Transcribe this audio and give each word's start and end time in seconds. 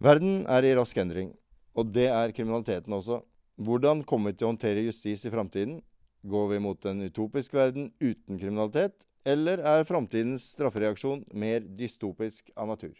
Verden 0.00 0.46
er 0.48 0.64
i 0.64 0.72
rask 0.72 0.96
endring, 0.96 1.34
og 1.76 1.90
det 1.92 2.06
er 2.08 2.32
kriminaliteten 2.32 2.94
også. 2.96 3.18
Hvordan 3.60 4.00
kommer 4.08 4.32
vi 4.32 4.38
til 4.40 4.46
å 4.46 4.52
håndtere 4.54 4.86
justis 4.86 5.26
i 5.28 5.32
framtiden? 5.32 5.82
Går 6.24 6.46
vi 6.54 6.60
mot 6.64 6.88
en 6.88 7.04
utopisk 7.04 7.52
verden 7.52 7.90
uten 8.00 8.40
kriminalitet, 8.40 8.96
eller 9.28 9.60
er 9.60 9.84
framtidens 9.84 10.54
straffereaksjon 10.54 11.26
mer 11.36 11.68
dystopisk 11.76 12.48
av 12.56 12.72
natur? 12.72 12.96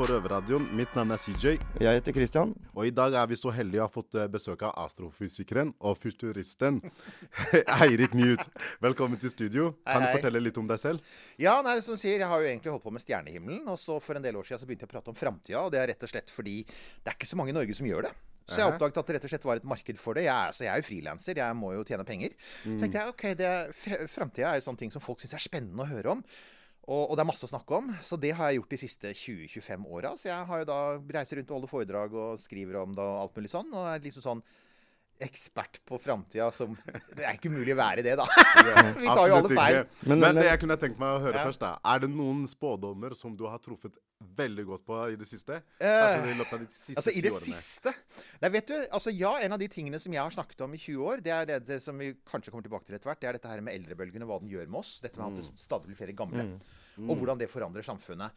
På 0.00 0.06
Røverradioen. 0.08 0.64
Mitt 0.78 0.94
navn 0.96 1.12
er 1.12 1.18
CJ. 1.20 1.58
Jeg 1.82 1.98
heter 1.98 2.14
Christian. 2.16 2.54
Og 2.72 2.86
i 2.88 2.92
dag 2.94 3.12
er 3.20 3.26
vi 3.28 3.36
så 3.36 3.50
heldige 3.52 3.82
å 3.82 3.84
ha 3.84 3.92
fått 3.92 4.14
eh, 4.16 4.30
besøk 4.32 4.62
av 4.64 4.72
astrofysikeren 4.86 5.74
og 5.76 5.98
futuristen 6.00 6.78
Eirik 7.82 8.14
Newt. 8.16 8.46
Velkommen 8.80 9.20
til 9.20 9.32
studio. 9.34 9.66
Kan 9.84 10.00
du 10.00 10.06
hei. 10.06 10.14
fortelle 10.14 10.40
litt 10.40 10.56
om 10.56 10.70
deg 10.70 10.80
selv? 10.80 11.10
Ja, 11.36 11.58
nei, 11.66 11.74
som 11.84 11.98
du 11.98 12.00
sier, 12.00 12.16
jeg 12.16 12.30
har 12.30 12.40
jo 12.40 12.48
egentlig 12.48 12.72
holdt 12.72 12.86
på 12.86 12.94
med 12.96 13.04
stjernehimmelen. 13.04 13.66
Og 13.68 13.76
så 13.82 13.98
for 14.00 14.16
en 14.16 14.24
del 14.24 14.38
år 14.40 14.48
siden 14.48 14.62
så 14.62 14.70
begynte 14.70 14.86
jeg 14.86 14.88
å 14.88 14.94
prate 14.94 15.12
om 15.12 15.18
framtida. 15.18 15.64
Og 15.66 15.74
det 15.74 15.82
er 15.82 15.92
rett 15.92 16.06
og 16.08 16.12
slett 16.14 16.32
fordi 16.32 16.54
det 16.64 17.12
er 17.12 17.18
ikke 17.18 17.28
så 17.28 17.40
mange 17.40 17.52
i 17.52 17.56
Norge 17.58 17.76
som 17.76 17.90
gjør 17.90 18.08
det. 18.08 18.14
Så 18.46 18.62
jeg 18.62 18.72
oppdaget 18.72 19.02
at 19.02 19.10
det 19.10 19.18
rett 19.18 19.26
og 19.28 19.34
slett 19.34 19.44
var 19.50 19.60
et 19.60 19.68
marked 19.74 20.00
for 20.00 20.16
det. 20.16 20.24
Jeg 20.30 20.32
er, 20.32 20.54
så 20.56 20.64
jeg 20.64 20.72
er 20.72 20.80
jo 20.80 20.86
frilanser, 20.88 21.42
jeg 21.42 21.58
må 21.60 21.74
jo 21.74 21.84
tjene 21.84 22.08
penger. 22.08 22.32
Så 22.62 22.78
tenkte 22.80 23.04
jeg 23.04 23.12
ok, 23.12 23.26
det, 23.36 23.52
framtida 24.16 24.54
er 24.54 24.62
jo 24.62 24.66
sånne 24.70 24.86
ting 24.86 24.96
som 24.96 25.04
folk 25.04 25.20
syns 25.20 25.36
er 25.36 25.44
spennende 25.44 25.84
å 25.84 25.90
høre 25.92 26.16
om. 26.16 26.24
Og, 26.88 27.10
og 27.10 27.16
det 27.16 27.22
er 27.22 27.28
masse 27.28 27.44
å 27.46 27.50
snakke 27.50 27.76
om. 27.76 27.90
Så 28.02 28.16
det 28.20 28.32
har 28.34 28.50
jeg 28.50 28.60
gjort 28.62 28.70
de 28.72 28.80
siste 28.80 29.12
20-25 29.14 29.84
åra. 29.86 30.14
Så 30.18 30.30
jeg 30.30 30.46
har 30.48 30.62
jo 30.64 30.70
da 30.70 30.80
reiser 31.18 31.36
rundt 31.38 31.50
og 31.52 31.58
holder 31.60 31.74
foredrag 31.74 32.14
og 32.18 32.40
skriver 32.40 32.80
om 32.82 32.94
det 32.96 33.04
og 33.04 33.20
alt 33.26 33.36
mulig 33.38 33.52
sånn. 33.52 33.70
Og 33.76 33.86
er 33.92 34.02
liksom 34.08 34.24
sånn 34.24 34.42
ekspert 35.20 35.82
på 35.84 35.98
framtida 36.00 36.46
som 36.56 36.72
Det 37.12 37.26
er 37.28 37.34
ikke 37.36 37.50
mulig 37.52 37.74
å 37.74 37.80
være 37.82 38.00
det, 38.06 38.14
da. 38.16 38.24
Vi 38.96 39.04
tar 39.04 39.26
jo 39.28 39.34
alle 39.36 39.50
feil. 39.52 39.82
Men- 40.08 40.14
Men, 40.14 40.20
men- 40.22 40.38
det 40.40 40.46
jeg 40.48 40.60
kunne 40.62 40.76
tenkt 40.80 40.96
meg 41.02 41.18
å 41.18 41.20
høre 41.26 41.36
Ja. 41.36 41.44
først, 41.44 41.60
da. 41.60 41.74
Er 41.84 41.98
det 42.00 42.08
noen 42.14 42.46
spådommer 42.48 43.12
som 43.14 43.34
du 43.36 43.44
har 43.44 43.58
truffet 43.60 43.98
veldig 44.36 44.64
godt 44.70 44.86
på 44.88 44.96
i 45.12 45.16
det 45.20 45.28
siste? 45.28 45.60
Kanskje 45.80 46.32
i 46.32 46.38
løpet 46.40 46.52
av 46.56 46.64
de 46.64 46.70
siste 46.72 46.96
Altså 46.96 47.12
I 47.12 47.20
det 47.20 47.32
årene? 47.36 47.52
siste 47.52 47.92
Nei, 48.40 48.48
vet 48.56 48.66
du, 48.72 48.74
altså 48.92 49.12
ja, 49.12 49.34
En 49.44 49.52
av 49.52 49.58
de 49.60 49.68
tingene 49.68 50.00
som 50.00 50.12
jeg 50.12 50.20
har 50.24 50.30
snakket 50.32 50.60
om 50.64 50.72
i 50.74 50.80
20 50.80 51.04
år, 51.04 51.20
det 51.24 51.32
er 51.36 51.44
det, 51.52 51.60
det 51.68 51.82
som 51.84 51.98
vi 52.00 52.14
kanskje 52.24 52.50
kommer 52.52 52.64
tilbake 52.64 52.86
til 52.88 52.96
etter 52.96 53.08
hvert, 53.12 53.20
det 53.20 53.28
er 53.28 53.32
dette 53.36 53.48
her 53.52 53.60
med 53.60 53.74
eldrebølgen 53.76 54.24
og 54.24 54.28
hva 54.32 54.40
den 54.40 54.48
gjør 54.56 54.68
med 54.72 54.80
oss. 54.80 55.00
Dette 55.04 55.20
med 55.20 55.36
at 55.36 55.44
det 55.44 55.60
stadig 55.60 55.84
blir 55.92 56.00
flere 56.00 56.16
gamle. 56.16 56.48
Og 57.08 57.20
hvordan 57.20 57.40
det 57.40 57.48
forandrer 57.52 57.86
samfunnet. 57.86 58.34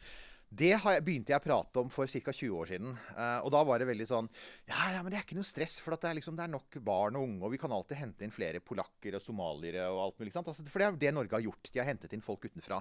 Det 0.54 0.74
begynte 1.02 1.32
jeg 1.32 1.40
å 1.40 1.42
prate 1.42 1.80
om 1.80 1.88
for 1.90 2.06
ca. 2.06 2.30
20 2.30 2.52
år 2.54 2.68
siden. 2.70 2.92
Eh, 3.16 3.38
og 3.42 3.50
da 3.50 3.62
var 3.66 3.80
det 3.80 3.88
veldig 3.88 4.06
sånn 4.06 4.28
Ja, 4.68 4.92
ja, 4.94 5.00
men 5.02 5.10
det 5.10 5.18
er 5.18 5.24
ikke 5.24 5.38
noe 5.38 5.48
stress, 5.48 5.80
for 5.82 5.96
det, 5.96 6.06
er 6.06 6.18
liksom, 6.20 6.36
det 6.38 6.44
er 6.44 6.52
nok 6.52 6.78
barn 6.84 7.18
og 7.18 7.26
unge, 7.26 7.40
og 7.42 7.54
vi 7.54 7.58
kan 7.58 7.74
alltid 7.74 7.98
hente 7.98 8.26
inn 8.26 8.34
flere 8.34 8.60
polakker 8.62 9.18
og 9.18 9.24
somaliere 9.24 9.88
og 9.90 10.02
alt 10.04 10.22
mulig. 10.22 10.34
Altså, 10.36 10.62
for 10.62 10.78
det 10.78 10.86
er 10.86 10.92
jo 10.92 11.00
det 11.02 11.14
Norge 11.16 11.38
har 11.38 11.46
gjort. 11.48 11.72
De 11.72 11.82
har 11.82 11.90
hentet 11.90 12.14
inn 12.14 12.22
folk 12.24 12.46
utenfra. 12.46 12.78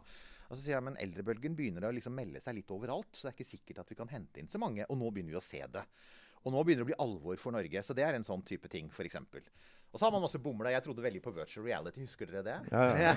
Og 0.49 0.53
så 0.53 0.61
sier 0.61 0.75
jeg, 0.75 0.85
men 0.85 0.99
eldrebølgen 1.01 1.55
begynner 1.57 1.87
å 1.89 1.93
liksom 1.95 2.13
melde 2.13 2.43
seg 2.43 2.59
litt 2.59 2.73
overalt, 2.75 3.09
så 3.15 3.25
det 3.25 3.31
er 3.31 3.37
ikke 3.39 3.53
sikkert 3.55 3.81
at 3.81 3.93
vi 3.93 3.97
kan 3.97 4.11
hente 4.11 4.43
inn 4.43 4.51
så 4.51 4.61
mange. 4.61 4.85
Og 4.85 4.99
nå 4.99 5.09
begynner 5.09 5.33
vi 5.33 5.41
å 5.41 5.45
se 5.45 5.63
det. 5.73 5.85
Og 6.43 6.53
nå 6.53 6.61
begynner 6.61 6.83
det 6.83 6.91
å 6.91 6.91
bli 6.91 7.01
alvor 7.07 7.39
for 7.41 7.55
Norge. 7.55 7.81
Så 7.81 7.95
det 7.97 8.05
er 8.05 8.19
en 8.19 8.27
sånn 8.27 8.43
type 8.45 8.69
ting, 8.69 8.91
f.eks. 8.93 9.17
Og 9.93 9.99
så 10.01 10.07
har 10.07 10.11
man 10.15 10.23
masse 10.23 10.39
bomla. 10.41 10.71
Jeg 10.73 10.81
trodde 10.87 11.03
veldig 11.05 11.19
på 11.21 11.31
virtual 11.35 11.67
reality. 11.67 12.01
Husker 12.01 12.25
dere 12.25 12.41
det? 12.47 12.55
Ja, 12.73 12.85
ja, 12.97 13.11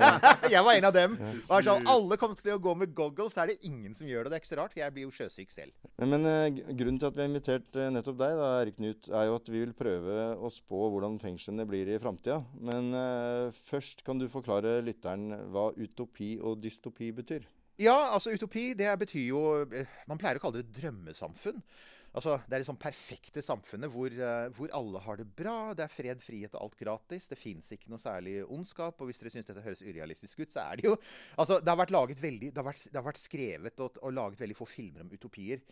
jeg 0.54 0.62
var 0.62 0.76
en 0.78 0.86
av 0.86 0.94
dem. 0.94 1.16
Og 1.50 1.64
sånn, 1.66 1.88
alle 1.90 2.18
kommer 2.20 2.38
til 2.38 2.54
å 2.54 2.60
gå 2.62 2.74
med 2.78 2.92
goggles, 2.94 3.34
så 3.34 3.42
er 3.42 3.50
det 3.50 3.56
ingen 3.66 3.96
som 3.98 4.06
gjør 4.06 4.28
det. 4.28 4.30
Det 4.30 4.38
er 4.38 4.44
ikke 4.44 4.50
så 4.52 4.58
rart, 4.60 4.74
for 4.76 4.82
jeg 4.84 4.94
blir 4.94 5.08
jo 5.08 5.14
sjøsyk 5.16 5.50
selv. 5.50 5.74
Men 5.98 6.14
men 6.14 6.54
g- 6.54 6.64
grunnen 6.78 7.00
til 7.02 7.10
at 7.10 7.18
vi 7.18 7.24
har 7.24 7.30
invitert 7.32 7.80
eh, 7.82 7.90
nettopp 7.96 8.20
deg, 8.22 8.38
da, 8.38 8.48
Erik 8.62 8.78
Knut, 8.78 9.10
er 9.10 9.26
jo 9.26 9.36
at 9.40 9.50
vi 9.50 9.64
vil 9.64 9.74
prøve 9.74 10.18
å 10.38 10.52
spå 10.54 10.84
hvordan 10.94 11.18
fengslene 11.22 11.66
blir 11.66 11.90
i 11.90 11.98
framtida. 12.02 12.38
Men 12.62 12.92
uh, 12.94 13.62
først 13.66 14.06
kan 14.06 14.22
du 14.22 14.28
forklare 14.30 14.78
lytteren 14.86 15.32
hva 15.50 15.72
utopi 15.74 16.36
og 16.38 16.62
dystopi 16.62 17.10
betyr. 17.18 17.50
Ja, 17.80 17.96
altså 18.14 18.30
utopi, 18.36 18.74
det 18.76 18.90
betyr 19.00 19.22
jo 19.32 19.40
eh, 19.64 19.88
Man 20.06 20.18
pleier 20.20 20.36
å 20.36 20.42
kalle 20.46 20.60
det 20.62 20.74
drømmesamfunn. 20.78 21.62
Altså, 22.10 22.40
Det 22.42 22.56
er 22.56 22.62
det 22.62 22.66
sånn 22.66 22.80
perfekte 22.80 23.42
samfunnet 23.44 23.92
hvor, 23.92 24.10
eh, 24.10 24.48
hvor 24.56 24.72
alle 24.74 25.02
har 25.04 25.20
det 25.20 25.28
bra. 25.36 25.74
Det 25.78 25.84
er 25.84 25.92
fred, 25.92 26.22
frihet 26.24 26.56
og 26.56 26.64
alt 26.64 26.80
gratis. 26.80 27.28
Det 27.30 27.38
fins 27.38 27.70
ikke 27.70 27.92
noe 27.92 28.02
særlig 28.02 28.40
ondskap. 28.50 28.98
Og 28.98 29.10
hvis 29.10 29.22
dere 29.22 29.30
syns 29.30 29.46
dette 29.46 29.62
høres 29.62 29.84
urealistisk 29.84 30.42
ut, 30.42 30.50
så 30.50 30.64
er 30.64 30.80
det 30.80 30.88
jo 30.88 30.96
Altså, 31.40 31.60
Det 31.60 31.70
har 31.70 31.78
vært 31.78 31.94
laget 31.94 32.22
veldig, 32.22 32.50
det 32.50 32.58
har 32.58 32.66
vært, 32.66 32.88
det 32.90 32.98
har 32.98 33.06
vært 33.06 33.22
skrevet 33.22 33.86
og, 33.86 34.02
og 34.02 34.12
laget 34.16 34.42
veldig 34.42 34.58
få 34.58 34.66
filmer 34.66 35.06
om 35.06 35.14
utopier. 35.14 35.62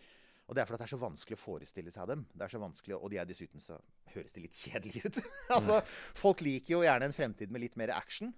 Og 0.49 0.55
det 0.55 0.63
er 0.63 0.65
fordi 0.65 0.81
det 0.81 0.87
er 0.87 0.95
så 0.95 1.03
vanskelig 1.03 1.37
å 1.37 1.43
forestille 1.43 1.91
seg 1.93 2.07
dem. 2.09 2.23
Det 2.33 2.45
er 2.45 2.53
så 2.55 2.61
vanskelig, 2.61 2.95
Og 2.97 3.11
de 3.11 3.19
er 3.21 3.27
dessuten 3.29 3.61
så 3.61 3.77
høres 4.15 4.33
de 4.33 4.41
litt 4.47 4.55
kjedelige 4.57 5.11
ut. 5.11 5.19
altså, 5.57 5.81
Folk 6.17 6.41
liker 6.41 6.77
jo 6.77 6.85
gjerne 6.87 7.05
en 7.11 7.13
fremtid 7.13 7.51
med 7.51 7.67
litt 7.67 7.77
mer 7.77 7.93
action. 7.93 8.31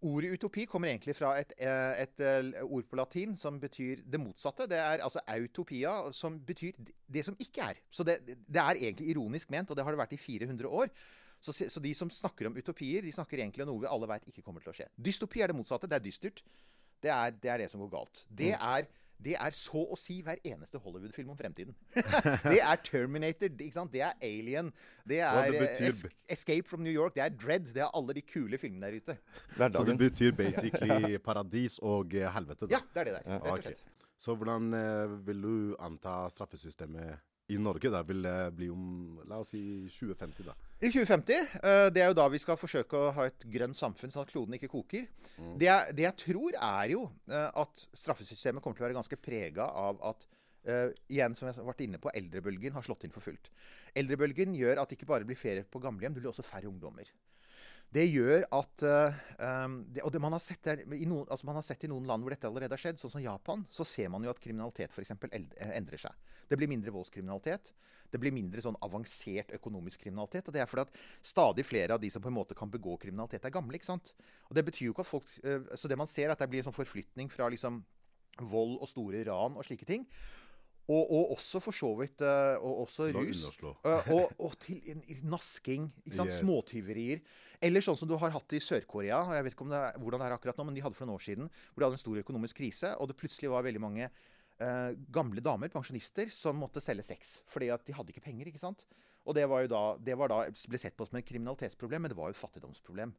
Ordet 0.00 0.32
utopi 0.32 0.64
kommer 0.64 0.88
egentlig 0.88 1.12
fra 1.18 1.34
et, 1.36 1.52
eh, 1.58 2.02
et, 2.02 2.20
eh, 2.24 2.62
ord 2.64 2.86
på 2.88 2.96
latin 2.96 3.36
som 3.36 3.58
betyr 3.60 4.00
det 4.08 4.20
motsatte. 4.20 4.66
Det 4.66 4.78
er 4.78 5.02
altså 5.04 5.20
autopia, 5.28 6.12
som 6.12 6.38
betyr 6.40 6.72
det 7.06 7.24
som 7.24 7.36
ikke 7.38 7.60
er. 7.60 7.80
Så 7.90 8.04
det, 8.04 8.20
det 8.26 8.62
er 8.62 8.80
egentlig 8.80 9.10
ironisk 9.12 9.50
ment, 9.50 9.70
og 9.70 9.76
det 9.76 9.84
har 9.84 9.92
det 9.92 10.00
vært 10.00 10.16
i 10.16 10.16
400 10.16 10.68
år. 10.68 10.88
Så, 11.40 11.52
så 11.52 11.80
de 11.80 11.92
som 11.96 12.10
snakker 12.12 12.48
om 12.48 12.56
utopier, 12.56 13.02
de 13.02 13.12
snakker 13.12 13.40
egentlig 13.40 13.64
om 13.64 13.72
noe 13.72 13.84
vi 13.84 13.88
alle 13.90 14.08
vet 14.08 14.28
ikke 14.28 14.44
kommer 14.44 14.64
til 14.64 14.72
å 14.72 14.76
skje. 14.76 14.88
Dystopi 14.96 15.40
er 15.40 15.52
det 15.52 15.56
motsatte. 15.56 15.88
Det 15.88 15.96
er 15.96 16.04
dystert. 16.04 16.42
Det 17.00 17.12
er 17.12 17.30
det, 17.32 17.50
er 17.50 17.62
det 17.62 17.70
som 17.72 17.80
går 17.80 17.92
galt. 17.92 18.24
Det 18.28 18.52
er, 18.56 18.88
det 19.24 19.34
er 19.36 19.54
så 19.56 19.82
å 19.92 19.96
si 19.98 20.20
hver 20.24 20.40
eneste 20.46 20.80
Hollywood-film 20.80 21.32
om 21.34 21.38
fremtiden. 21.38 21.74
det 22.52 22.60
er 22.60 22.82
Terminator, 22.86 23.52
ikke 23.52 23.74
sant? 23.74 23.92
det 23.92 24.02
er 24.06 24.16
Alien, 24.24 24.72
det 25.08 25.20
er 25.26 25.50
det 25.50 25.58
eh, 25.58 25.64
betyr- 25.66 25.92
Es 25.92 26.40
Escape 26.40 26.68
from 26.68 26.84
New 26.86 26.92
York, 26.94 27.14
det 27.18 27.24
er 27.26 27.34
Dread. 27.34 27.68
Det 27.74 27.84
er 27.84 27.90
alle 27.96 28.16
de 28.16 28.24
kule 28.24 28.58
filmene 28.58 28.86
der 28.88 29.00
ute. 29.00 29.18
Så 29.76 29.84
det 29.84 29.98
betyr 30.00 30.36
basically 30.36 31.18
paradis 31.18 31.78
og 31.82 32.14
eh, 32.14 32.28
helvete? 32.32 32.66
da. 32.66 32.78
Ja, 32.78 32.84
det 32.94 33.02
er 33.02 33.10
det 33.10 33.16
der. 33.18 33.40
Rett 33.44 33.50
og 33.52 33.66
slett. 33.68 33.86
Så 34.20 34.36
hvordan 34.36 34.72
eh, 34.76 35.18
vil 35.26 35.42
du 35.42 35.52
anta 35.80 36.22
straffesystemet 36.32 37.20
i 37.50 37.56
Norge 37.60 37.90
da 37.92 38.02
vil 38.06 38.26
eh, 38.28 38.48
bli 38.54 38.68
om 38.72 39.20
la 39.28 39.40
oss 39.40 39.54
si 39.54 39.62
2050? 39.88 40.44
da? 40.50 40.56
I 40.80 40.88
2050, 40.88 41.40
eh, 41.60 41.86
det 41.92 42.00
er 42.00 42.08
jo 42.08 42.16
da 42.16 42.24
vi 42.32 42.38
skal 42.40 42.56
forsøke 42.56 42.96
å 42.96 43.10
ha 43.12 43.26
et 43.28 43.44
grønt 43.52 43.76
samfunn, 43.76 44.08
sånn 44.12 44.24
at 44.24 44.30
kloden 44.32 44.56
ikke 44.56 44.70
koker. 44.72 45.08
Det, 45.36 45.66
jeg, 45.66 45.96
det 45.98 46.06
jeg 46.06 46.16
tror, 46.22 46.56
er 46.56 46.92
jo 46.94 47.02
eh, 47.28 47.48
at 47.60 47.82
straffesystemet 48.00 48.64
kommer 48.64 48.78
til 48.78 48.86
å 48.86 48.88
være 48.88 48.96
ganske 48.96 49.18
prega 49.20 49.70
av 49.86 50.00
at 50.12 50.28
Uh, 50.60 50.90
igjen, 51.08 51.32
som 51.32 51.46
jeg 51.48 51.56
har 51.56 51.64
vært 51.64 51.78
inne 51.86 51.96
på, 51.96 52.10
eldrebølgen 52.12 52.74
har 52.76 52.84
slått 52.84 53.06
inn 53.06 53.12
for 53.14 53.24
fullt. 53.24 53.46
Eldrebølgen 53.96 54.52
gjør 54.52 54.82
at 54.82 54.90
det 54.90 54.98
ikke 54.98 55.08
bare 55.08 55.24
blir 55.24 55.38
ferie 55.40 55.64
på 55.64 55.80
gamlehjem, 55.80 56.12
det 56.12 56.20
blir 56.20 56.28
også 56.34 56.44
færre 56.44 56.68
ungdommer. 56.68 57.08
Det 57.90 58.04
gjør 58.04 58.44
at 58.54 58.84
uh, 58.84 59.16
um, 59.40 59.78
det, 59.88 60.04
Og 60.04 60.12
det 60.12 60.20
man, 60.20 60.36
har 60.36 60.42
sett 60.44 60.60
der, 60.68 60.82
i 60.84 61.08
noen, 61.08 61.24
altså 61.32 61.48
man 61.48 61.56
har 61.56 61.64
sett 61.64 61.88
i 61.88 61.90
noen 61.90 62.04
land 62.06 62.22
hvor 62.22 62.36
dette 62.36 62.46
allerede 62.46 62.76
har 62.76 62.82
skjedd, 62.82 63.00
sånn 63.00 63.14
som 63.16 63.24
Japan, 63.24 63.64
så 63.72 63.88
ser 63.88 64.12
man 64.12 64.26
jo 64.26 64.34
at 64.34 64.42
kriminalitet 64.44 64.92
f.eks. 64.92 65.16
endrer 65.72 66.04
seg. 66.04 66.36
Det 66.52 66.60
blir 66.60 66.70
mindre 66.70 66.92
voldskriminalitet. 66.92 67.72
Det 68.10 68.20
blir 68.22 68.34
mindre 68.34 68.62
sånn 68.64 68.78
avansert 68.84 69.54
økonomisk 69.56 70.02
kriminalitet. 70.04 70.48
Og 70.48 70.56
det 70.56 70.64
er 70.64 70.68
fordi 70.70 70.86
at 70.88 71.00
stadig 71.32 71.64
flere 71.66 71.96
av 71.96 72.02
de 72.02 72.10
som 72.12 72.22
på 72.22 72.30
en 72.32 72.38
måte 72.40 72.58
kan 72.58 72.70
begå 72.72 72.96
kriminalitet, 73.00 73.44
er 73.44 73.54
gamle. 73.54 73.78
ikke 73.78 73.92
sant? 73.92 74.12
Og 74.48 74.58
det 74.58 74.66
betyr 74.66 74.88
jo 74.88 74.94
ikke 74.96 75.06
at 75.06 75.12
folk 75.12 75.32
eh, 75.44 75.72
Så 75.76 75.88
det 75.88 75.98
man 75.98 76.10
ser, 76.10 76.28
er 76.28 76.36
at 76.36 76.42
det 76.42 76.50
blir 76.50 76.64
en 76.64 76.70
sånn 76.70 76.80
forflytning 76.80 77.30
fra 77.32 77.48
liksom 77.52 77.82
vold 78.50 78.78
og 78.80 78.88
store 78.88 79.24
ran 79.28 79.58
og 79.58 79.66
slike 79.66 79.88
ting. 79.88 80.06
Og, 80.90 81.04
og 81.06 81.36
også 81.36 81.60
for 81.62 81.76
så 81.76 81.90
vidt 82.00 82.22
eh, 82.26 82.56
og 82.58 82.86
også 82.86 83.10
rus. 83.14 83.44
Eh, 83.62 84.10
og, 84.10 84.32
og 84.42 84.56
til 84.58 85.04
nasking. 85.22 85.86
ikke 86.02 86.16
sant? 86.16 86.32
Yes. 86.32 86.40
Småtyverier. 86.42 87.22
Eller 87.62 87.84
sånn 87.84 87.98
som 88.00 88.08
du 88.10 88.16
har 88.18 88.32
hatt 88.34 88.56
i 88.56 88.62
Sør-Korea. 88.64 89.20
og 89.28 89.36
jeg 89.36 89.46
vet 89.46 89.54
ikke 89.54 89.66
om 89.68 89.74
det 89.74 89.78
er, 89.78 90.00
hvordan 90.00 90.22
det 90.22 90.26
er 90.30 90.34
akkurat 90.34 90.58
nå, 90.58 90.66
men 90.66 90.78
de 90.78 90.82
hadde 90.82 90.98
for 90.98 91.06
noen 91.06 91.20
år 91.20 91.26
siden 91.28 91.50
hvor 91.52 91.82
de 91.82 91.86
hadde 91.86 91.98
en 92.00 92.02
stor 92.02 92.20
økonomisk 92.24 92.58
krise, 92.62 92.92
og 92.96 93.10
det 93.10 93.18
plutselig 93.20 93.52
var 93.52 93.66
veldig 93.68 93.82
mange 93.84 94.08
eh, 94.60 94.90
gamle 95.12 95.42
damer, 95.44 95.72
pensjonister, 95.72 96.30
som 96.34 96.60
måtte 96.60 96.82
selge 96.84 97.06
sex. 97.06 97.38
Fordi 97.50 97.70
at 97.74 97.86
de 97.86 97.96
hadde 97.96 98.14
ikke 98.14 98.26
penger. 98.28 98.50
ikke 98.50 98.62
sant? 98.62 98.86
Og 99.28 99.36
det 99.36 99.44
var 99.50 99.64
jo 99.64 99.72
da, 99.72 99.82
det 100.00 100.16
var 100.16 100.32
da 100.32 100.44
ble 100.48 100.80
sett 100.80 100.96
på 100.96 101.06
som 101.08 101.18
et 101.20 101.28
kriminalitetsproblem, 101.28 102.06
men 102.06 102.12
det 102.12 102.18
var 102.18 102.30
jo 102.30 102.36
et 102.36 102.40
fattigdomsproblem. 102.40 103.12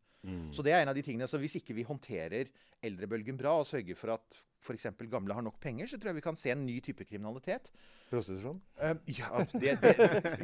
Så 0.54 0.62
det 0.62 0.74
er 0.74 0.84
en 0.84 0.92
av 0.92 0.98
de 0.98 1.02
tingene, 1.02 1.28
så 1.28 1.40
Hvis 1.42 1.56
ikke 1.58 1.74
vi 1.74 1.86
håndterer 1.88 2.50
eldrebølgen 2.86 3.38
bra 3.38 3.56
og 3.58 3.66
sørger 3.66 3.98
for 3.98 4.14
at 4.14 4.42
f.eks. 4.62 4.86
gamle 5.10 5.34
har 5.34 5.42
nok 5.42 5.58
penger, 5.62 5.88
så 5.90 5.98
tror 5.98 6.12
jeg 6.12 6.20
vi 6.20 6.26
kan 6.26 6.38
se 6.38 6.52
en 6.54 6.66
ny 6.66 6.80
type 6.86 7.06
kriminalitet. 7.10 7.72
Prostitusjon? 8.12 8.62
Um, 8.78 9.00
ja, 9.10 9.46
det, 9.54 9.74
det, 9.82 9.96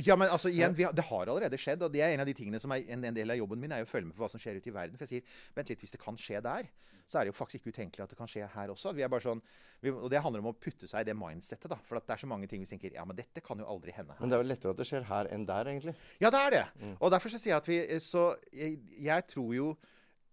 ja, 0.07 0.16
men 0.18 0.31
altså 0.33 0.50
igjen, 0.50 0.74
har, 0.80 0.95
det 0.98 1.06
har 1.06 1.30
allerede 1.30 1.60
skjedd. 1.62 1.86
Og 1.86 1.94
det 1.94 2.01
er 2.01 2.16
en 2.16 2.25
av 2.25 2.30
de 2.30 2.33
tingene 2.38 2.62
som 2.62 2.74
er 2.74 2.89
en, 2.94 3.06
en 3.06 3.18
del 3.18 3.33
av 3.33 3.38
jobben 3.38 3.62
min, 3.62 3.75
er 3.75 3.86
å 3.86 3.89
følge 3.89 4.10
med 4.10 4.18
på 4.18 4.25
hva 4.25 4.31
som 4.33 4.42
skjer 4.42 4.57
ute 4.57 4.71
i 4.71 4.74
verden. 4.74 4.98
For 4.98 5.06
jeg 5.06 5.21
sier, 5.21 5.38
vent 5.57 5.69
litt, 5.69 5.83
hvis 5.86 5.94
det 5.94 6.01
kan 6.01 6.18
skje 6.18 6.42
der, 6.45 6.71
så 7.07 7.19
er 7.19 7.25
det 7.25 7.31
jo 7.31 7.38
faktisk 7.38 7.62
ikke 7.62 7.75
utenkelig 7.75 8.04
at 8.04 8.12
det 8.12 8.19
kan 8.19 8.30
skje 8.30 8.48
her 8.51 8.71
også. 8.74 8.92
Vi 8.95 9.04
er 9.06 9.12
bare 9.12 9.24
sånn, 9.24 9.42
vi, 9.83 9.94
og 9.94 10.09
det 10.12 10.19
handler 10.24 10.44
om 10.44 10.50
å 10.51 10.56
putte 10.59 10.89
seg 10.92 11.06
i 11.06 11.07
det 11.07 11.15
mindsettet, 11.15 11.69
da. 11.71 11.77
For 11.88 12.00
at 12.00 12.07
det 12.07 12.18
er 12.18 12.24
så 12.24 12.30
mange 12.30 12.50
ting 12.51 12.63
vi 12.63 12.69
tenker 12.69 12.98
ja, 12.98 13.06
men 13.07 13.15
dette 13.15 13.44
kan 13.45 13.59
jo 13.62 13.68
aldri 13.71 13.95
hende. 13.95 14.18
Men 14.19 14.31
det 14.31 14.36
er 14.36 14.44
vel 14.44 14.51
lettere 14.51 14.75
at 14.75 14.81
det 14.81 14.88
skjer 14.89 15.07
her 15.07 15.30
enn 15.31 15.45
der, 15.48 15.71
egentlig. 15.71 15.94
Ja, 16.24 16.31
det 16.33 16.42
er 16.42 16.56
det. 16.57 16.65
Og 16.98 17.13
derfor 17.13 17.31
så 17.31 17.39
sier 17.39 17.56
jeg 17.56 17.62
at 17.62 17.69
vi 17.71 18.01
Så 18.04 18.25
jeg, 18.51 18.81
jeg 19.07 19.27
tror 19.31 19.54
jo 19.56 19.69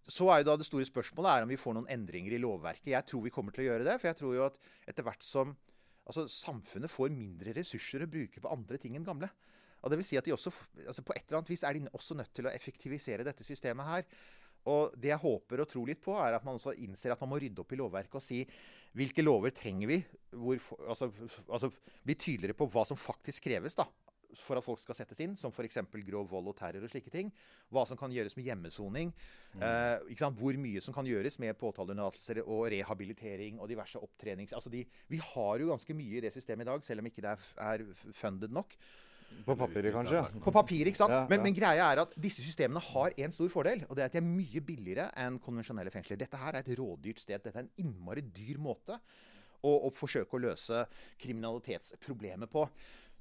så 0.05 0.27
er 0.29 0.43
jo 0.43 0.51
da 0.51 0.53
det 0.59 0.67
store 0.67 0.85
spørsmålet 0.85 1.31
er 1.31 1.45
om 1.45 1.49
vi 1.49 1.57
får 1.57 1.73
noen 1.73 1.87
endringer 1.89 2.35
i 2.35 2.41
lovverket. 2.41 2.91
Jeg 2.91 3.07
tror 3.09 3.23
vi 3.25 3.31
kommer 3.33 3.55
til 3.55 3.63
å 3.63 3.69
gjøre 3.71 3.87
det. 3.87 3.95
For 3.97 4.11
jeg 4.11 4.17
tror 4.19 4.35
jo 4.35 4.43
at 4.45 4.59
etter 4.85 5.05
hvert 5.07 5.25
som 5.25 5.55
altså, 6.05 6.27
samfunnet 6.29 6.93
får 6.93 7.13
mindre 7.15 7.55
ressurser 7.57 8.05
å 8.05 8.09
bruke 8.11 8.43
på 8.43 8.51
andre 8.53 8.77
ting 8.81 8.99
enn 8.99 9.07
gamle. 9.07 9.31
Og 9.81 9.89
det 9.89 9.99
vil 10.01 10.07
si 10.07 10.17
at 10.17 10.25
de 10.25 10.33
også, 10.33 10.53
altså 10.85 11.03
På 11.05 11.13
et 11.13 11.25
eller 11.25 11.39
annet 11.39 11.51
vis 11.53 11.63
er 11.65 11.77
de 11.77 11.89
også 11.93 12.17
nødt 12.17 12.33
til 12.37 12.47
å 12.49 12.53
effektivisere 12.53 13.25
dette 13.25 13.45
systemet 13.45 13.89
her. 13.89 14.05
Og 14.71 14.95
det 14.97 15.11
jeg 15.11 15.21
håper 15.21 15.61
og 15.61 15.69
tror 15.69 15.89
litt 15.89 16.01
på, 16.01 16.15
er 16.17 16.37
at 16.37 16.45
man 16.45 16.57
også 16.57 16.73
innser 16.81 17.13
at 17.13 17.21
man 17.21 17.33
må 17.35 17.41
rydde 17.41 17.61
opp 17.61 17.75
i 17.75 17.79
lovverket 17.79 18.17
og 18.17 18.25
si 18.25 18.41
hvilke 18.95 19.25
lover 19.25 19.51
trenger 19.51 19.91
vi? 19.91 19.99
Hvor, 20.31 20.59
altså, 20.87 21.09
altså, 21.49 21.69
bli 22.05 22.15
tydeligere 22.15 22.55
på 22.57 22.67
hva 22.71 22.85
som 22.87 22.99
faktisk 22.99 23.43
kreves 23.43 23.75
da, 23.75 23.85
for 24.39 24.59
at 24.59 24.65
folk 24.65 24.79
skal 24.81 24.97
settes 24.97 25.19
inn, 25.23 25.35
som 25.39 25.51
f.eks. 25.51 25.81
grov 26.07 26.29
vold 26.31 26.51
og 26.51 26.55
terror 26.59 26.83
og 26.83 26.91
slike 26.91 27.11
ting. 27.11 27.31
Hva 27.73 27.85
som 27.87 27.99
kan 27.99 28.13
gjøres 28.13 28.37
med 28.39 28.47
hjemmesoning. 28.47 29.11
Mm. 29.55 29.65
Eh, 29.67 30.25
hvor 30.39 30.59
mye 30.59 30.83
som 30.83 30.95
kan 30.95 31.07
gjøres 31.07 31.37
med 31.43 31.57
påtaleunnlatelser 31.59 32.41
og 32.45 32.69
rehabilitering 32.73 33.59
og 33.59 33.69
diverse 33.71 33.99
opptrenings... 34.01 34.55
Altså 34.55 34.71
de, 34.71 34.85
vi 35.11 35.19
har 35.19 35.59
jo 35.61 35.71
ganske 35.73 35.97
mye 35.97 36.19
i 36.19 36.23
det 36.25 36.33
systemet 36.35 36.67
i 36.67 36.71
dag, 36.71 36.87
selv 36.87 37.03
om 37.03 37.11
ikke 37.11 37.23
det 37.25 37.35
er, 37.35 37.49
er 37.67 37.85
funded 38.15 38.55
nok. 38.55 38.79
På 39.45 39.55
papiret, 39.59 39.93
kanskje? 39.93 40.21
På 40.41 40.53
papiret, 40.55 40.89
ikke 40.89 41.01
sant? 41.01 41.13
Ja, 41.13 41.25
men, 41.29 41.43
men, 41.43 41.55
greia 41.57 41.89
er 41.91 42.01
at 42.05 42.15
disse 42.17 42.41
systemene 42.45 42.81
har 42.81 43.13
en 43.25 43.35
stor 43.35 43.51
fordel. 43.53 43.83
Og 43.89 43.97
det 43.97 44.05
er 44.05 44.09
at 44.09 44.15
de 44.15 44.21
er 44.21 44.27
mye 44.27 44.63
billigere 44.65 45.09
enn 45.21 45.37
konvensjonelle 45.43 45.93
fengsler. 45.93 46.19
Dette 46.21 46.39
her 46.41 46.55
er 46.55 46.63
et 46.63 46.79
rådyrt 46.79 47.21
sted. 47.21 47.43
Dette 47.43 47.53
er 47.53 47.67
en 47.67 47.73
innmari 47.83 48.23
dyr 48.35 48.61
måte 48.61 48.97
å, 49.65 49.79
og 49.87 49.97
forsøke 49.97 50.37
å 50.37 50.43
løse 50.45 50.85
kriminalitetsproblemet 51.21 52.51
på. 52.51 52.67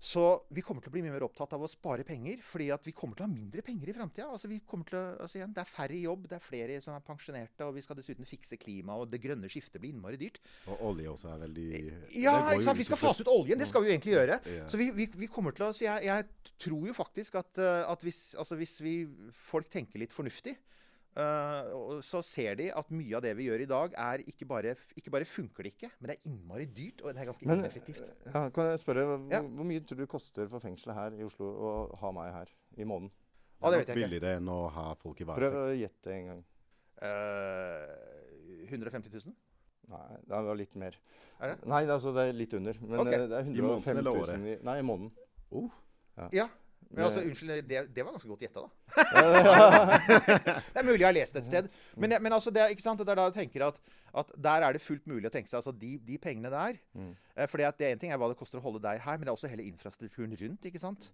Så 0.04 0.22
vi 0.52 0.60
kommer 0.60 0.82
til 0.84 0.90
å 0.90 0.92
bli 0.92 1.02
mye 1.04 1.14
mer 1.14 1.24
opptatt 1.24 1.54
av 1.56 1.62
å 1.64 1.68
spare 1.70 2.04
penger, 2.04 2.42
fordi 2.44 2.66
vi 2.84 2.92
kommer 2.92 3.16
til 3.16 3.24
å 3.24 3.28
ha 3.28 3.32
mindre 3.32 3.62
penger 3.64 3.88
i 3.88 3.94
framtida. 3.96 4.26
Altså, 4.34 4.50
altså 4.52 5.46
det 5.48 5.62
er 5.62 5.70
færre 5.70 5.96
i 5.96 6.02
jobb, 6.02 6.26
det 6.28 6.36
er 6.36 6.44
flere 6.44 6.76
som 6.84 6.92
er 6.92 7.06
pensjonerte, 7.06 7.64
og 7.64 7.72
vi 7.78 7.84
skal 7.86 7.96
dessuten 7.96 8.28
fikse 8.28 8.58
klimaet, 8.60 9.06
og 9.06 9.14
det 9.14 9.22
grønne 9.22 9.48
skiftet 9.48 9.80
blir 9.80 9.94
innmari 9.94 10.20
dyrt. 10.20 10.42
Og 10.68 10.82
olje 10.90 11.14
også 11.14 11.30
er 11.32 11.40
veldig 11.46 11.68
Ja, 12.20 12.36
ikke 12.52 12.66
sant? 12.68 12.82
vi 12.82 12.88
skal 12.90 13.00
fase 13.00 13.24
ut 13.24 13.32
oljen. 13.32 13.62
Det 13.62 13.70
skal 13.70 13.84
vi 13.84 13.88
jo 13.88 13.96
egentlig 13.96 14.16
gjøre. 14.18 14.38
Ja. 14.58 14.68
Så 14.68 14.82
vi, 14.82 14.90
vi, 14.98 15.08
vi, 15.24 15.30
kommer 15.32 15.56
til 15.56 15.70
å 15.70 15.72
jeg, 15.72 16.04
jeg 16.10 16.52
tror 16.66 16.84
jo 16.90 16.98
faktisk 17.00 17.40
at, 17.40 17.64
eh, 17.64 17.80
at 17.88 18.04
hvis, 18.04 18.22
altså 18.36 18.60
hvis 18.60 18.76
vi, 18.84 18.94
folk 19.46 19.72
tenker 19.72 20.04
litt 20.04 20.12
fornuftig, 20.12 20.58
Uh, 21.14 22.00
så 22.02 22.18
ser 22.26 22.56
de 22.58 22.64
at 22.74 22.88
mye 22.90 23.14
av 23.14 23.22
det 23.22 23.30
vi 23.38 23.44
gjør 23.46 23.62
i 23.62 23.68
dag, 23.70 23.92
er 24.02 24.22
ikke 24.26 24.48
bare, 24.50 24.72
ikke 24.98 25.12
bare 25.14 25.28
funker 25.30 25.66
det 25.66 25.70
ikke, 25.76 25.90
men 26.00 26.10
det 26.10 26.16
er 26.16 26.30
innmari 26.32 26.64
dyrt, 26.66 27.04
og 27.04 27.12
det 27.12 27.22
er 27.22 27.28
ganske 27.28 27.46
men, 27.46 27.62
ineffektivt. 27.62 28.08
Ja, 28.26 28.42
kan 28.56 28.72
jeg 28.72 28.80
spørre, 28.82 29.04
hvor, 29.12 29.20
ja. 29.30 29.40
hvor, 29.44 29.68
mye 29.68 29.84
tror 29.86 30.00
du 30.00 30.02
det 30.02 30.10
koster 30.10 30.50
for 30.50 30.64
fengselet 30.64 30.98
her 30.98 31.20
i 31.20 31.28
Oslo 31.28 31.52
å 31.54 31.70
ha 32.00 32.10
meg 32.16 32.32
her 32.34 32.50
i 32.74 32.88
måneden? 32.88 33.12
Det 33.62 33.70
er 33.70 33.84
nok 33.84 34.00
billigere 34.00 34.34
enn 34.40 34.50
å 34.50 34.58
ha 34.74 34.88
folk 35.00 35.22
i 35.22 35.28
varetekt. 35.28 35.54
Prøv 35.54 35.70
å 35.70 35.78
gjette 35.78 36.16
en 36.16 36.32
gang. 36.32 36.42
Uh, 36.98 38.66
150 38.72 39.14
000? 39.14 39.38
Nei, 39.94 40.18
det 40.26 40.42
var 40.48 40.58
litt 40.58 40.74
mer. 40.80 40.98
Er 41.38 41.54
det? 41.54 41.68
Nei, 41.70 41.84
altså, 41.86 42.10
det 42.16 42.26
er 42.26 42.36
litt 42.36 42.58
under. 42.58 42.82
Men 42.82 43.04
okay. 43.04 43.22
det 43.22 43.38
er 43.38 43.48
150 43.54 44.02
000 44.02 44.50
i, 44.50 44.58
Nei, 44.66 44.76
i 44.80 44.86
måneden. 44.86 45.14
Oh. 45.54 45.70
Ja. 46.18 46.28
ja. 46.42 46.50
Men 46.94 47.04
altså, 47.08 47.22
unnskyld, 47.26 47.52
det, 47.68 47.80
det, 47.96 48.04
var 48.04 48.14
ganske 48.14 48.30
godt 48.30 48.44
gjetta, 48.46 48.62
da. 48.64 48.68
det 50.72 50.80
er 50.80 50.86
mulig 50.86 51.00
jeg 51.00 51.08
har 51.08 51.16
lest 51.16 51.38
et 51.40 51.48
sted. 51.48 51.68
Men, 51.96 52.16
men 52.22 52.36
altså, 52.36 52.52
det, 52.54 52.62
er, 52.62 52.74
ikke 52.74 52.84
sant? 52.84 53.02
det 53.02 53.10
er 53.10 53.20
da 53.20 53.26
jeg 53.28 53.36
tenker 53.40 53.66
at, 53.66 53.80
at, 54.14 54.32
der 54.46 54.66
er 54.66 54.76
det 54.76 54.82
fullt 54.84 55.08
mulig 55.10 55.28
å 55.28 55.32
tenke 55.34 55.50
seg 55.50 55.58
altså, 55.60 55.74
de, 55.74 55.96
de 56.06 56.18
pengene 56.22 56.52
der. 56.52 56.78
Mm. 56.94 57.12
Eh, 57.34 57.48
fordi 57.50 57.66
at 57.66 57.78
det 57.80 57.88
er 57.88 57.96
En 57.96 58.02
ting 58.02 58.14
er 58.14 58.20
hva 58.20 58.30
det 58.30 58.38
koster 58.38 58.60
å 58.60 58.64
holde 58.64 58.82
deg 58.84 59.02
her, 59.02 59.18
men 59.18 59.26
det 59.26 59.32
er 59.32 59.38
også 59.38 59.50
hele 59.50 59.66
infrastrukturen 59.66 60.36
rundt. 60.40 60.68
ikke 60.70 60.82
sant? 60.82 61.10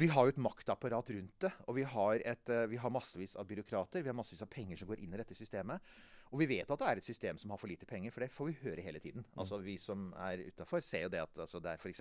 Vi 0.00 0.10
har 0.12 0.26
jo 0.26 0.34
et 0.34 0.42
maktapparat 0.42 1.14
rundt 1.16 1.46
det. 1.46 1.52
Og 1.68 1.78
vi 1.78 1.86
har, 1.94 2.18
et, 2.20 2.52
uh, 2.52 2.64
vi 2.70 2.80
har 2.80 2.92
massevis 2.92 3.36
av 3.40 3.48
byråkrater. 3.48 4.04
Vi 4.04 4.12
har 4.12 4.18
massevis 4.18 4.44
av 4.44 4.50
penger 4.52 4.80
som 4.80 4.90
går 4.90 5.04
inn 5.04 5.14
i 5.14 5.20
dette 5.22 5.36
systemet. 5.38 5.94
Og 6.32 6.40
vi 6.42 6.48
vet 6.50 6.70
at 6.70 6.80
det 6.80 6.90
er 6.90 7.00
et 7.00 7.06
system 7.06 7.38
som 7.38 7.52
har 7.54 7.60
for 7.60 7.70
lite 7.70 7.86
penger, 7.86 8.10
for 8.10 8.24
det 8.24 8.32
får 8.34 8.50
vi 8.50 8.58
høre 8.64 8.82
hele 8.82 9.00
tiden. 9.02 9.22
Mm. 9.22 9.38
Altså 9.44 9.60
Vi 9.62 9.78
som 9.78 10.08
er 10.18 10.42
utafor, 10.48 10.82
ser 10.82 11.06
jo 11.06 11.12
det 11.14 11.22
at 11.22 11.44
altså, 11.46 11.60
det 11.62 11.70
er 11.70 11.82
f.eks. 11.82 12.00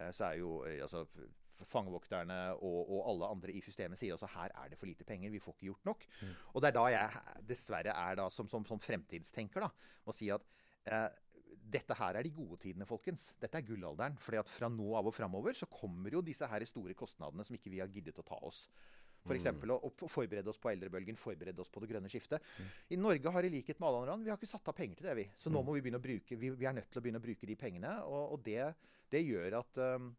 Eh, 0.00 0.12
så 0.16 0.30
er 0.30 0.40
jo 0.40 0.62
altså 0.64 1.04
fangevokterne 1.68 2.38
og, 2.58 2.78
og, 2.82 3.00
alle 3.12 3.30
andre 3.36 3.54
i 3.56 3.62
systemet 3.64 4.00
sier 4.00 4.16
også 4.16 4.30
her 4.34 4.54
er 4.62 4.70
det 4.72 4.78
for 4.80 4.90
lite 4.90 5.06
penger, 5.08 5.32
vi 5.32 5.42
får 5.42 5.56
ikke 5.56 5.68
gjort 5.70 5.90
nok. 5.90 6.06
Mm. 6.20 6.36
Og 6.54 6.62
det 6.62 6.70
er 6.70 6.76
da 6.78 6.84
jeg 6.94 7.40
dessverre 7.50 7.96
er 7.96 8.20
da 8.22 8.28
som, 8.32 8.48
som, 8.50 8.66
som 8.68 8.80
fremtidstenker 8.82 9.66
da, 9.66 9.70
må 10.06 10.14
si 10.16 10.30
at 10.32 10.46
eh, 10.90 11.08
dette 11.70 11.96
her 11.98 12.18
er 12.18 12.26
de 12.26 12.32
gode 12.34 12.58
tidene, 12.62 12.86
folkens. 12.88 13.28
Dette 13.40 13.60
er 13.60 13.66
gullalderen. 13.66 14.16
fordi 14.18 14.40
at 14.40 14.50
fra 14.50 14.70
nå 14.72 14.94
av 14.98 15.10
og 15.10 15.14
framover 15.14 15.54
så 15.56 15.68
kommer 15.70 16.16
jo 16.16 16.24
disse 16.24 16.46
her 16.48 16.64
store 16.66 16.96
kostnadene 16.98 17.46
som 17.46 17.56
ikke 17.56 17.70
vi 17.70 17.82
har 17.82 17.92
giddet 17.92 18.18
å 18.18 18.26
ta 18.26 18.38
oss. 18.46 18.66
F.eks. 19.20 19.50
For 19.52 19.68
mm. 19.68 19.74
å, 19.74 19.90
å 19.90 20.08
forberede 20.08 20.50
oss 20.50 20.60
på 20.60 20.70
eldrebølgen, 20.72 21.18
forberede 21.20 21.60
oss 21.60 21.70
på 21.72 21.82
det 21.82 21.90
grønne 21.90 22.10
skiftet. 22.12 22.40
Mm. 22.40 22.70
I 22.96 23.00
Norge 23.00 23.34
har 23.34 23.46
i 23.46 23.52
likhet 23.52 23.80
med 23.80 23.90
alle 23.90 24.00
andre 24.00 24.14
land, 24.14 24.26
vi 24.26 24.32
har 24.32 24.40
ikke 24.40 24.50
satt 24.50 24.72
av 24.72 24.76
penger 24.76 25.00
til 25.00 25.10
det, 25.10 25.16
vi. 25.18 25.26
Så 25.36 25.52
nå 25.52 25.60
mm. 25.60 25.68
må 25.68 25.76
vi 25.76 25.84
begynne 25.84 26.00
å 26.00 26.06
bruke, 26.06 26.40
vi, 26.40 26.52
vi 26.56 26.68
er 26.68 26.76
nødt 26.78 26.90
til 26.90 27.02
å 27.02 27.04
begynne 27.04 27.20
å 27.20 27.26
bruke 27.26 27.50
de 27.50 27.58
pengene. 27.60 27.94
Og, 28.08 28.34
og 28.36 28.42
det, 28.46 28.72
det, 29.12 29.22
gjør 29.26 29.60
at 29.60 29.82
um, 30.00 30.10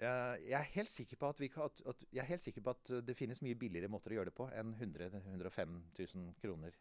jeg 0.00 0.56
er, 0.56 0.68
helt 0.74 0.90
sikker 0.90 1.18
på 1.20 1.28
at, 1.28 1.40
vi, 1.42 1.50
at, 1.60 1.82
at, 1.92 2.04
jeg 2.08 2.22
er 2.22 2.28
helt 2.30 2.44
sikker 2.44 2.64
på 2.64 2.72
at 2.72 2.92
det 3.04 3.16
finnes 3.18 3.42
mye 3.44 3.58
billigere 3.58 3.90
måter 3.92 4.14
å 4.14 4.20
gjøre 4.20 4.30
det 4.30 4.36
på 4.38 4.46
enn 4.56 4.72
100 4.78 5.10
105 5.20 5.74
000 5.98 6.30
kroner. 6.40 6.78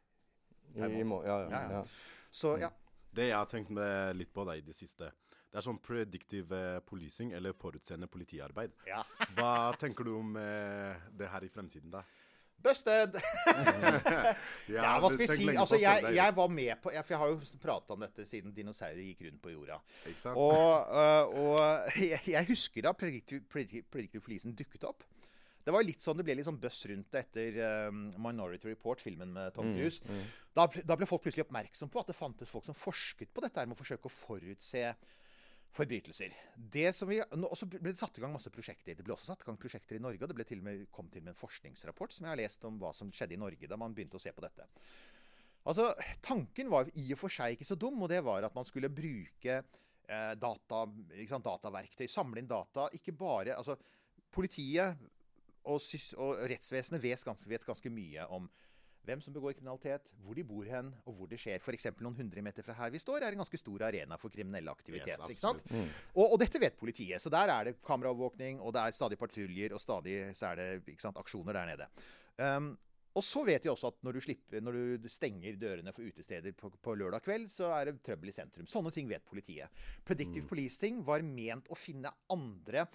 I, 0.75 0.85
i 1.01 1.03
må, 1.07 1.23
ja, 1.25 1.41
ja, 1.49 1.63
ja, 1.73 1.81
Så, 2.31 2.55
ja. 2.61 2.69
Det 3.11 3.25
jeg 3.31 3.35
har 3.35 3.49
tenkt 3.49 3.73
litt 4.15 4.31
på 4.31 4.45
deg 4.45 4.61
i 4.61 4.65
det 4.67 4.75
siste, 4.77 5.09
det 5.49 5.57
er 5.57 5.65
sånn 5.65 5.79
predictive 5.81 6.59
policing, 6.85 7.31
eller 7.33 7.55
forutseende 7.57 8.07
politiarbeid. 8.11 8.75
Hva 9.33 9.71
tenker 9.81 10.05
du 10.05 10.13
om 10.19 10.35
eh, 10.37 11.07
det 11.17 11.29
her 11.31 11.45
i 11.45 11.49
fremtiden, 11.49 11.89
da? 11.95 12.03
Busted! 12.63 13.15
ja, 13.47 14.33
ja, 14.73 14.95
hva 14.99 15.11
skal 15.11 15.21
vi 15.21 15.27
si? 15.31 15.47
Altså, 15.53 15.77
jeg, 15.79 16.09
jeg, 16.17 16.35
var 16.35 16.49
med 16.51 16.73
på 16.83 16.91
For 16.91 17.13
jeg 17.13 17.21
har 17.21 17.31
jo 17.31 17.59
prata 17.61 17.95
om 17.95 18.03
dette 18.03 18.25
siden 18.27 18.55
dinosaurer 18.55 18.99
gikk 18.99 19.23
rundt 19.27 19.41
på 19.43 19.53
jorda. 19.53 19.79
Og, 20.33 20.91
uh, 20.91 21.39
og 21.39 21.95
jeg, 22.33 22.43
husker 22.49 22.83
da 22.85 22.93
Predictive, 22.97 23.45
Predictive 23.49 24.23
Policing 24.25 24.57
dukket 24.59 24.89
opp. 24.89 25.07
Det 25.63 25.73
var 25.75 25.85
litt 25.85 26.01
sånn, 26.01 26.17
det 26.17 26.25
ble 26.25 26.37
litt 26.39 26.47
sånn 26.47 26.59
buzz 26.59 26.79
rundt 26.89 27.11
det 27.13 27.21
etter 27.27 27.57
um, 27.91 28.07
Minority 28.23 28.71
Report, 28.71 29.01
filmen 29.03 29.29
med 29.35 29.53
Tom 29.53 29.67
mm, 29.69 29.75
Cruise. 29.77 30.01
Mm, 30.07 30.15
mm. 30.17 30.29
Da, 30.57 30.65
da, 30.81 30.95
ble 30.97 31.07
folk 31.09 31.21
plutselig 31.25 31.45
oppmerksom 31.45 31.91
på 31.93 32.01
at 32.01 32.09
det 32.09 32.17
fantes 32.17 32.49
folk 32.49 32.65
som 32.65 32.77
forsket 32.77 33.29
på 33.35 33.43
dette 33.43 33.59
her 33.59 33.69
med 33.69 33.77
å 33.77 33.81
forsøke 33.81 34.09
å 34.09 34.13
forutse 34.13 34.85
forbrytelser. 35.75 36.33
Det 36.55 36.89
som 36.95 37.09
vi, 37.09 37.19
og 37.21 37.55
så 37.57 37.67
ble 37.69 37.81
det 37.91 37.99
satt 37.99 38.17
i 38.17 38.23
gang 38.23 38.33
masse 38.33 38.51
prosjekter. 38.53 38.97
Det 38.97 39.05
ble 39.05 39.13
også 39.13 39.29
satt 39.29 39.43
i 39.45 39.49
gang 39.49 39.59
prosjekter 39.61 39.99
i 39.99 40.01
Norge. 40.03 40.23
og 40.25 40.33
Det 40.33 40.47
til 40.49 40.63
med, 40.65 40.87
kom 40.93 41.09
til 41.13 41.23
med 41.23 41.35
en 41.35 41.39
forskningsrapport 41.39 42.15
som 42.15 42.25
jeg 42.25 42.33
har 42.33 42.41
lest 42.41 42.65
om 42.67 42.79
hva 42.81 42.93
som 42.97 43.11
skjedde 43.13 43.37
i 43.37 43.41
Norge 43.41 43.69
da 43.69 43.77
man 43.79 43.93
begynte 43.95 44.17
å 44.17 44.23
se 44.23 44.33
på 44.33 44.43
dette. 44.45 44.65
Altså, 45.69 45.91
Tanken 46.25 46.71
var 46.71 46.89
i 46.97 47.05
og 47.13 47.19
for 47.21 47.33
seg 47.33 47.53
ikke 47.53 47.67
så 47.67 47.77
dum, 47.77 48.01
og 48.01 48.09
det 48.09 48.23
var 48.25 48.47
at 48.47 48.55
man 48.57 48.65
skulle 48.65 48.89
bruke 48.89 49.59
eh, 49.59 50.33
data, 50.39 50.81
sant, 51.29 51.45
dataverktøy. 51.45 52.07
Samle 52.09 52.41
inn 52.41 52.49
data. 52.49 52.89
Ikke 52.97 53.13
bare 53.17 53.57
altså, 53.59 53.77
Politiet 54.29 54.99
og, 55.65 55.81
og 56.21 56.41
rettsvesenet 56.49 57.01
vet 57.01 57.23
ganske, 57.25 57.47
vet 57.49 57.65
ganske 57.65 57.89
mye 57.93 58.25
om 58.33 58.45
hvem 59.07 59.21
som 59.23 59.33
begår 59.33 59.55
kriminalitet, 59.57 60.09
hvor 60.23 60.37
de 60.37 60.43
bor 60.45 60.67
hen, 60.67 60.91
og 61.05 61.15
hvor 61.17 61.29
det 61.29 61.39
skjer. 61.41 61.61
F.eks. 61.63 61.87
noen 62.03 62.17
hundre 62.17 62.43
meter 62.45 62.65
fra 62.65 62.75
her 62.77 62.91
vi 62.93 63.01
står, 63.01 63.23
er 63.23 63.35
en 63.35 63.43
ganske 63.43 63.61
stor 63.61 63.87
arena 63.87 64.17
for 64.21 64.33
kriminell 64.33 64.69
aktivitet. 64.71 65.15
Yes, 65.15 65.31
ikke 65.33 65.41
sant? 65.41 65.63
Mm. 65.71 65.87
Og, 66.15 66.25
og, 66.25 66.35
dette 66.41 66.61
vet 66.61 66.77
politiet. 66.79 67.21
Så 67.23 67.31
der 67.33 67.53
er 67.53 67.69
det 67.69 67.79
kameraovervåkning, 67.85 68.59
og 68.61 68.75
det 68.75 68.83
er 68.83 68.99
stadig 68.99 69.19
patruljer, 69.21 69.73
og 69.75 69.81
stadig 69.83 70.19
så 70.37 70.51
er 70.51 70.61
det 70.61 70.99
sant, 71.01 71.19
aksjoner 71.19 71.57
der 71.57 71.73
nede. 71.73 71.89
Um, 72.39 72.73
og 73.17 73.25
så 73.25 73.41
vet 73.47 73.65
vi 73.65 73.71
også 73.71 73.89
at 73.89 74.03
når 74.05 74.15
du, 74.15 74.21
slipper, 74.23 74.61
når 74.63 74.75
du 75.01 75.07
stenger 75.11 75.57
dørene 75.59 75.91
for 75.95 76.05
utesteder 76.05 76.53
på, 76.55 76.69
på, 76.77 76.93
lørdag 76.95 77.23
kveld, 77.25 77.47
så 77.51 77.71
er 77.75 77.89
det 77.89 78.03
trøbbel 78.05 78.29
i 78.31 78.35
sentrum. 78.35 78.67
Sånne 78.69 78.93
ting 78.95 79.09
vet 79.09 79.25
politiet. 79.27 79.73
Predictive 80.05 80.45
mm. 80.45 80.49
policing 80.51 81.01
var 81.07 81.25
ment 81.25 81.71
å 81.73 81.77
finne 81.77 82.13
andre 82.31 82.85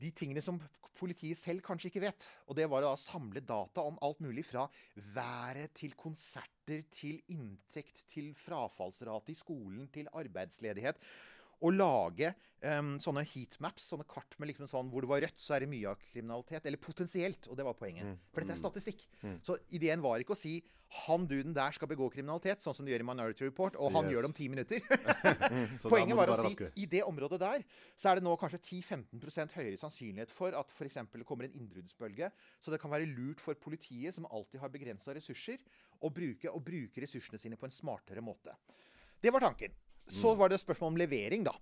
de 0.00 0.12
tingene 0.16 0.42
som 0.44 0.60
politiet 1.00 1.38
selv 1.40 1.62
kanskje 1.64 1.90
ikke 1.90 2.02
vet. 2.04 2.26
Og 2.48 2.56
det 2.58 2.66
var 2.70 2.84
å 2.84 2.96
samle 3.00 3.42
data 3.44 3.84
om 3.86 3.98
alt 4.04 4.20
mulig 4.24 4.44
fra 4.48 4.66
været 5.14 5.72
til 5.80 5.96
konserter 5.98 6.84
til 6.92 7.20
inntekt 7.32 8.04
til 8.10 8.32
frafallsrate 8.36 9.32
i 9.32 9.38
skolen 9.38 9.88
til 9.92 10.10
arbeidsledighet 10.12 11.00
å 11.60 11.72
lage 11.74 12.32
um, 12.64 12.94
sånne 13.02 13.24
heatmaps, 13.28 13.90
sånne 13.92 14.06
kart 14.08 14.36
med 14.40 14.52
liksom 14.52 14.68
sånn 14.70 14.90
hvor 14.92 15.04
det 15.04 15.10
var 15.12 15.22
rødt, 15.24 15.40
så 15.40 15.56
er 15.56 15.64
det 15.64 15.70
mye 15.72 15.92
av 15.92 16.00
kriminalitet. 16.00 16.66
Eller 16.68 16.80
potensielt. 16.80 17.48
Og 17.50 17.58
det 17.58 17.66
var 17.66 17.78
poenget. 17.78 18.08
Mm. 18.08 18.18
For 18.32 18.42
dette 18.42 18.56
er 18.56 18.60
mm. 18.60 18.64
statistikk. 18.64 19.06
Mm. 19.22 19.40
Så 19.46 19.58
ideen 19.76 20.04
var 20.04 20.22
ikke 20.22 20.36
å 20.36 20.40
si 20.40 20.58
han 21.06 21.26
duden 21.30 21.54
der 21.54 21.70
skal 21.70 21.86
begå 21.86 22.08
kriminalitet, 22.10 22.62
sånn 22.64 22.74
som 22.74 22.86
de 22.86 22.90
gjør 22.90 23.04
i 23.04 23.06
Minority 23.06 23.46
Report, 23.46 23.76
og 23.78 23.92
han 23.94 24.08
yes. 24.08 24.14
gjør 24.14 24.24
det 24.24 24.28
om 24.30 24.34
ti 24.34 24.46
minutter. 24.50 24.80
Poenget 25.92 26.18
var 26.18 26.32
å 26.32 26.38
si 26.40 26.48
raske. 26.48 26.70
i 26.82 26.86
det 26.90 27.04
området 27.06 27.38
der 27.38 27.62
så 27.94 28.10
er 28.10 28.18
det 28.18 28.26
nå 28.26 28.32
kanskje 28.40 28.58
10-15% 28.58 29.54
høyere 29.54 29.78
sannsynlighet 29.78 30.34
for 30.34 30.56
at 30.58 30.74
f.eks. 30.74 30.98
det 31.14 31.28
kommer 31.28 31.46
en 31.46 31.54
innbruddsbølge. 31.60 32.32
Så 32.58 32.74
det 32.74 32.80
kan 32.82 32.90
være 32.90 33.06
lurt 33.12 33.42
for 33.44 33.54
politiet, 33.54 34.16
som 34.16 34.26
alltid 34.26 34.64
har 34.64 34.74
begrensa 34.74 35.14
ressurser, 35.14 35.62
å 36.02 36.10
bruke, 36.10 36.50
å 36.50 36.58
bruke 36.64 37.06
ressursene 37.06 37.38
sine 37.38 37.60
på 37.60 37.70
en 37.70 37.76
smartere 37.76 38.24
måte. 38.24 38.56
Det 39.22 39.30
var 39.30 39.46
tanken. 39.46 39.78
Så 40.14 40.32
var 40.38 40.52
det 40.52 40.60
spørsmål 40.62 40.94
om 40.94 41.00
levering, 41.00 41.44
da. 41.46 41.54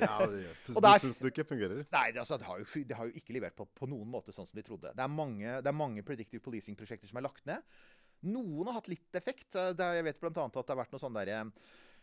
ja, 0.00 0.18
det, 0.32 0.42
det 0.42 0.74
Du 0.74 0.90
syns 1.04 1.20
det 1.22 1.32
ikke 1.32 1.46
fungerer? 1.52 1.84
Nei, 1.92 2.06
det, 2.14 2.22
altså, 2.22 2.38
det, 2.40 2.48
har 2.48 2.62
jo, 2.62 2.68
det, 2.88 2.98
har 2.98 3.10
jo, 3.10 3.22
ikke 3.22 3.36
levert 3.36 3.56
på, 3.58 3.66
på, 3.78 3.88
noen 3.90 4.10
måte 4.12 4.34
sånn 4.34 4.48
som 4.48 4.58
de 4.58 4.64
trodde. 4.66 4.94
Det 4.96 5.04
er 5.04 5.12
mange, 5.12 5.58
det 5.60 5.70
er 5.70 5.76
mange 5.76 6.04
predictive 6.06 6.44
policing-prosjekter 6.44 7.10
som 7.10 7.20
er 7.20 7.28
lagt 7.28 7.46
ned. 7.48 7.64
Noen 8.32 8.68
har 8.70 8.78
hatt 8.78 8.90
litt 8.92 9.18
effekt. 9.18 9.48
Eh, 9.58 9.72
det, 9.78 9.88
jeg 9.98 10.06
vet 10.08 10.20
bl.a. 10.22 10.32
at 10.46 10.58
det 10.60 10.74
har 10.74 10.82
vært 10.84 10.94
noe 10.94 11.02
sånn 11.02 11.16
derre 11.18 11.40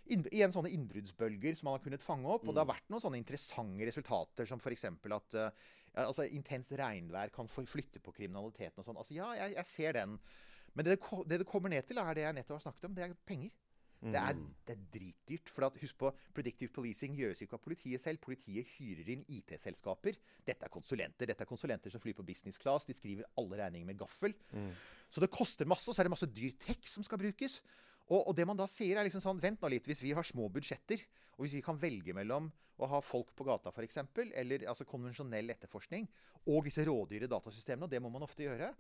igjen 0.10 0.54
sånne 0.54 0.72
innbruddsbølger 0.74 1.58
som 1.58 1.70
man 1.70 1.78
har 1.78 1.84
kunnet 1.84 2.04
fange 2.06 2.30
opp. 2.30 2.48
Og 2.48 2.56
det 2.56 2.64
har 2.64 2.70
vært 2.72 2.88
noen 2.92 3.04
sånne 3.04 3.20
interessante 3.20 3.88
resultater, 3.88 4.48
som 4.50 4.62
f.eks. 4.62 4.88
at 4.90 5.38
uh, 5.38 5.50
altså, 6.06 6.26
intenst 6.26 6.74
regnvær 6.80 7.34
kan 7.36 7.50
flytte 7.50 8.02
på 8.04 8.14
kriminaliteten 8.16 8.82
og 8.82 8.88
sånn. 8.88 9.00
Altså, 9.00 9.16
ja, 9.18 9.32
jeg, 9.38 9.56
jeg, 9.58 9.70
ser 9.70 10.00
den. 10.00 10.18
Men 10.74 10.88
det, 10.88 11.00
det 11.30 11.42
det 11.42 11.50
kommer 11.50 11.74
ned 11.74 11.86
til, 11.88 12.02
er 12.02 12.18
det 12.18 12.26
jeg 12.26 12.38
nettopp 12.40 12.60
har 12.60 12.68
snakket 12.68 12.90
om. 12.90 12.98
Det 12.98 13.06
er 13.06 13.18
penger. 13.30 13.54
Det 14.00 14.16
er, 14.16 14.38
mm. 14.38 14.44
det 14.68 14.76
er 14.76 14.84
dritdyrt. 14.94 15.50
For 15.52 15.68
at, 15.68 15.78
husk 15.82 15.98
på, 16.00 16.12
predictive 16.36 16.72
policing 16.76 17.18
gjøres 17.18 17.42
ikke 17.44 17.58
av 17.58 17.64
politiet 17.64 18.02
selv. 18.02 18.22
Politiet 18.24 18.70
hyrer 18.78 19.12
inn 19.16 19.26
IT-selskaper. 19.36 20.20
Dette 20.48 20.68
er 20.68 20.72
konsulenter. 20.72 21.28
Dette 21.28 21.44
er 21.44 21.50
konsulenter 21.50 21.92
som 21.92 22.04
flyr 22.04 22.16
på 22.18 22.26
business 22.28 22.62
class. 22.62 22.88
De 22.88 22.96
skriver 22.96 23.28
alle 23.42 23.60
regninger 23.60 23.90
med 23.90 24.00
gaffel. 24.00 24.36
Mm. 24.56 24.72
Så 25.12 25.24
det 25.24 25.32
koster 25.34 25.68
masse, 25.68 25.90
og 25.92 25.98
så 25.98 26.04
er 26.04 26.10
det 26.10 26.16
masse 26.16 26.32
dyr 26.32 26.56
tech 26.64 26.88
som 26.88 27.04
skal 27.04 27.20
brukes. 27.22 27.60
Og, 28.10 28.24
og, 28.24 28.32
det 28.38 28.48
man 28.48 28.58
da 28.58 28.70
sier, 28.72 28.98
er 28.98 29.06
liksom 29.06 29.24
sånn 29.26 29.42
Vent 29.44 29.62
nå 29.62 29.74
litt. 29.74 29.90
Hvis 29.90 30.06
vi 30.06 30.16
har 30.18 30.26
små 30.26 30.48
budsjetter, 30.54 31.04
og 31.36 31.46
hvis 31.46 31.60
vi 31.60 31.66
kan 31.66 31.78
velge 31.80 32.16
mellom 32.16 32.48
å 32.80 32.88
ha 32.88 33.02
folk 33.04 33.34
på 33.36 33.46
gata 33.48 33.74
f.eks., 33.76 34.00
eller 34.40 34.64
altså 34.72 34.88
konvensjonell 34.88 35.52
etterforskning, 35.52 36.08
og 36.48 36.64
disse 36.66 36.86
rådyre 36.88 37.28
datasystemene, 37.28 37.90
og 37.90 37.92
det 37.92 38.00
må 38.02 38.12
man 38.14 38.24
ofte 38.24 38.48
gjøre, 38.48 38.72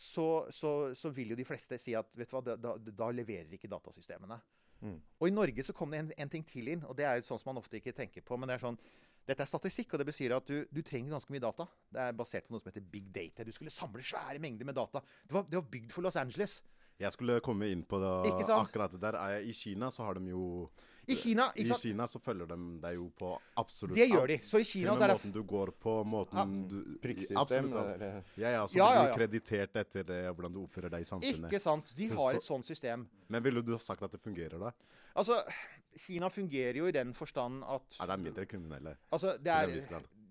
så, 0.00 0.46
så, 0.50 0.94
så, 0.96 1.10
vil 1.12 1.34
jo 1.34 1.36
de 1.36 1.44
fleste 1.44 1.76
si 1.80 1.92
at 1.98 2.08
vet 2.16 2.30
du 2.30 2.36
hva, 2.36 2.40
da, 2.46 2.56
da, 2.56 2.72
da 3.02 3.10
leverer 3.12 3.52
ikke 3.52 3.68
datasystemene. 3.68 4.38
Mm. 4.80 4.96
Og 5.20 5.28
i 5.28 5.34
Norge 5.34 5.64
så 5.66 5.74
kom 5.76 5.92
det 5.92 6.00
en, 6.00 6.10
en, 6.24 6.30
ting 6.32 6.46
til 6.48 6.70
inn, 6.72 6.86
og 6.88 6.96
det 6.96 7.04
er 7.04 7.18
jo 7.18 7.26
sånn 7.28 7.42
som 7.42 7.50
man 7.52 7.60
ofte 7.60 7.76
ikke 7.76 7.92
tenker 7.96 8.24
på. 8.24 8.38
men 8.40 8.48
det 8.48 8.56
er 8.56 8.64
sånn, 8.64 8.80
Dette 9.28 9.44
er 9.44 9.50
statistikk, 9.50 9.92
og 9.92 10.00
det 10.00 10.06
betyr 10.08 10.32
at 10.34 10.48
du, 10.48 10.64
du, 10.72 10.80
trenger 10.82 11.12
ganske 11.12 11.30
mye 11.30 11.42
data. 11.44 11.66
Det 11.92 12.00
er 12.02 12.14
basert 12.16 12.46
på 12.48 12.54
noe 12.54 12.62
som 12.62 12.70
heter 12.70 12.86
big 12.94 13.10
data. 13.14 13.44
Du 13.44 13.52
skulle 13.52 13.70
samle 13.70 14.02
svære 14.02 14.40
mengder 14.42 14.66
med 14.66 14.74
data. 14.74 15.02
Det 15.22 15.36
var, 15.36 15.44
det 15.46 15.58
var 15.60 15.68
bygd 15.76 15.92
for 15.94 16.06
Los 16.06 16.16
Angeles. 16.18 16.56
Jeg 17.00 17.12
skulle 17.14 17.36
komme 17.44 17.68
inn 17.70 17.84
på 17.86 18.00
det, 18.00 18.14
akkurat 18.56 18.96
det 18.96 19.02
der. 19.04 19.20
I 19.44 19.52
Kina 19.54 19.92
så 19.92 20.08
har 20.08 20.16
de 20.16 20.32
jo 20.32 20.42
i 21.06 21.16
Kina, 21.16 21.52
I 21.54 21.64
Kina 21.64 22.06
så 22.06 22.20
følger 22.22 22.46
de 22.50 22.56
deg 22.82 22.96
jo 22.96 23.06
på 23.18 23.30
absolutt 23.60 23.96
Det 23.96 24.06
gjør 24.10 24.30
de. 24.30 24.36
Så 24.46 24.60
i 24.62 24.66
Kina 24.68 24.92
Til 24.92 24.94
og 24.94 25.00
med 25.00 25.12
måten 25.14 25.34
du 25.34 25.40
går 25.48 25.72
på, 25.82 25.94
måten 26.04 26.38
ja. 26.38 26.44
du 26.70 26.98
Prikksystem? 27.02 27.70
Ja, 27.72 28.52
ja. 28.52 28.62
Så 28.68 28.78
ja, 28.78 28.86
ja, 28.86 28.94
ja. 28.94 29.02
blir 29.08 29.16
kreditert 29.16 29.80
etter 29.82 30.06
det, 30.06 30.20
hvordan 30.28 30.54
du 30.54 30.62
oppfører 30.64 30.92
deg 30.92 31.06
i 31.06 31.08
samfunnet. 31.08 31.50
Ikke 31.50 31.62
sant. 31.62 31.92
De 31.96 32.08
har 32.14 32.38
et 32.38 32.46
sånt 32.46 32.68
system. 32.68 33.08
Men 33.28 33.44
ville 33.46 33.64
du 33.64 33.74
ha 33.74 33.82
sagt 33.82 34.04
at 34.06 34.14
det 34.14 34.22
fungerer, 34.22 34.58
da? 34.60 34.72
Altså, 35.18 35.40
Kina 36.06 36.30
fungerer 36.30 36.78
jo 36.78 36.88
i 36.90 36.94
den 36.94 37.14
forstand 37.16 37.64
at 37.66 37.98
Ja, 37.98 38.06
det 38.06 38.16
er 38.16 38.24
mindre 38.28 38.46
kriminelle. 38.50 38.96
Altså, 39.10 39.36
det 39.38 39.54
er 39.56 39.76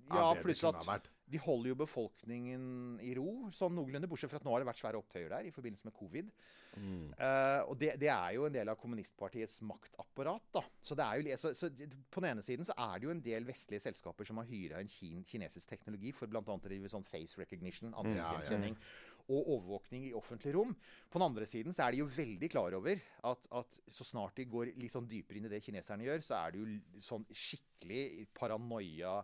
Ja, 0.09 0.33
pluss 0.41 0.63
at 0.65 1.09
de 1.29 1.41
holder 1.41 1.71
jo 1.71 1.77
befolkningen 1.77 2.63
i 3.05 3.11
ro, 3.17 3.49
sånn 3.53 3.75
noenlunde. 3.77 4.09
Bortsett 4.09 4.31
fra 4.31 4.39
at 4.41 4.47
nå 4.47 4.53
har 4.53 4.63
det 4.63 4.69
vært 4.71 4.81
svære 4.81 4.99
opptøyer 4.99 5.29
der 5.29 5.49
i 5.49 5.53
forbindelse 5.53 5.85
med 5.85 5.95
covid. 5.97 6.31
Mm. 6.77 7.11
Uh, 7.17 7.61
og 7.69 7.75
det, 7.81 7.93
det, 8.01 8.09
er 8.13 8.33
jo 8.35 8.45
en 8.47 8.55
del 8.55 8.71
av 8.71 8.77
kommunistpartiets 8.81 9.59
maktapparat. 9.69 10.47
da. 10.55 10.63
Så, 10.81 10.97
det 10.97 11.05
er 11.05 11.21
jo, 11.21 11.37
så, 11.41 11.53
så, 11.57 11.69
På 12.09 12.23
den 12.23 12.31
ene 12.31 12.45
siden 12.45 12.67
så 12.67 12.75
er 12.77 12.97
det 12.97 13.07
jo 13.07 13.13
en 13.13 13.23
del 13.25 13.47
vestlige 13.47 13.83
selskaper 13.83 14.27
som 14.29 14.41
har 14.41 14.49
hyra 14.49 14.81
en 14.81 14.91
kin, 14.91 15.23
kinesisk 15.27 15.69
teknologi 15.69 16.13
for 16.15 16.31
bl.a. 16.31 16.41
å 16.41 16.59
drive 16.63 16.91
sånn 16.91 17.07
face 17.07 17.39
recognition, 17.41 17.93
ansiktsgjenkjenning, 17.93 18.77
mm, 18.77 18.85
ja, 18.85 19.15
ja. 19.17 19.25
og 19.29 19.53
overvåkning 19.57 20.09
i 20.09 20.13
offentlig 20.17 20.55
rom. 20.57 20.75
På 21.09 21.21
den 21.21 21.29
andre 21.29 21.49
siden 21.49 21.75
så 21.75 21.85
er 21.85 21.93
de 21.93 22.03
jo 22.03 22.11
veldig 22.13 22.51
klar 22.53 22.77
over 22.77 23.01
at, 23.33 23.49
at 23.61 23.81
så 23.85 24.07
snart 24.07 24.37
de 24.39 24.49
går 24.49 24.73
litt 24.77 24.93
sånn 24.95 25.09
dypere 25.09 25.41
inn 25.41 25.49
i 25.49 25.53
det 25.53 25.61
kineserne 25.65 26.09
gjør, 26.09 26.23
så 26.25 26.39
er 26.41 26.55
det 26.55 26.63
jo 26.63 27.03
sånn 27.05 27.27
skikkelig 27.29 28.29
paranoia 28.37 29.19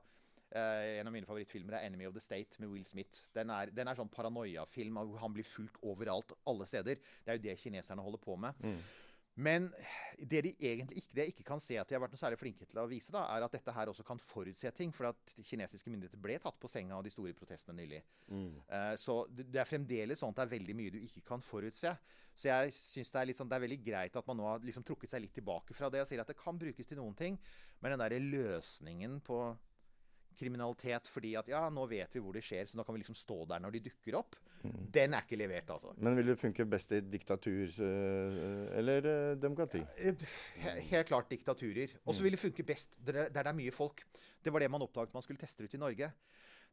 Uh, 0.55 0.99
en 1.01 1.09
av 1.09 1.11
mine 1.11 1.27
favorittfilmer 1.27 1.75
er 1.75 1.85
'Enemy 1.85 2.07
of 2.07 2.13
the 2.15 2.21
State' 2.23 2.59
med 2.59 2.69
Will 2.71 2.85
Smith. 2.87 3.25
Den 3.35 3.49
er, 3.49 3.71
den 3.75 3.87
er 3.87 3.95
sånn 3.95 4.11
paranoiafilm. 4.11 5.01
Han 5.19 5.33
blir 5.33 5.43
fulgt 5.43 5.81
overalt, 5.83 6.31
alle 6.47 6.65
steder. 6.65 6.95
Det 6.95 7.33
er 7.33 7.35
jo 7.35 7.43
det 7.43 7.57
kineserne 7.59 8.01
holder 8.01 8.21
på 8.23 8.37
med. 8.39 8.53
Mm. 8.63 8.79
Men 9.35 9.65
det 10.31 10.45
de 10.45 10.51
egentlig 10.63 11.01
ikke, 11.01 11.11
det 11.11 11.23
jeg 11.25 11.33
ikke 11.33 11.43
kan 11.49 11.59
se 11.59 11.75
at 11.75 11.89
de 11.89 11.95
har 11.97 11.99
vært 11.99 12.13
noe 12.15 12.21
særlig 12.21 12.37
flinke 12.39 12.65
til 12.69 12.79
å 12.79 12.85
vise, 12.87 13.11
da, 13.11 13.25
er 13.35 13.43
at 13.43 13.51
dette 13.51 13.73
her 13.75 13.91
også 13.91 14.05
kan 14.07 14.21
forutse 14.21 14.71
ting. 14.77 14.93
For 14.95 15.09
at 15.09 15.33
kinesiske 15.43 15.91
myndigheter 15.91 16.21
ble 16.23 16.37
tatt 16.39 16.55
på 16.61 16.71
senga 16.71 16.95
av 16.95 17.03
de 17.03 17.11
store 17.11 17.35
protestene 17.35 17.75
nylig. 17.81 17.99
Mm. 18.31 18.53
Uh, 18.71 18.93
så 19.01 19.17
det, 19.27 19.49
er 19.59 19.67
fremdeles 19.67 20.23
sånn 20.23 20.31
at 20.31 20.39
det 20.39 20.47
er 20.47 20.53
veldig 20.55 20.77
mye 20.79 20.95
du 20.95 21.01
ikke 21.03 21.25
kan 21.27 21.43
forutse. 21.43 21.91
Så 22.35 22.47
jeg 22.47 22.71
syns 22.79 23.11
det, 23.11 23.35
sånn, 23.35 23.51
det, 23.51 23.59
er 23.59 23.67
veldig 23.67 23.81
greit 23.83 24.15
at 24.15 24.31
man 24.31 24.39
nå 24.39 24.47
har 24.47 24.63
liksom 24.63 24.87
trukket 24.87 25.11
seg 25.11 25.23
litt 25.23 25.35
tilbake 25.35 25.75
fra 25.75 25.91
det 25.91 26.03
og 26.03 26.07
sier 26.07 26.23
at 26.23 26.31
det 26.31 26.39
kan 26.39 26.59
brukes 26.59 26.87
til 26.87 26.99
noen 27.03 27.15
ting. 27.19 27.39
Men 27.83 27.95
den 27.95 28.05
der 28.05 28.15
løsningen 28.23 29.19
på 29.23 29.39
kriminalitet 30.37 31.07
fordi 31.09 31.35
at 31.39 31.49
ja, 31.51 31.63
nå 31.73 31.85
vet 31.89 32.15
vi 32.15 32.23
hvor 32.23 32.35
det 32.35 32.43
skjer, 32.45 32.67
så 32.69 32.79
nå 32.79 32.85
kan 32.85 32.95
vi 32.95 33.03
liksom 33.03 33.17
stå 33.17 33.41
der 33.49 33.63
når 33.63 33.75
de 33.75 33.85
dukker 33.87 34.19
opp. 34.19 34.37
Mm. 34.65 34.85
Den 34.93 35.13
er 35.13 35.25
ikke 35.25 35.37
levert, 35.37 35.69
altså. 35.69 35.93
Men 36.01 36.17
vil 36.17 36.31
det 36.31 36.37
funke 36.41 36.65
best 36.69 36.93
i 36.95 37.01
diktatur 37.05 37.75
eller 38.79 39.09
uh, 39.09 39.35
demokrati? 39.37 39.83
Helt 40.89 41.11
klart 41.11 41.29
diktaturer. 41.29 41.93
Og 42.05 42.15
så 42.15 42.21
mm. 42.21 42.25
vil 42.25 42.37
det 42.37 42.41
funke 42.41 42.65
best 42.65 42.97
der 43.05 43.27
det 43.29 43.45
er 43.45 43.57
mye 43.57 43.73
folk. 43.75 44.01
Det 44.41 44.53
var 44.53 44.63
det 44.63 44.71
man 44.71 44.85
oppdaget 44.85 45.13
man 45.13 45.25
skulle 45.25 45.41
teste 45.41 45.65
ut 45.65 45.73
i 45.73 45.81
Norge. 45.81 46.11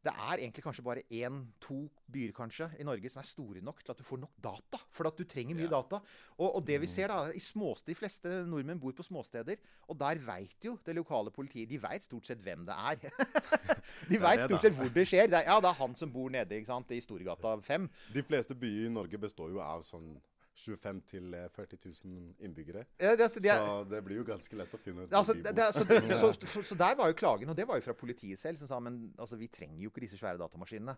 Det 0.03 0.11
er 0.11 0.41
egentlig 0.41 0.65
kanskje 0.65 0.83
bare 0.83 1.05
én-to 1.15 1.85
byer 2.13 2.33
kanskje 2.35 2.67
i 2.83 2.87
Norge 2.87 3.11
som 3.13 3.21
er 3.23 3.29
store 3.29 3.61
nok 3.63 3.85
til 3.85 3.93
at 3.95 4.01
du 4.01 4.05
får 4.07 4.19
nok 4.25 4.33
data. 4.43 4.81
For 4.91 5.07
at 5.07 5.19
du 5.19 5.23
trenger 5.29 5.55
mye 5.55 5.69
ja. 5.69 5.77
data. 5.77 6.01
Og, 6.39 6.49
og, 6.57 6.61
det 6.67 6.81
vi 6.83 6.89
mm. 6.89 6.93
ser 6.95 7.13
da, 7.13 7.21
i 7.31 7.43
småst, 7.43 7.87
De 7.87 7.95
fleste 7.95 8.43
nordmenn 8.49 8.81
bor 8.83 8.97
på 8.99 9.07
småsteder. 9.07 9.63
Og 9.87 9.99
der 10.01 10.19
veit 10.27 10.67
jo 10.67 10.75
det 10.85 10.97
lokale 10.99 11.31
politiet 11.31 11.71
De 11.71 11.79
veit 11.83 12.03
stort 12.03 12.27
sett 12.27 12.43
hvem 12.43 12.67
det 12.67 12.75
er. 12.75 13.15
de 14.11 14.21
veit 14.21 14.43
stort 14.43 14.67
sett 14.67 14.77
hvor 14.79 14.91
det 14.91 15.07
skjer. 15.07 15.31
Det 15.31 15.39
er, 15.39 15.49
ja, 15.53 15.61
det 15.63 15.71
er 15.71 15.81
han 15.85 15.97
som 15.99 16.13
bor 16.13 16.35
nede 16.35 16.59
ikke 16.59 16.73
sant, 16.73 16.91
i 16.91 17.01
Storgata 17.05 17.55
5. 17.63 17.89
De 18.15 18.27
fleste 18.27 18.59
byer 18.59 18.91
i 18.91 18.93
Norge 18.93 19.23
består 19.23 19.55
jo 19.55 19.63
av 19.63 19.87
sånn 19.87 20.17
25 20.55 21.01
til 21.09 21.35
40 21.57 21.77
eh, 21.77 21.85
000 22.05 22.45
innbyggere. 22.45 22.85
Ja, 23.01 23.15
det, 23.17 23.27
altså, 23.29 23.41
de 23.41 23.49
er, 23.49 23.61
så 23.65 23.85
det 23.89 24.01
blir 24.05 24.21
jo 24.21 24.25
ganske 24.29 24.59
lett 24.59 24.75
å 24.77 24.81
finne 24.83 25.07
ut. 25.07 25.15
Altså, 25.17 25.35
det, 25.35 25.69
så, 25.73 26.33
så, 26.37 26.65
så, 26.69 26.77
der 26.79 26.97
var 26.99 27.09
jo 27.09 27.17
klagen, 27.19 27.53
og 27.53 27.57
det 27.57 27.67
var 27.69 27.81
jo 27.81 27.87
fra 27.87 27.97
politiet 27.97 28.41
selv, 28.41 28.61
som 28.61 28.71
sa 28.71 28.81
men 28.83 28.99
altså, 29.17 29.39
vi 29.41 29.49
trenger 29.53 29.81
jo 29.81 29.93
ikke 29.93 30.05
disse 30.05 30.21
svære 30.21 30.41
datamaskinene. 30.43 30.97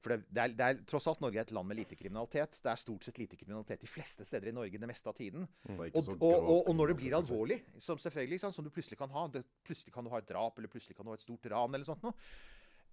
For 0.00 0.16
det, 0.16 0.40
er, 0.40 0.52
det 0.56 0.66
er, 0.66 0.78
tross 0.88 1.08
alt 1.10 1.20
Norge 1.20 1.40
er 1.40 1.44
et 1.44 1.52
land 1.52 1.68
med 1.68 1.76
lite 1.76 1.96
kriminalitet. 1.96 2.60
Det 2.64 2.70
er 2.72 2.80
stort 2.80 3.04
sett 3.04 3.18
lite 3.20 3.36
kriminalitet 3.40 3.82
de 3.84 3.90
fleste 3.90 4.24
steder 4.28 4.48
i 4.48 4.54
Norge 4.56 4.80
det 4.80 4.88
meste 4.88 5.12
av 5.12 5.16
tiden. 5.16 5.44
Og, 5.68 5.82
og, 5.90 6.14
og, 6.16 6.54
og, 6.62 6.70
når 6.76 6.92
det 6.92 7.00
blir 7.02 7.16
alvorlig, 7.18 7.60
som 7.80 8.00
selvfølgelig, 8.00 8.40
som 8.46 8.64
du 8.64 8.72
plutselig 8.72 9.00
kan 9.00 9.12
ha 9.12 9.26
Plutselig 9.30 9.92
kan 9.92 10.04
du 10.04 10.10
ha 10.12 10.20
et 10.20 10.28
drap, 10.28 10.56
eller 10.58 10.72
plutselig 10.72 10.96
kan 10.96 11.04
du 11.04 11.12
ha 11.12 11.18
et 11.18 11.24
stort 11.24 11.44
ran, 11.52 11.76
eller 11.76 11.86
sånt 11.86 12.02
noe 12.04 12.16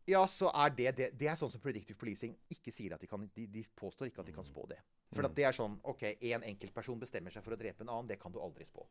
ja, 0.07 0.21
så 0.31 0.47
er 0.55 0.71
det, 0.71 0.91
det, 0.95 1.07
det 1.19 1.27
er 1.27 1.35
sånn 1.39 1.51
som 1.51 1.61
predictive 1.63 1.99
policing 1.99 2.35
ikke 2.53 2.71
sier 2.71 2.95
at 2.95 3.01
de 3.03 3.09
kan 3.11 3.25
de, 3.35 3.47
de 3.51 3.63
påstår 3.75 4.07
ikke 4.07 4.23
at 4.23 4.29
de 4.29 4.35
kan 4.35 4.47
spå 4.47 4.63
det. 4.71 4.79
For 5.11 5.25
mm. 5.25 5.35
det 5.35 5.45
er 5.47 5.55
sånn 5.55 5.75
OK, 5.87 6.05
én 6.29 6.45
enkeltperson 6.47 7.01
bestemmer 7.01 7.33
seg 7.33 7.43
for 7.43 7.55
å 7.55 7.59
drepe 7.59 7.83
en 7.83 7.91
annen. 7.91 8.07
Det 8.11 8.19
kan 8.21 8.31
du 8.31 8.39
aldri 8.43 8.67
spå. 8.67 8.85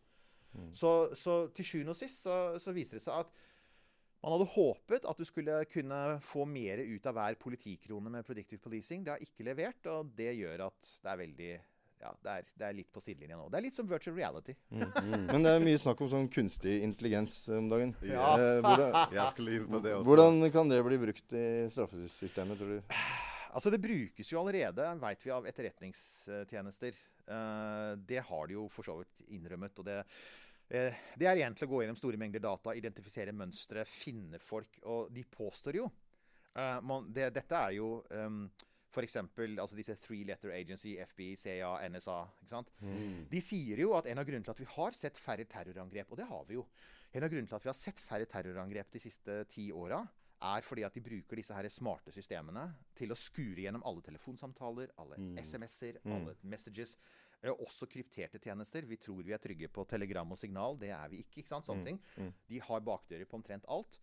Mm. 0.56 0.70
Så, 0.76 0.92
så, 1.16 1.36
til 1.56 1.68
sjuende 1.68 1.94
og 1.94 1.98
sist 1.98 2.24
så, 2.24 2.56
så, 2.60 2.74
viser 2.76 2.98
det 2.98 3.04
seg 3.04 3.24
at 3.24 3.32
man 4.22 4.34
hadde 4.34 4.48
håpet 4.54 5.08
at 5.08 5.20
du 5.20 5.26
skulle 5.28 5.58
kunne 5.70 6.00
få 6.24 6.46
mer 6.48 6.80
ut 6.80 7.08
av 7.08 7.16
hver 7.16 7.36
politikrone 7.40 8.12
med 8.12 8.26
predictive 8.26 8.60
policing. 8.64 9.04
Det 9.04 9.14
har 9.14 9.24
ikke 9.24 9.46
levert, 9.46 9.88
og 9.92 10.12
det 10.18 10.32
gjør 10.36 10.66
at 10.68 10.92
det 11.04 11.12
er 11.12 11.20
veldig 11.20 11.50
ja, 12.00 12.12
det 12.22 12.32
er, 12.32 12.48
det 12.60 12.66
er, 12.68 12.74
litt 12.76 12.90
på 12.92 13.00
sidelinja 13.02 13.38
nå. 13.38 13.46
Det 13.50 13.58
er 13.58 13.64
litt 13.64 13.76
som 13.78 13.88
virtual 13.88 14.16
reality. 14.18 14.54
Mm, 14.68 14.82
mm. 14.84 15.24
Men 15.30 15.46
det 15.46 15.52
er 15.52 15.64
mye 15.64 15.80
snakk 15.80 16.02
om 16.04 16.10
sånn 16.12 16.28
kunstig 16.32 16.76
intelligens 16.84 17.38
om 17.56 17.70
dagen. 17.72 17.94
Ja. 18.04 18.34
Eh, 18.36 18.60
hvordan. 18.66 20.02
Hvordan 20.06 20.44
kan 20.54 20.70
det 20.70 20.82
bli 20.86 21.00
brukt 21.06 21.36
i 21.36 21.46
straffesystemet, 21.72 22.60
tror 22.60 22.76
du? 22.76 22.96
Altså 23.56 23.72
Det 23.72 23.80
brukes 23.80 24.28
jo 24.28 24.40
allerede, 24.42 24.88
veit 25.00 25.22
vi, 25.24 25.32
av 25.32 25.46
etterretningstjenester. 25.48 26.98
Eh, 27.26 27.92
det 27.96 28.20
har 28.28 28.50
de 28.50 28.58
jo 28.58 28.66
for 28.72 28.84
så 28.84 28.98
vidt 29.00 29.30
innrømmet. 29.32 29.78
og 29.80 29.88
det, 29.88 30.02
uh, 30.04 30.98
det 31.16 31.26
er 31.26 31.40
egentlig 31.40 31.64
å 31.64 31.72
gå 31.72 31.82
gjennom 31.82 31.98
store 31.98 32.20
mengder 32.20 32.42
data, 32.44 32.74
identifisere 32.76 33.32
mønstre, 33.32 33.86
finne 33.88 34.38
folk. 34.42 34.78
Og 34.84 35.08
de 35.14 35.24
påstår 35.24 35.80
jo 35.80 35.88
uh, 35.88 36.78
man, 36.84 37.08
det, 37.08 37.30
Dette 37.34 37.62
er 37.68 37.78
jo 37.78 38.02
um, 38.12 38.44
F.eks. 38.96 39.16
Altså 39.20 39.76
disse 39.78 39.96
three 40.00 40.24
letter 40.24 40.52
agency, 40.56 40.96
FBI, 41.04 41.34
CIA, 41.36 41.74
NSA. 41.92 42.18
ikke 42.48 42.72
Mm. 42.80 43.26
De 43.30 43.42
sier 43.44 43.84
jo 43.84 43.92
at 43.98 44.08
en 44.08 44.22
av 44.22 44.28
grunnene 44.28 44.46
til 44.46 44.54
at 44.54 44.62
vi 44.62 44.68
har 44.76 44.96
sett 44.96 45.20
færre 45.20 45.44
terrorangrep, 45.44 46.10
og 46.10 46.20
det 46.20 46.28
har 46.30 46.46
vi 46.48 46.60
jo 46.60 46.66
En 47.16 47.24
av 47.24 47.30
grunnene 47.30 47.48
til 47.48 47.56
at 47.56 47.64
vi 47.64 47.70
har 47.70 47.76
sett 47.78 48.00
færre 48.02 48.26
terrorangrep 48.28 48.90
de 48.92 49.00
siste 49.00 49.34
ti 49.48 49.70
åra, 49.72 50.02
er 50.42 50.64
fordi 50.66 50.82
at 50.84 50.92
de 50.92 51.00
bruker 51.00 51.38
disse 51.38 51.54
her 51.54 51.68
smarte 51.72 52.12
systemene 52.12 52.66
til 52.98 53.14
å 53.14 53.16
skure 53.16 53.62
gjennom 53.62 53.84
alle 53.88 54.02
telefonsamtaler, 54.04 54.90
alle 55.00 55.16
mm. 55.22 55.38
SMS-er, 55.40 56.00
mm. 56.02 56.12
alle 56.12 56.34
messages. 56.42 56.96
Eh, 57.40 57.52
også 57.52 57.88
krypterte 57.88 58.40
tjenester. 58.42 58.84
Vi 58.88 58.98
tror 59.00 59.22
vi 59.24 59.32
er 59.32 59.40
trygge 59.40 59.70
på 59.72 59.86
telegram 59.88 60.34
og 60.34 60.40
signal. 60.40 60.76
Det 60.80 60.90
er 60.92 61.08
vi 61.12 61.22
ikke. 61.24 61.40
ikke 61.40 61.54
sant? 61.54 61.68
Sånne 61.68 61.84
mm. 61.84 61.88
ting. 61.88 62.02
Mm. 62.20 62.34
De 62.52 62.60
har 62.68 62.84
bakdører 62.90 63.30
på 63.30 63.40
omtrent 63.40 63.64
alt. 63.72 63.98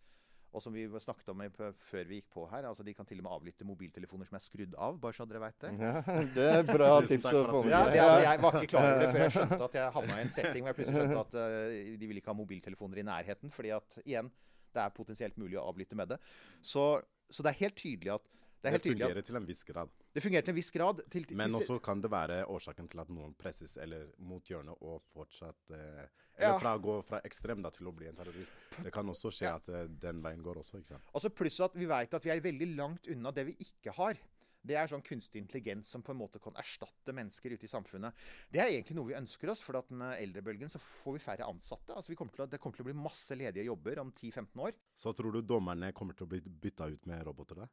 Og 0.54 0.62
som 0.62 0.74
vi 0.74 0.84
snakket 1.02 1.30
om 1.32 1.42
før 1.54 2.06
vi 2.06 2.20
gikk 2.20 2.28
på 2.34 2.44
her, 2.52 2.68
altså 2.68 2.84
de 2.86 2.94
kan 2.94 3.06
til 3.08 3.18
og 3.18 3.26
med 3.26 3.34
avlytte 3.34 3.66
mobiltelefoner 3.66 4.28
som 4.28 4.38
er 4.38 4.44
skrudd 4.44 4.76
av. 4.78 5.00
bare 5.02 5.16
så 5.16 5.26
dere 5.26 5.42
vet 5.42 5.56
det. 5.64 5.72
Ja, 5.82 6.02
det 6.36 6.46
er 6.60 6.68
bra 6.68 6.90
tips 7.02 7.26
å 7.32 7.42
få 7.48 7.62
med 7.64 7.74
ja, 7.74 7.80
altså, 7.88 8.20
Jeg 8.28 8.42
var 8.44 8.58
ikke 8.60 8.70
klar 8.74 8.86
over 8.90 9.02
det 9.02 9.08
før 9.10 9.24
jeg 9.24 9.34
skjønte 9.36 9.60
at 9.66 9.78
jeg 9.80 9.94
havna 9.96 10.18
i 10.20 10.24
en 10.24 10.32
setting 10.36 10.62
hvor 10.62 10.70
jeg 10.70 10.78
plutselig 10.78 11.02
skjønte 11.02 11.24
at 11.24 11.36
uh, 11.40 11.96
de 12.02 12.10
vil 12.10 12.20
ikke 12.20 12.30
ha 12.30 12.38
mobiltelefoner 12.38 13.02
i 13.02 13.06
nærheten. 13.10 13.54
fordi 13.54 13.74
at 13.74 13.98
igjen, 14.04 14.30
det 14.74 14.82
er 14.84 14.94
potensielt 14.94 15.42
mulig 15.42 15.58
å 15.58 15.66
avlytte 15.72 15.98
med 15.98 16.14
det. 16.14 16.20
Så, 16.62 16.86
så, 17.28 17.42
det 17.42 17.52
er 17.52 17.62
helt 17.64 17.78
tydelig 17.80 18.14
at 18.14 18.30
Det, 18.64 18.72
det 18.72 18.80
fungerer 18.88 19.26
til 19.26 19.36
en 19.36 19.46
viss 19.48 19.64
grad. 19.68 19.90
Det 20.16 20.22
fungerer 20.24 20.46
til 20.46 20.54
en 20.54 20.56
viss 20.56 20.70
grad. 20.72 21.02
Til, 21.12 21.26
til, 21.28 21.36
Men 21.36 21.54
også 21.58 21.76
kan 21.84 22.00
det 22.00 22.10
være 22.12 22.42
årsaken 22.48 22.88
til 22.88 23.02
at 23.02 23.10
noen 23.12 23.34
presses 23.36 23.76
eller 23.76 24.06
mot 24.24 24.44
hjørnet 24.48 24.80
og 24.80 25.02
fortsatt 25.12 25.74
eh, 25.76 26.04
Ja. 26.34 26.56
Fra 26.58 26.72
å 26.74 26.80
gå 26.82 26.96
fra 27.06 27.20
ekstrem 27.22 27.60
da, 27.62 27.70
til 27.70 27.86
å 27.86 27.92
bli 27.94 28.08
en 28.10 28.16
terrorist. 28.18 28.56
Det 28.82 28.90
kan 28.90 29.06
også 29.06 29.30
skje 29.30 29.52
at 29.52 29.68
eh, 29.70 29.84
den 30.02 30.18
veien 30.24 30.40
går 30.42 30.58
også. 30.64 30.80
ikke 30.80 30.96
sant? 30.96 31.12
Altså 31.14 31.30
Pluss 31.30 31.60
at 31.62 31.76
vi 31.78 31.86
vet 31.86 32.16
at 32.18 32.26
vi 32.26 32.32
er 32.34 32.42
veldig 32.42 32.70
langt 32.74 33.06
unna 33.12 33.30
det 33.36 33.44
vi 33.52 33.54
ikke 33.62 33.94
har. 33.94 34.18
Det 34.64 34.78
er 34.80 34.88
sånn 34.88 35.04
kunstig 35.04 35.42
intelligens 35.42 35.90
som 35.92 36.02
på 36.02 36.14
en 36.14 36.18
måte 36.22 36.40
kan 36.42 36.56
erstatte 36.56 37.12
mennesker 37.14 37.52
ute 37.52 37.68
i 37.68 37.70
samfunnet. 37.70 38.16
Det 38.48 38.62
er 38.62 38.72
egentlig 38.72 38.96
noe 38.96 39.10
vi 39.10 39.18
ønsker 39.18 39.52
oss, 39.52 39.62
for 39.62 39.76
at 39.76 39.90
med 39.92 40.16
eldrebølgen 40.16 40.72
så 40.72 40.80
får 40.80 41.18
vi 41.18 41.22
færre 41.22 41.46
ansatte. 41.46 41.92
Altså 41.92 42.14
vi 42.14 42.16
kommer 42.18 42.32
til 42.34 42.46
å, 42.46 42.50
Det 42.50 42.58
kommer 42.62 42.80
til 42.80 42.86
å 42.86 42.88
bli 42.88 42.96
masse 42.96 43.36
ledige 43.36 43.68
jobber 43.68 44.00
om 44.00 44.10
10-15 44.10 44.64
år. 44.64 44.72
Så 44.96 45.12
tror 45.12 45.36
du 45.36 45.42
dommerne 45.44 45.92
kommer 45.92 46.16
til 46.16 46.24
å 46.24 46.32
bli 46.32 46.40
bytta 46.40 46.88
ut 46.90 47.06
med 47.06 47.26
roboter? 47.28 47.60
da? 47.60 47.68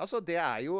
Altså, 0.00 0.20
det 0.24 0.36
er 0.40 0.62
jo 0.64 0.78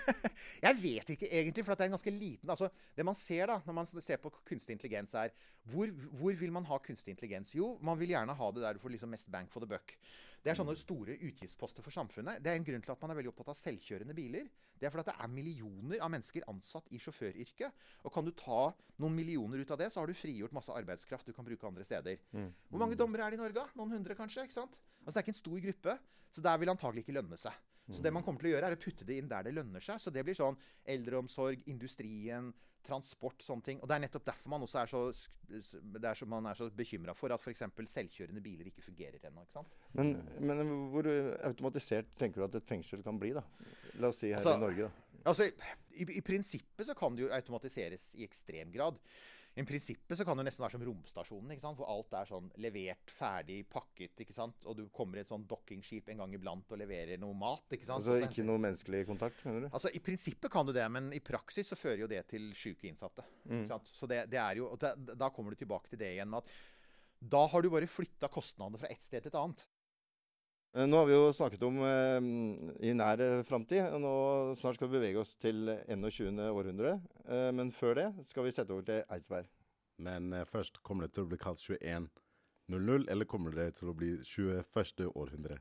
Jeg 0.66 0.78
vet 0.82 1.10
ikke 1.14 1.28
egentlig, 1.30 1.64
for 1.64 1.72
at 1.72 1.78
det 1.78 1.84
er 1.84 1.90
en 1.90 1.96
ganske 1.96 2.14
liten 2.14 2.50
altså, 2.50 2.70
Det 2.96 3.04
man 3.06 3.14
ser 3.14 3.46
da, 3.50 3.58
når 3.66 3.76
man 3.76 3.86
ser 3.86 4.16
på 4.22 4.32
kunstig 4.48 4.74
intelligens, 4.74 5.14
er 5.14 5.34
hvor, 5.68 5.90
hvor 6.18 6.32
vil 6.40 6.52
man 6.52 6.64
ha 6.64 6.78
kunstig 6.82 7.12
intelligens? 7.12 7.54
Jo, 7.54 7.76
man 7.82 7.98
vil 8.00 8.14
gjerne 8.14 8.34
ha 8.34 8.50
det 8.54 8.64
der 8.64 8.78
du 8.78 8.82
får 8.82 8.94
liksom 8.94 9.12
mest 9.12 9.30
bang 9.30 9.50
for 9.52 9.60
the 9.60 9.68
buck. 9.68 9.94
Det 10.42 10.52
er 10.52 10.56
sånne 10.56 10.74
store 10.78 11.16
utgiftsposter 11.26 11.84
for 11.84 11.92
samfunnet. 11.92 12.38
Det 12.40 12.50
er 12.52 12.56
en 12.56 12.64
grunn 12.64 12.82
til 12.84 12.92
at 12.94 13.00
man 13.02 13.12
er 13.12 13.18
veldig 13.18 13.32
opptatt 13.32 13.50
av 13.52 13.58
selvkjørende 13.58 14.14
biler. 14.16 14.46
Det 14.78 14.86
er 14.86 14.92
fordi 14.94 15.04
at 15.04 15.10
det 15.10 15.24
er 15.26 15.32
millioner 15.34 16.02
av 16.06 16.12
mennesker 16.14 16.46
ansatt 16.48 16.86
i 16.94 17.00
sjåføryrket. 17.02 17.82
Og 18.06 18.14
kan 18.14 18.24
du 18.24 18.30
ta 18.38 18.68
noen 19.02 19.16
millioner 19.18 19.60
ut 19.60 19.72
av 19.74 19.80
det, 19.82 19.90
så 19.92 20.00
har 20.00 20.08
du 20.08 20.14
frigjort 20.16 20.54
masse 20.56 20.72
arbeidskraft 20.72 21.26
du 21.26 21.34
kan 21.36 21.44
bruke 21.46 21.66
andre 21.68 21.84
steder. 21.84 22.22
Hvor 22.70 22.80
mange 22.80 22.96
dommere 22.96 23.26
er 23.26 23.34
det 23.34 23.40
i 23.40 23.42
Norge? 23.42 23.66
Noen 23.76 23.98
hundre, 23.98 24.14
kanskje? 24.18 24.46
ikke 24.46 24.60
sant? 24.60 24.78
Altså 25.02 25.18
Det 25.18 25.20
er 25.20 25.26
ikke 25.26 25.34
en 25.36 25.42
stor 25.42 25.58
gruppe. 25.66 25.98
Så 26.32 26.44
der 26.44 26.62
vil 26.62 26.70
antagelig 26.70 27.04
ikke 27.04 27.18
lønne 27.18 27.36
seg. 27.40 27.52
Så 27.88 28.02
det 28.04 28.12
man 28.12 28.24
kommer 28.24 28.42
til 28.42 28.50
å 28.50 28.54
gjøre, 28.56 28.68
er 28.68 28.76
å 28.76 28.80
putte 28.80 29.06
det 29.08 29.16
inn 29.20 29.28
der 29.30 29.46
det 29.46 29.54
lønner 29.56 29.84
seg. 29.84 30.00
Så 30.02 30.12
det 30.12 30.24
blir 30.26 30.36
sånn 30.36 30.58
eldreomsorg, 30.92 31.62
industrien, 31.72 32.50
transport, 32.88 33.42
sånne 33.44 33.64
ting. 33.64 33.80
Og 33.82 33.88
det 33.88 33.96
er 33.96 34.04
nettopp 34.04 34.26
derfor 34.28 34.52
man 34.52 34.64
også 34.64 34.80
er 34.82 34.90
så, 34.92 35.02
det 35.48 36.04
er 36.04 36.18
så, 36.18 36.28
man 36.30 36.48
er 36.50 36.58
så 36.58 36.68
bekymra 36.74 37.14
for 37.16 37.32
at 37.34 37.42
f.eks. 37.42 37.64
selvkjørende 37.94 38.42
biler 38.44 38.70
ikke 38.70 38.84
fungerer 38.86 39.24
ennå. 39.28 39.44
ikke 39.44 39.58
sant? 39.58 39.76
Men, 39.98 40.14
men 40.40 40.72
hvor 40.92 41.08
automatisert 41.48 42.12
tenker 42.20 42.42
du 42.42 42.48
at 42.48 42.60
et 42.60 42.68
fengsel 42.68 43.04
kan 43.06 43.20
bli, 43.20 43.34
da? 43.36 43.44
La 43.98 44.12
oss 44.12 44.22
si 44.22 44.32
her 44.32 44.40
Altså, 44.40 44.56
i 44.56 44.64
Norge, 44.64 44.88
da. 44.88 45.22
Altså, 45.28 45.48
i, 45.98 46.06
I 46.20 46.22
prinsippet 46.24 46.88
så 46.88 46.96
kan 46.96 47.16
det 47.16 47.26
jo 47.26 47.32
automatiseres 47.34 48.12
i 48.16 48.24
ekstrem 48.28 48.72
grad. 48.72 49.00
I 49.58 49.64
prinsippet 49.66 50.18
så 50.18 50.24
kan 50.26 50.38
det 50.38 50.44
nesten 50.46 50.62
være 50.62 50.76
som 50.76 50.84
romstasjonen, 50.86 51.52
ikke 51.54 51.64
sant? 51.64 51.78
hvor 51.80 51.90
alt 51.90 52.14
er 52.14 52.28
sånn 52.30 52.50
levert, 52.62 53.10
ferdig, 53.10 53.58
pakket. 53.72 54.22
ikke 54.24 54.36
sant? 54.36 54.66
Og 54.70 54.76
du 54.78 54.84
kommer 54.94 55.18
i 55.18 55.24
et 55.24 55.30
sånn 55.30 55.46
dokkingskip 55.50 56.12
en 56.12 56.22
gang 56.22 56.36
iblant 56.38 56.74
og 56.74 56.80
leverer 56.80 57.20
noe 57.20 57.36
mat. 57.38 57.64
ikke 57.74 57.88
sant? 57.88 57.98
Altså 57.98 58.18
ikke 58.22 58.46
noe 58.46 58.62
menneskelig 58.62 59.04
kontakt, 59.08 59.42
mener 59.48 59.66
du? 59.66 59.70
Altså, 59.72 59.90
I 59.90 60.02
prinsippet 60.04 60.52
kan 60.52 60.68
du 60.68 60.74
det, 60.76 60.86
men 60.94 61.10
i 61.16 61.22
praksis 61.24 61.72
så 61.72 61.78
fører 61.78 62.04
jo 62.04 62.10
det 62.10 62.22
til 62.30 62.50
syke 62.58 62.90
innsatte. 62.90 63.26
Mm. 63.44 63.62
Ikke 63.62 63.72
sant? 63.74 63.92
Så 63.98 64.10
det, 64.10 64.24
det 64.32 64.40
er 64.42 64.60
jo, 64.60 64.70
og 64.74 64.82
da, 64.82 64.94
da 64.96 65.32
kommer 65.34 65.54
du 65.54 65.60
tilbake 65.60 65.90
til 65.90 66.02
det 66.02 66.14
igjen 66.14 66.30
med 66.30 66.44
at 66.44 66.54
da 67.18 67.40
har 67.50 67.62
du 67.62 67.70
bare 67.72 67.90
flytta 67.90 68.30
kostnadene 68.30 68.78
fra 68.78 68.90
ett 68.92 69.02
sted 69.02 69.24
til 69.24 69.32
et 69.32 69.40
annet. 69.40 69.64
Eh, 70.76 70.86
Nå 70.86 70.96
har 70.96 71.06
vi 71.08 71.14
jo 71.14 71.32
snakket 71.32 71.62
om 71.64 71.78
eh, 71.86 72.18
i 72.88 72.92
nær 72.96 73.20
eh, 73.24 73.42
framtid. 73.48 73.86
og 73.94 74.02
Nå 74.04 74.12
snart 74.58 74.76
skal 74.78 74.90
vi 74.90 74.98
bevege 74.98 75.22
oss 75.22 75.34
til 75.40 75.70
21. 75.88 76.42
århundre. 76.52 76.98
Eh, 77.24 77.48
men 77.56 77.72
før 77.72 77.96
det 77.98 78.08
skal 78.28 78.44
vi 78.46 78.52
sette 78.54 78.74
over 78.74 78.84
til 78.88 79.00
Eidsberg. 79.08 79.48
Men 80.04 80.32
eh, 80.32 80.44
først, 80.48 80.82
kommer 80.84 81.06
det 81.08 81.16
til 81.16 81.24
å 81.26 81.30
bli 81.32 81.40
kalt 81.40 81.62
2100, 81.64 83.08
eller 83.08 83.28
kommer 83.30 83.56
det 83.56 83.72
til 83.80 83.90
å 83.90 83.96
bli 83.96 84.12
21. 84.20 85.08
århundre? 85.14 85.58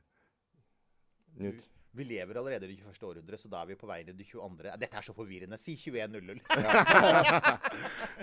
Knut. 1.38 1.66
Vi 1.98 2.04
lever 2.06 2.38
allerede 2.38 2.68
i 2.68 2.76
det 2.76 2.84
21. 2.84 3.08
århundre, 3.08 3.38
så 3.42 3.50
da 3.50 3.64
er 3.64 3.72
vi 3.72 3.78
på 3.80 3.88
vei 3.90 4.04
inn 4.04 4.12
i 4.12 4.18
det 4.20 4.28
22. 4.28 4.76
Dette 4.78 5.00
er 5.00 5.06
så 5.08 5.16
forvirrende. 5.18 5.58
Si 5.58 5.74
2100. 5.80 6.44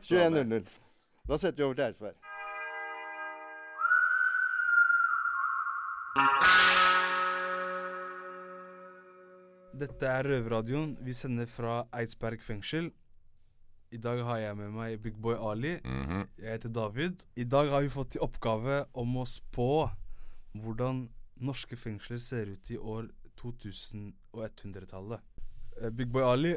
21.00. 0.05 0.69
Da 1.25 1.39
setter 1.41 1.57
vi 1.57 1.65
over 1.65 1.79
til 1.79 1.87
Eidsberg. 1.87 2.19
Dette 9.75 10.07
er 10.07 10.27
Røverradioen. 10.29 10.93
Vi 11.03 11.13
sender 11.17 11.49
fra 11.51 11.81
Eidsberg 11.99 12.43
fengsel. 12.45 12.93
I 13.95 13.99
dag 13.99 14.21
har 14.27 14.39
jeg 14.39 14.57
med 14.59 14.71
meg 14.75 15.01
Big 15.03 15.17
Boy 15.23 15.35
Ali. 15.35 15.81
Mhm. 15.83 16.29
Jeg 16.39 16.51
heter 16.53 16.69
David. 16.69 17.25
I 17.37 17.45
dag 17.45 17.69
har 17.71 17.83
vi 17.83 17.89
fått 17.89 18.15
i 18.17 18.23
oppgave 18.23 18.85
om 18.95 19.17
å 19.17 19.25
spå 19.27 19.91
hvordan 20.55 21.09
norske 21.43 21.77
fengsler 21.77 22.19
ser 22.19 22.47
ut 22.55 22.71
i 22.71 22.77
år 22.79 23.09
2100-tallet. 23.37 25.21
Eh, 25.83 25.91
Big 25.91 26.09
Boy 26.09 26.23
Ali, 26.23 26.57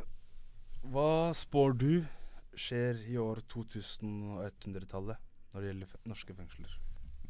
hva 0.83 1.33
spår 1.33 1.73
du 1.77 2.05
skjer 2.53 3.01
i 3.09 3.17
år 3.17 3.41
2100-tallet 3.49 5.17
når 5.53 5.61
det 5.61 5.67
gjelder 5.71 5.87
norske 6.05 6.33
fengsler? 6.37 6.77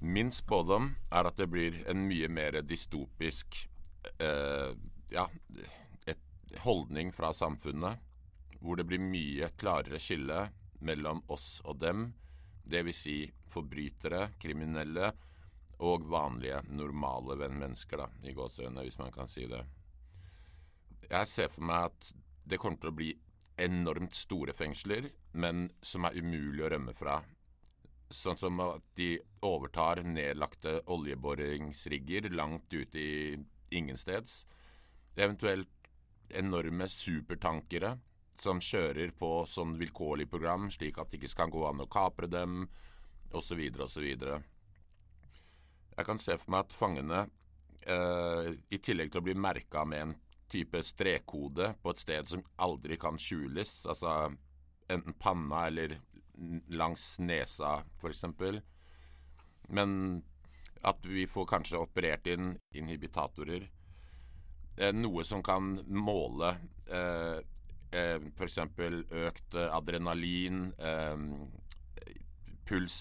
Min 0.02 0.32
spådom 0.32 0.95
er 1.12 1.26
at 1.26 1.38
det 1.38 1.50
blir 1.50 1.80
en 1.89 2.08
mye 2.08 2.28
mer 2.28 2.62
dystopisk 2.62 3.69
eh, 4.19 4.76
ja, 5.13 5.28
et 6.06 6.58
holdning 6.63 7.12
fra 7.15 7.34
samfunnet, 7.36 8.00
hvor 8.60 8.80
det 8.80 8.88
blir 8.89 9.04
mye 9.04 9.52
klarere 9.60 10.00
skille 10.02 10.48
mellom 10.80 11.24
oss 11.34 11.60
og 11.65 11.80
dem, 11.82 12.10
dvs. 12.67 12.98
Si 12.98 13.17
forbrytere, 13.52 14.32
kriminelle 14.41 15.12
og 15.86 16.08
vanlige, 16.10 16.63
normale 16.74 17.38
mennesker, 17.38 18.02
da, 18.02 18.08
i 18.26 18.34
gåseøynene, 18.36 18.84
hvis 18.88 19.00
man 19.00 19.13
kan 19.13 19.30
si 19.30 19.46
det. 19.50 19.62
Jeg 21.08 21.30
ser 21.30 21.52
for 21.54 21.67
meg 21.70 21.91
at 21.91 22.12
det 22.48 22.60
kommer 22.60 22.82
til 22.82 22.91
å 22.91 22.98
bli 22.98 23.12
enormt 23.58 24.15
store 24.17 24.54
fengsler, 24.54 25.10
men 25.38 25.67
som 25.86 26.06
er 26.08 26.17
umulig 26.17 26.65
å 26.65 26.72
rømme 26.74 26.93
fra. 26.98 27.20
Sånn 28.13 28.39
som 28.39 28.60
at 28.63 28.84
de 28.98 29.17
overtar 29.46 30.02
nedlagte 30.06 30.80
oljeboringsrigger 30.93 32.30
langt 32.34 32.74
ute 32.74 33.02
i 33.02 33.38
ingensteds. 33.76 34.46
Eventuelt 35.18 35.90
enorme 36.30 36.88
supertankere 36.92 37.96
som 38.38 38.60
kjører 38.62 39.14
på 39.18 39.32
sånn 39.50 39.74
vilkårlig 39.80 40.28
program, 40.30 40.70
slik 40.72 41.00
at 41.02 41.10
det 41.10 41.18
ikke 41.18 41.32
skal 41.32 41.52
gå 41.54 41.64
an 41.66 41.82
å 41.82 41.90
kapre 41.90 42.30
dem, 42.30 42.68
osv., 43.34 43.64
osv. 43.82 44.06
Jeg 45.98 46.06
kan 46.06 46.22
se 46.22 46.38
for 46.38 46.54
meg 46.54 46.68
at 46.68 46.78
fangene, 46.78 47.24
eh, 47.82 48.52
i 48.70 48.78
tillegg 48.78 49.12
til 49.12 49.24
å 49.24 49.26
bli 49.26 49.34
merka 49.34 49.86
med 49.86 50.02
en 50.02 50.16
type 50.52 50.84
strekkode 50.86 51.74
på 51.82 51.92
et 51.92 52.04
sted 52.04 52.30
som 52.30 52.44
aldri 52.64 52.98
kan 53.02 53.18
skjules, 53.18 53.74
altså 53.90 54.30
enten 54.88 55.18
panna 55.20 55.66
eller 55.68 55.98
langs 56.70 57.18
nesa, 57.20 57.82
f.eks. 57.98 58.24
Men 59.70 60.24
at 60.86 61.06
vi 61.06 61.26
får 61.28 61.50
kanskje 61.50 61.82
operert 61.82 62.28
inn 62.30 62.54
inhibitatorer. 62.78 63.66
Eh, 64.78 64.94
noe 64.94 65.24
som 65.26 65.42
kan 65.44 65.72
måle 65.90 66.52
eh, 66.94 67.40
eh, 67.92 68.18
f.eks. 68.38 68.58
økt 69.10 69.58
eh, 69.58 69.72
adrenalin, 69.74 70.68
eh, 70.78 72.13
puls, 72.68 72.98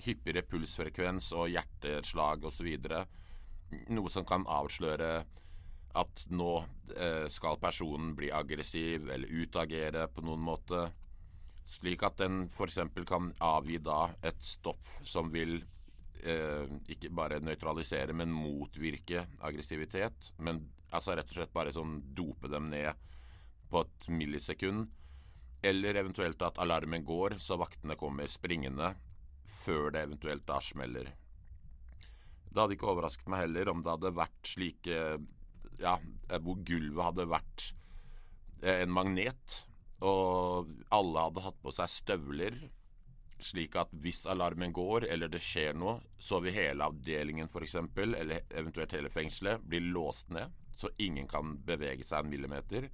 hyppigere 0.00 0.44
pulsfrekvens 0.48 1.32
og 1.36 1.50
hjerteslag 1.52 2.46
osv. 2.48 2.70
Noe 3.92 4.12
som 4.12 4.24
kan 4.28 4.46
avsløre 4.48 5.12
at 5.92 6.22
nå 6.32 6.52
skal 7.32 7.58
personen 7.60 8.14
bli 8.16 8.30
aggressiv 8.32 9.10
eller 9.12 9.28
utagere 9.42 10.06
på 10.08 10.22
noen 10.24 10.40
måte. 10.44 10.86
Slik 11.68 12.04
at 12.06 12.16
den 12.22 12.46
f.eks. 12.46 12.78
kan 13.08 13.28
avgi 13.44 13.76
da 13.84 14.06
et 14.24 14.40
stoff 14.44 14.94
som 15.08 15.28
vil 15.34 15.58
eh, 16.22 16.70
ikke 16.94 17.10
bare 17.12 17.42
nøytralisere, 17.44 18.14
men 18.16 18.32
motvirke 18.32 19.26
aggressivitet. 19.40 20.32
Men 20.38 20.62
altså 20.92 21.16
rett 21.16 21.30
og 21.30 21.38
slett 21.38 21.54
bare 21.54 21.72
sånn 21.74 21.98
dope 22.16 22.50
dem 22.52 22.68
ned 22.72 22.92
på 23.72 23.82
et 23.84 24.08
millisekund. 24.12 24.90
Eller 25.62 25.96
eventuelt 26.00 26.42
at 26.42 26.58
alarmen 26.62 27.04
går, 27.06 27.38
så 27.38 27.56
vaktene 27.60 27.96
kommer 27.98 28.30
springende 28.30 28.92
før 29.46 29.92
det 29.94 30.06
eventuelt 30.06 30.46
da 30.48 30.58
smeller. 30.62 31.12
Det 32.52 32.60
hadde 32.60 32.76
ikke 32.76 32.90
overrasket 32.92 33.30
meg 33.32 33.46
heller 33.46 33.70
om 33.72 33.82
det 33.82 33.94
hadde 33.94 34.16
vært 34.16 34.50
slike 34.54 35.04
Ja, 35.80 35.96
hvor 36.44 36.58
gulvet 36.66 37.06
hadde 37.06 37.24
vært 37.30 37.64
eh, 38.60 38.82
en 38.82 38.92
magnet, 38.92 39.54
og 40.04 40.68
alle 40.92 41.24
hadde 41.24 41.44
hatt 41.46 41.58
på 41.62 41.72
seg 41.74 41.90
støvler, 41.90 42.58
slik 43.42 43.74
at 43.80 43.90
hvis 44.04 44.20
alarmen 44.30 44.74
går, 44.74 45.08
eller 45.10 45.32
det 45.32 45.40
skjer 45.42 45.74
noe, 45.74 45.96
så 46.20 46.38
vil 46.44 46.54
hele 46.54 46.86
avdelingen 46.86 47.48
f.eks., 47.48 47.78
eller 47.96 48.44
eventuelt 48.50 48.94
hele 48.94 49.10
fengselet, 49.10 49.64
bli 49.64 49.80
låst 49.88 50.30
ned, 50.34 50.52
så 50.76 50.90
ingen 51.02 51.28
kan 51.30 51.56
bevege 51.66 52.04
seg 52.06 52.24
en 52.24 52.30
millimeter. 52.32 52.88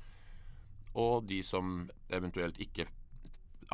Og 0.99 1.27
de 1.29 1.43
som 1.47 1.85
eventuelt 2.09 2.59
ikke 2.63 2.89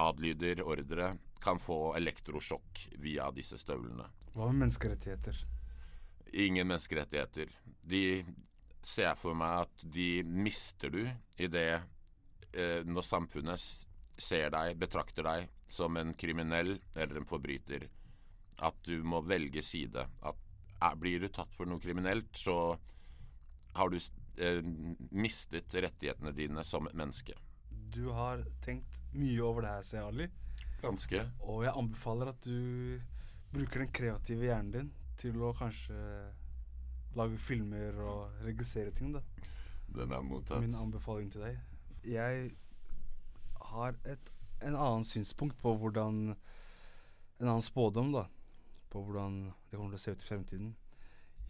adlyder 0.00 0.64
ordre, 0.66 1.14
kan 1.44 1.58
få 1.60 1.94
elektrosjokk 1.98 2.86
via 3.04 3.26
disse 3.36 3.58
støvlene. 3.60 4.06
Hva 4.32 4.48
med 4.48 4.64
menneskerettigheter? 4.64 5.42
Ingen 6.32 6.70
menneskerettigheter. 6.70 7.50
De 7.84 8.24
ser 8.84 9.10
jeg 9.10 9.20
for 9.20 9.36
meg 9.36 9.66
at 9.66 9.84
de 9.96 10.08
mister 10.24 10.92
du 10.92 11.02
i 11.04 11.48
det 11.52 11.68
eh, 11.76 12.80
når 12.88 13.06
samfunnet 13.06 13.60
ser 14.16 14.48
deg, 14.54 14.78
betrakter 14.80 15.26
deg 15.26 15.52
som 15.68 15.96
en 16.00 16.14
kriminell 16.16 16.78
eller 16.94 17.20
en 17.20 17.28
forbryter. 17.28 17.86
At 18.64 18.80
du 18.86 19.02
må 19.04 19.20
velge 19.26 19.62
side. 19.66 20.06
At 20.22 20.40
er, 20.80 20.96
Blir 21.00 21.24
du 21.24 21.28
tatt 21.32 21.54
for 21.54 21.68
noe 21.68 21.82
kriminelt, 21.82 22.32
så 22.36 22.76
har 23.74 23.90
du 23.90 23.98
eh, 23.98 24.60
mistet 25.10 25.74
rettighetene 25.74 26.32
dine 26.32 26.64
som 26.64 26.88
menneske. 26.92 27.36
Du 27.94 28.08
har 28.14 28.42
tenkt 28.64 29.00
mye 29.14 29.42
over 29.42 29.66
det 29.66 29.74
her, 29.76 29.86
sier 29.86 30.08
Ali. 30.08 30.28
Ganske. 30.82 31.22
Og 31.46 31.64
jeg 31.64 31.74
anbefaler 31.78 32.32
at 32.32 32.46
du 32.46 33.00
bruker 33.54 33.84
den 33.84 33.92
kreative 33.94 34.48
hjernen 34.48 34.72
din 34.74 34.90
til 35.20 35.38
å 35.46 35.52
kanskje 35.56 35.96
lage 37.14 37.38
filmer 37.38 37.98
og 38.02 38.44
regissere 38.44 38.90
ting, 38.94 39.14
da. 39.14 39.22
Den 39.94 40.12
er 40.12 40.24
mottatt. 40.26 40.62
Min 40.64 40.74
anbefaling 40.74 41.30
til 41.30 41.44
deg. 41.46 41.58
Jeg 42.04 42.50
har 43.70 43.94
et, 44.10 44.32
en 44.60 44.74
annen 44.74 45.06
synspunkt 45.06 45.56
på 45.62 45.76
hvordan 45.80 46.34
En 47.42 47.48
annen 47.50 47.64
spådom, 47.66 48.12
da. 48.14 48.28
På 48.90 49.02
hvordan 49.02 49.40
det 49.70 49.76
kommer 49.76 49.94
til 49.94 49.98
å 49.98 50.02
se 50.04 50.12
ut 50.14 50.22
i 50.22 50.28
fremtiden. 50.28 50.68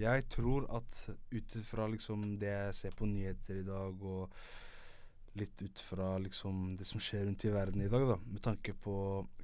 Jeg 0.00 0.24
tror 0.26 0.64
at 0.74 1.00
ut 1.30 1.56
fra 1.62 1.86
liksom 1.86 2.32
det 2.40 2.50
jeg 2.50 2.74
ser 2.74 2.94
på 2.98 3.06
nyheter 3.06 3.60
i 3.60 3.66
dag, 3.66 4.00
og 4.02 4.32
litt 5.38 5.62
ut 5.62 5.82
fra 5.86 6.16
liksom 6.22 6.74
det 6.78 6.86
som 6.86 7.02
skjer 7.02 7.28
rundt 7.28 7.44
i 7.46 7.52
verden 7.54 7.82
i 7.82 7.90
dag, 7.90 8.06
da, 8.08 8.18
med 8.26 8.42
tanke 8.42 8.74
på 8.74 8.96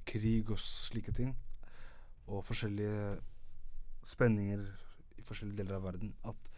krig 0.07 0.51
og 0.51 0.59
slike 0.59 1.15
ting, 1.15 1.37
og 2.27 2.43
forskjellige 2.47 3.21
spenninger 4.07 4.67
i 5.19 5.27
forskjellige 5.27 5.63
deler 5.63 5.79
av 5.79 5.87
verden, 5.87 6.15
at 6.27 6.51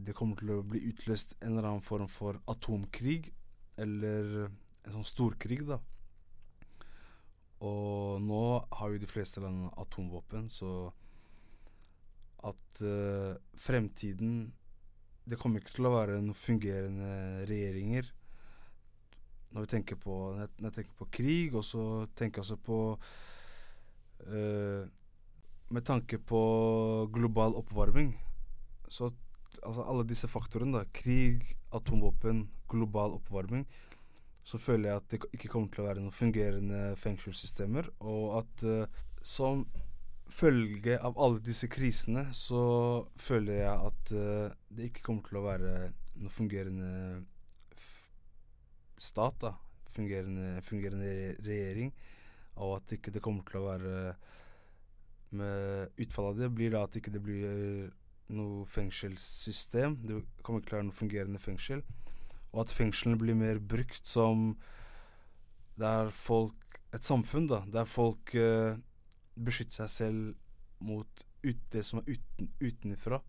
det 0.00 0.16
kommer 0.16 0.36
til 0.40 0.54
å 0.54 0.62
bli 0.64 0.82
utløst 0.88 1.36
en 1.40 1.54
eller 1.54 1.70
annen 1.70 1.84
form 1.84 2.08
for 2.08 2.40
atomkrig, 2.48 3.32
eller 3.80 4.48
en 4.48 4.94
sånn 4.96 5.08
storkrig, 5.08 5.62
da. 5.68 5.80
Og 7.64 8.20
nå 8.24 8.44
har 8.76 8.92
jo 8.92 9.00
de 9.00 9.08
fleste 9.08 9.40
land 9.44 9.68
atomvåpen, 9.80 10.48
så 10.52 10.90
at 12.48 12.80
uh, 12.82 13.36
fremtiden 13.58 14.52
Det 15.28 15.38
kommer 15.38 15.60
ikke 15.60 15.74
til 15.76 15.86
å 15.86 15.92
være 15.94 16.20
noen 16.22 16.36
fungerende 16.36 17.44
regjeringer. 17.48 18.08
Når 19.50 19.66
vi 19.66 19.70
tenker 19.74 19.98
på 20.00 20.16
Når 20.32 20.46
jeg, 20.46 20.74
tenker 20.78 20.94
på 20.98 21.10
krig, 21.10 21.54
og 21.54 21.66
så 21.66 22.06
tenker 22.16 22.40
jeg 22.40 22.46
også 22.46 22.60
på 22.64 22.78
uh, 24.30 24.86
Med 25.70 25.86
tanke 25.86 26.18
på 26.18 26.40
global 27.12 27.54
oppvarming, 27.60 28.14
så 28.90 29.12
altså 29.60 29.84
alle 29.84 30.06
disse 30.08 30.26
faktorene, 30.30 30.80
da, 30.80 30.88
krig, 30.96 31.44
atomvåpen, 31.76 32.46
global 32.70 33.14
oppvarming, 33.18 33.66
så 34.42 34.58
føler 34.58 34.88
jeg 34.88 34.96
at 34.96 35.12
det 35.12 35.20
ikke 35.36 35.50
kommer 35.52 35.70
til 35.70 35.84
å 35.84 35.86
være 35.86 36.02
noen 36.02 36.16
fungerende 36.16 36.80
fengselssystemer, 36.98 37.90
og 38.00 38.40
at 38.40 38.64
uh, 38.66 39.02
som 39.22 39.66
følge 40.30 40.96
av 40.98 41.18
alle 41.20 41.42
disse 41.44 41.68
krisene, 41.70 42.28
så 42.36 42.62
føler 43.20 43.60
jeg 43.60 43.90
at 43.90 44.12
uh, 44.14 44.56
det 44.70 44.90
ikke 44.90 45.04
kommer 45.06 45.26
til 45.26 45.40
å 45.40 45.46
være 45.46 45.74
noen 46.20 46.34
fungerende 46.34 46.90
stat, 49.00 49.40
da. 49.40 49.54
Fungerende, 49.90 50.60
fungerende 50.62 51.36
regjering. 51.42 51.94
Og 52.60 52.76
at 52.76 52.92
ikke 52.94 53.12
det 53.14 53.22
kommer 53.24 53.46
til 53.48 53.60
å 53.60 53.68
være 53.70 53.94
med 55.30 56.02
Utfallet 56.02 56.34
av 56.34 56.38
det 56.40 56.50
blir 56.54 56.72
da 56.74 56.82
at 56.84 56.96
ikke 56.98 57.12
det 57.14 57.22
blir 57.22 57.90
noe 58.34 58.66
fengselssystem. 58.70 59.96
Det 60.02 60.20
kommer 60.42 60.60
ikke 60.60 60.70
til 60.70 60.76
å 60.76 60.80
være 60.80 60.88
noe 60.90 60.98
fungerende 61.00 61.42
fengsel. 61.42 61.82
Og 62.50 62.64
at 62.64 62.74
fengslene 62.74 63.18
blir 63.18 63.38
mer 63.38 63.62
brukt 63.62 64.06
som 64.06 64.54
Der 65.78 66.10
folk 66.10 66.56
Et 66.92 67.06
samfunn, 67.06 67.46
da. 67.46 67.62
Der 67.70 67.86
folk 67.86 68.34
eh, 68.34 68.74
beskytter 69.44 69.82
seg 69.82 69.90
selv 69.90 70.84
mot 70.84 71.24
ut, 71.44 71.60
det 71.72 71.84
som 71.86 72.00
er 72.00 72.14
uten, 72.14 72.50
utenfra. 72.60 73.20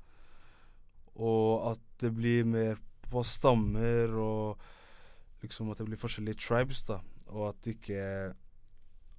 Og 1.15 1.71
at 1.71 1.83
det 2.01 2.13
blir 2.15 2.47
mer 2.47 2.79
på 3.11 3.23
stammer, 3.27 4.13
og 4.15 5.43
liksom 5.43 5.71
at 5.71 5.81
det 5.81 5.89
blir 5.89 5.99
forskjellige 5.99 6.39
tribes, 6.43 6.83
da. 6.87 7.01
Og 7.31 7.49
at 7.51 7.73
ikke 7.73 8.01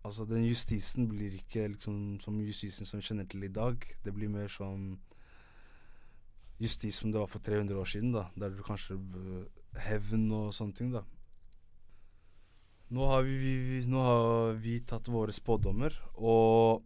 Altså, 0.02 0.24
den 0.26 0.42
justisen 0.42 1.06
blir 1.06 1.30
ikke 1.30 1.68
liksom 1.76 2.16
som 2.20 2.40
justisen 2.42 2.86
som 2.86 2.98
vi 2.98 3.06
kjenner 3.06 3.26
til 3.30 3.44
i 3.46 3.52
dag. 3.54 3.84
Det 4.02 4.10
blir 4.10 4.32
mer 4.32 4.48
sånn 4.50 4.96
justis 6.58 6.98
som 6.98 7.12
det 7.12 7.20
var 7.20 7.30
for 7.30 7.38
300 7.38 7.78
år 7.78 7.86
siden, 7.86 8.10
da. 8.16 8.24
Der 8.34 8.50
du 8.50 8.64
kanskje 8.66 8.98
Hevn 9.78 10.26
og 10.34 10.50
sånne 10.56 10.74
ting, 10.74 10.90
da. 10.90 11.04
Nå 12.92 13.06
har 13.08 13.22
vi, 13.24 13.36
vi, 13.40 13.76
nå 13.88 14.00
har 14.04 14.58
vi 14.60 14.74
tatt 14.84 15.06
våre 15.08 15.32
spådommer, 15.32 15.94
og 16.20 16.82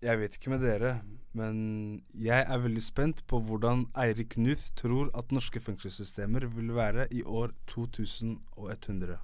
jeg 0.00 0.16
vet 0.22 0.38
ikke 0.38 0.52
med 0.54 0.64
dere, 0.64 0.94
men 1.36 1.58
jeg 2.16 2.40
er 2.40 2.62
veldig 2.62 2.84
spent 2.84 3.20
på 3.28 3.42
hvordan 3.44 3.84
Eirik 4.00 4.32
Knuth 4.38 4.70
tror 4.80 5.10
at 5.12 5.34
norske 5.36 5.60
fengselssystemer 5.60 6.48
vil 6.56 6.72
være 6.78 7.04
i 7.12 7.20
år 7.20 7.52
2100. 7.68 9.18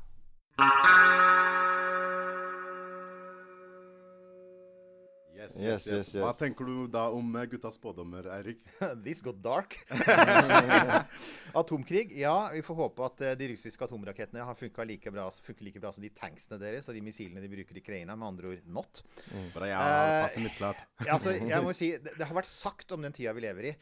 Yes, 5.60 5.86
Yes, 5.86 6.08
yes. 6.08 6.22
Hva 6.22 6.30
tenker 6.38 6.64
du 6.68 6.86
da 6.92 7.08
om 7.12 7.34
eh, 7.36 7.46
guttas 7.50 7.76
spådommer, 7.78 8.28
Eirik? 8.38 8.62
This 9.04 9.20
got 9.24 9.40
dark. 9.44 9.76
Atomkrig. 11.54 12.12
Ja, 12.18 12.50
vi 12.52 12.62
får 12.62 12.74
håpe 12.78 13.04
at 13.06 13.20
eh, 13.26 13.34
de 13.38 13.48
russiske 13.52 13.84
atomrakettene 13.84 14.44
har 14.46 14.56
funka 14.58 14.84
like, 14.88 15.10
bra- 15.12 15.28
funker 15.44 15.66
like 15.66 15.80
bra 15.82 15.92
som 15.92 16.04
de 16.04 16.10
tanksene 16.16 16.58
deres 16.60 16.88
og 16.88 16.96
de 16.96 17.02
missilene 17.04 17.42
de 17.42 17.50
bruker 17.52 17.76
i 17.78 17.82
Ukraina. 17.84 18.16
Med 18.16 18.28
andre 18.32 18.52
ord 18.54 18.66
not. 18.78 19.02
Mm. 19.32 19.48
Bra, 19.54 19.70
Eh, 19.72 20.22
passet 20.24 20.42
mitt 20.44 20.56
klart. 20.58 20.82
Ja, 21.06 21.16
altså, 21.16 21.34
jeg 21.36 21.62
må 21.64 21.72
si, 21.78 21.90
det, 22.02 22.16
det 22.18 22.26
har 22.28 22.36
vært 22.36 22.50
sagt 22.50 22.92
om 22.96 23.02
den 23.04 23.14
tida 23.16 23.32
vi 23.36 23.44
lever 23.44 23.70
i. 23.72 23.74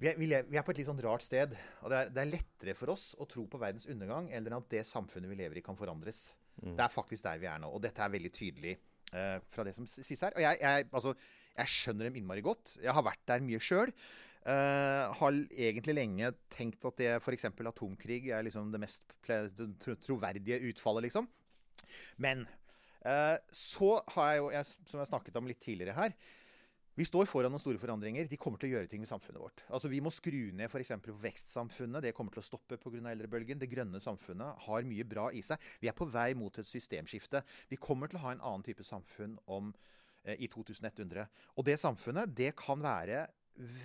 Vi 0.00 0.10
er, 0.12 0.18
vi, 0.20 0.28
lever, 0.30 0.48
vi 0.50 0.60
er 0.60 0.66
på 0.66 0.74
et 0.74 0.80
litt 0.82 0.88
sånn 0.90 1.00
rart 1.04 1.24
sted. 1.26 1.54
Og 1.84 1.92
det 1.92 2.04
er, 2.04 2.12
det 2.14 2.24
er 2.24 2.32
lettere 2.36 2.76
for 2.78 2.92
oss 2.94 3.10
å 3.20 3.26
tro 3.30 3.46
på 3.50 3.60
verdens 3.60 3.88
undergang 3.90 4.30
enn 4.32 4.48
at 4.50 4.70
det 4.72 4.84
samfunnet 4.88 5.30
vi 5.30 5.38
lever 5.42 5.60
i, 5.60 5.64
kan 5.64 5.78
forandres. 5.78 6.28
Det 6.60 6.82
er 6.84 6.92
faktisk 6.92 7.24
der 7.24 7.38
vi 7.40 7.46
er 7.48 7.60
nå. 7.62 7.70
Og 7.72 7.80
dette 7.80 8.02
er 8.04 8.10
veldig 8.12 8.30
tydelig 8.36 8.74
eh, 9.12 9.36
fra 9.52 9.66
det 9.66 9.74
som 9.76 9.86
sies 9.90 10.22
her. 10.24 10.34
Og 10.36 10.42
jeg, 10.44 10.60
jeg, 10.62 10.88
altså, 10.92 11.14
jeg 11.56 11.74
skjønner 11.74 12.08
dem 12.08 12.18
innmari 12.20 12.44
godt. 12.44 12.76
Jeg 12.82 12.94
har 12.96 13.06
vært 13.06 13.22
der 13.28 13.46
mye 13.46 13.62
sjøl. 13.62 13.92
har 15.20 15.34
egentlig 15.52 15.94
lenge 15.94 16.30
tenkt 16.48 16.84
at 16.88 16.96
det 16.96 17.10
f.eks. 17.18 17.44
atomkrig 17.44 18.30
er 18.32 18.46
liksom 18.46 18.70
det 18.72 18.80
mest 18.80 19.12
troverdige 20.06 20.56
utfallet, 20.70 21.10
liksom. 21.10 21.28
Men 22.16 22.46
uh, 23.04 23.36
så 23.52 23.98
har 24.14 24.30
jeg 24.30 24.38
jo, 24.38 24.50
jeg, 24.54 24.70
som 24.88 25.02
jeg 25.02 25.10
snakket 25.10 25.36
om 25.36 25.50
litt 25.50 25.60
tidligere 25.60 25.98
her 25.98 26.16
vi 27.00 27.06
står 27.08 27.28
foran 27.30 27.52
noen 27.54 27.62
store 27.62 27.80
forandringer. 27.80 28.26
De 28.28 28.36
kommer 28.40 28.60
til 28.60 28.68
å 28.68 28.74
gjøre 28.74 28.90
ting 28.90 29.00
med 29.00 29.08
samfunnet 29.08 29.40
vårt. 29.40 29.62
Altså 29.72 29.88
Vi 29.88 30.02
må 30.04 30.12
skru 30.12 30.50
ned 30.52 30.68
f.eks. 30.68 30.92
på 31.00 31.14
vekstsamfunnet. 31.22 32.04
Det 32.04 32.12
kommer 32.16 32.34
til 32.34 32.42
å 32.42 32.44
stoppe 32.44 32.76
pga. 32.76 33.00
eldrebølgen. 33.08 33.60
Det 33.62 33.70
grønne 33.70 34.02
samfunnet 34.04 34.66
har 34.66 34.88
mye 34.88 35.06
bra 35.08 35.30
i 35.32 35.40
seg. 35.46 35.56
Vi 35.80 35.88
er 35.88 35.96
på 35.96 36.08
vei 36.12 36.34
mot 36.36 36.58
et 36.60 36.68
systemskifte. 36.68 37.40
Vi 37.70 37.80
kommer 37.80 38.10
til 38.10 38.20
å 38.20 38.24
ha 38.26 38.34
en 38.34 38.44
annen 38.44 38.66
type 38.66 38.84
samfunn 38.84 39.38
om, 39.48 39.72
eh, 40.24 40.36
i 40.44 40.48
2100. 40.52 41.24
Og 41.56 41.64
det 41.64 41.78
samfunnet 41.80 42.34
det 42.36 42.52
kan 42.56 42.84
være 42.84 43.26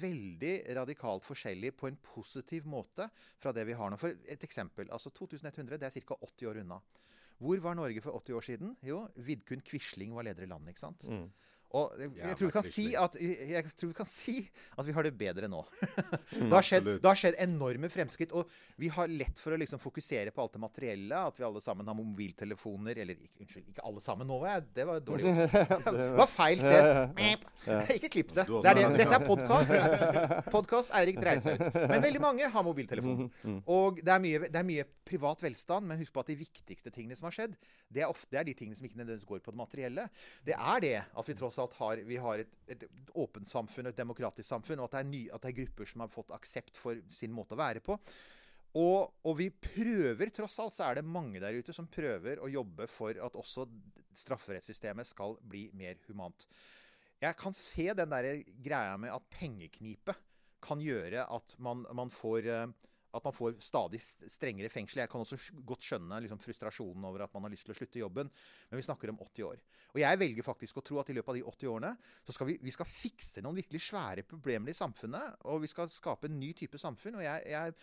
veldig 0.01 0.75
radikalt 0.75 1.23
forskjellig 1.23 1.71
på 1.77 1.87
en 1.87 1.97
positiv 2.03 2.67
måte 2.67 3.07
fra 3.39 3.53
det 3.55 3.65
vi 3.65 3.79
har 3.79 3.91
nå. 3.91 3.97
For 3.97 4.11
et 4.27 4.43
eksempel. 4.43 4.91
altså 4.91 5.09
2100 5.09 5.79
det 5.79 5.87
er 5.87 6.01
ca. 6.01 6.15
80 6.19 6.51
år 6.51 6.61
unna. 6.63 6.81
Hvor 7.39 7.59
var 7.59 7.75
Norge 7.75 8.01
for 8.01 8.15
80 8.15 8.35
år 8.35 8.41
siden? 8.41 8.77
Jo, 8.83 9.07
Vidkun 9.15 9.61
Quisling 9.61 10.13
var 10.15 10.23
leder 10.23 10.43
i 10.43 10.51
landet. 10.51 10.75
ikke 10.75 10.79
sant? 10.79 11.03
Mm. 11.03 11.31
Og 11.75 11.95
jeg, 11.99 12.11
jeg, 12.21 12.37
tror 12.39 12.49
vi 12.49 12.55
kan 12.55 12.67
si 12.67 12.85
at, 12.99 13.15
jeg 13.19 13.71
tror 13.75 13.91
vi 13.91 13.97
kan 13.97 14.07
si 14.09 14.35
at 14.75 14.87
vi 14.87 14.95
har 14.95 15.07
det 15.07 15.15
bedre 15.19 15.51
nå. 15.51 15.63
Mm. 16.35 16.49
det, 16.49 16.55
har 16.55 16.65
skjedd, 16.65 16.87
det 16.99 17.07
har 17.07 17.17
skjedd 17.17 17.35
enorme 17.43 17.87
fremskritt. 17.91 18.31
Og 18.35 18.49
vi 18.81 18.89
har 18.91 19.07
lett 19.07 19.39
for 19.39 19.55
å 19.55 19.59
liksom 19.59 19.79
fokusere 19.79 20.33
på 20.35 20.41
alt 20.43 20.55
det 20.55 20.61
materielle. 20.61 21.19
At 21.29 21.37
vi 21.39 21.45
alle 21.47 21.61
sammen 21.63 21.87
har 21.87 21.95
mobiltelefoner. 21.95 22.97
Eller 23.03 23.19
ikke, 23.19 23.45
unnskyld, 23.45 23.69
ikke 23.71 23.85
alle 23.87 24.03
sammen. 24.03 24.27
Nå 24.27 24.39
jeg 24.43 24.65
Det 24.75 24.87
var 24.89 25.03
dårlig 25.05 25.27
gjort. 25.29 25.55
Det 25.85 26.07
var 26.19 26.31
feil 26.31 26.61
sted. 26.63 27.45
Ikke 27.95 28.11
klipp 28.17 28.33
det. 28.35 28.45
Det, 28.49 28.71
er 28.71 28.79
det. 28.79 28.85
Dette 28.99 29.19
er 29.19 29.25
podkast. 29.25 30.49
Podkast 30.51 30.93
Eirik 30.97 31.21
dreide 31.21 31.45
seg 31.45 31.61
ut. 31.61 31.79
Men 31.93 32.03
veldig 32.03 32.23
mange 32.23 32.49
har 32.51 32.67
mobiltelefon. 32.67 33.29
Og 33.63 34.01
det 34.01 34.15
er, 34.15 34.21
mye, 34.23 34.43
det 34.49 34.61
er 34.61 34.67
mye 34.67 34.87
privat 35.07 35.41
velstand, 35.45 35.87
men 35.87 36.01
husk 36.01 36.13
på 36.15 36.23
at 36.23 36.31
de 36.31 36.37
viktigste 36.39 36.91
tingene 36.93 37.17
som 37.17 37.29
har 37.29 37.35
skjedd, 37.37 37.55
det 37.93 38.03
er 38.03 38.11
ofte 38.11 38.35
det 38.35 38.41
er 38.41 38.47
de 38.49 38.55
tingene 38.57 38.77
som 38.77 38.87
ikke 38.87 38.99
nødvendigvis 38.99 39.29
går 39.29 39.41
på 39.45 39.53
det 39.53 39.59
materielle. 39.61 40.07
Det 40.45 40.55
er 40.57 40.83
det 40.83 40.95
at 41.05 41.29
vi 41.29 41.37
tross 41.37 41.59
alt 41.61 41.64
har, 41.73 41.97
vi 42.07 42.17
har 42.21 42.41
et, 42.43 42.55
et, 42.71 42.85
åpent 43.17 43.47
samfunn, 43.47 43.89
et 43.89 43.97
demokratisk 43.97 44.47
samfunn, 44.47 44.79
og 44.79 44.89
at 44.89 44.99
det, 44.99 45.09
ny, 45.09 45.21
at 45.33 45.41
det 45.43 45.51
er 45.51 45.59
grupper 45.63 45.89
som 45.89 46.05
har 46.05 46.13
fått 46.13 46.33
aksept 46.35 46.77
for 46.77 46.99
sin 47.13 47.33
måte 47.33 47.57
å 47.57 47.59
være 47.59 47.81
på. 47.85 47.97
Og, 48.75 49.11
og 49.23 49.37
vi 49.39 49.49
prøver, 49.49 50.31
tross 50.35 50.57
alt, 50.59 50.75
så 50.75 50.89
er 50.89 50.99
det 50.99 51.07
mange 51.07 51.39
der 51.39 51.55
ute 51.55 51.73
som 51.75 51.87
prøver 51.87 52.41
å 52.43 52.51
jobbe 52.51 52.89
for 52.91 53.15
at 53.15 53.37
også 53.39 53.67
strafferettssystemet 54.15 55.07
skal 55.07 55.37
bli 55.47 55.69
mer 55.75 55.99
humant. 56.09 56.47
Jeg 57.23 57.37
kan 57.39 57.55
se 57.55 57.87
den 57.95 58.11
der 58.11 58.43
greia 58.63 58.97
med 58.99 59.15
at 59.15 59.29
pengeknipet 59.31 60.19
kan 60.65 60.81
gjøre 60.81 61.23
at 61.31 61.55
man, 61.61 61.85
man 61.95 62.11
får 62.11 62.49
eh, 62.51 62.73
at 63.15 63.25
man 63.25 63.35
får 63.35 63.55
stadig 63.63 64.01
strengere 64.01 64.71
fengsel. 64.71 65.01
Jeg 65.03 65.11
kan 65.11 65.23
også 65.23 65.39
godt 65.67 65.87
skjønne 65.87 66.19
liksom, 66.25 66.41
frustrasjonen 66.43 67.07
over 67.07 67.25
at 67.25 67.33
man 67.35 67.47
har 67.47 67.53
lyst 67.53 67.67
til 67.67 67.75
å 67.75 67.77
slutte 67.77 68.01
jobben, 68.01 68.31
men 68.69 68.81
vi 68.81 68.85
snakker 68.85 69.13
om 69.13 69.21
80 69.23 69.47
år. 69.47 69.61
Og 69.95 70.01
jeg 70.01 70.19
velger 70.19 70.43
faktisk 70.43 70.81
å 70.81 70.83
tro 70.83 70.99
at 70.99 71.09
i 71.09 71.15
løpet 71.15 71.31
av 71.31 71.37
de 71.37 71.45
80 71.47 71.69
årene 71.71 71.93
så 72.25 72.35
skal 72.35 72.49
vi, 72.49 72.57
vi 72.59 72.73
skal 72.75 72.89
fikse 72.89 73.43
noen 73.45 73.55
virkelig 73.61 73.79
svære 73.85 74.25
problemer 74.27 74.73
i 74.73 74.75
samfunnet. 74.75 75.45
Og 75.47 75.61
vi 75.63 75.71
skal 75.71 75.87
skape 75.93 76.27
en 76.27 76.35
ny 76.35 76.51
type 76.57 76.79
samfunn. 76.81 77.21
Og 77.21 77.23
jeg, 77.23 77.45
jeg 77.53 77.75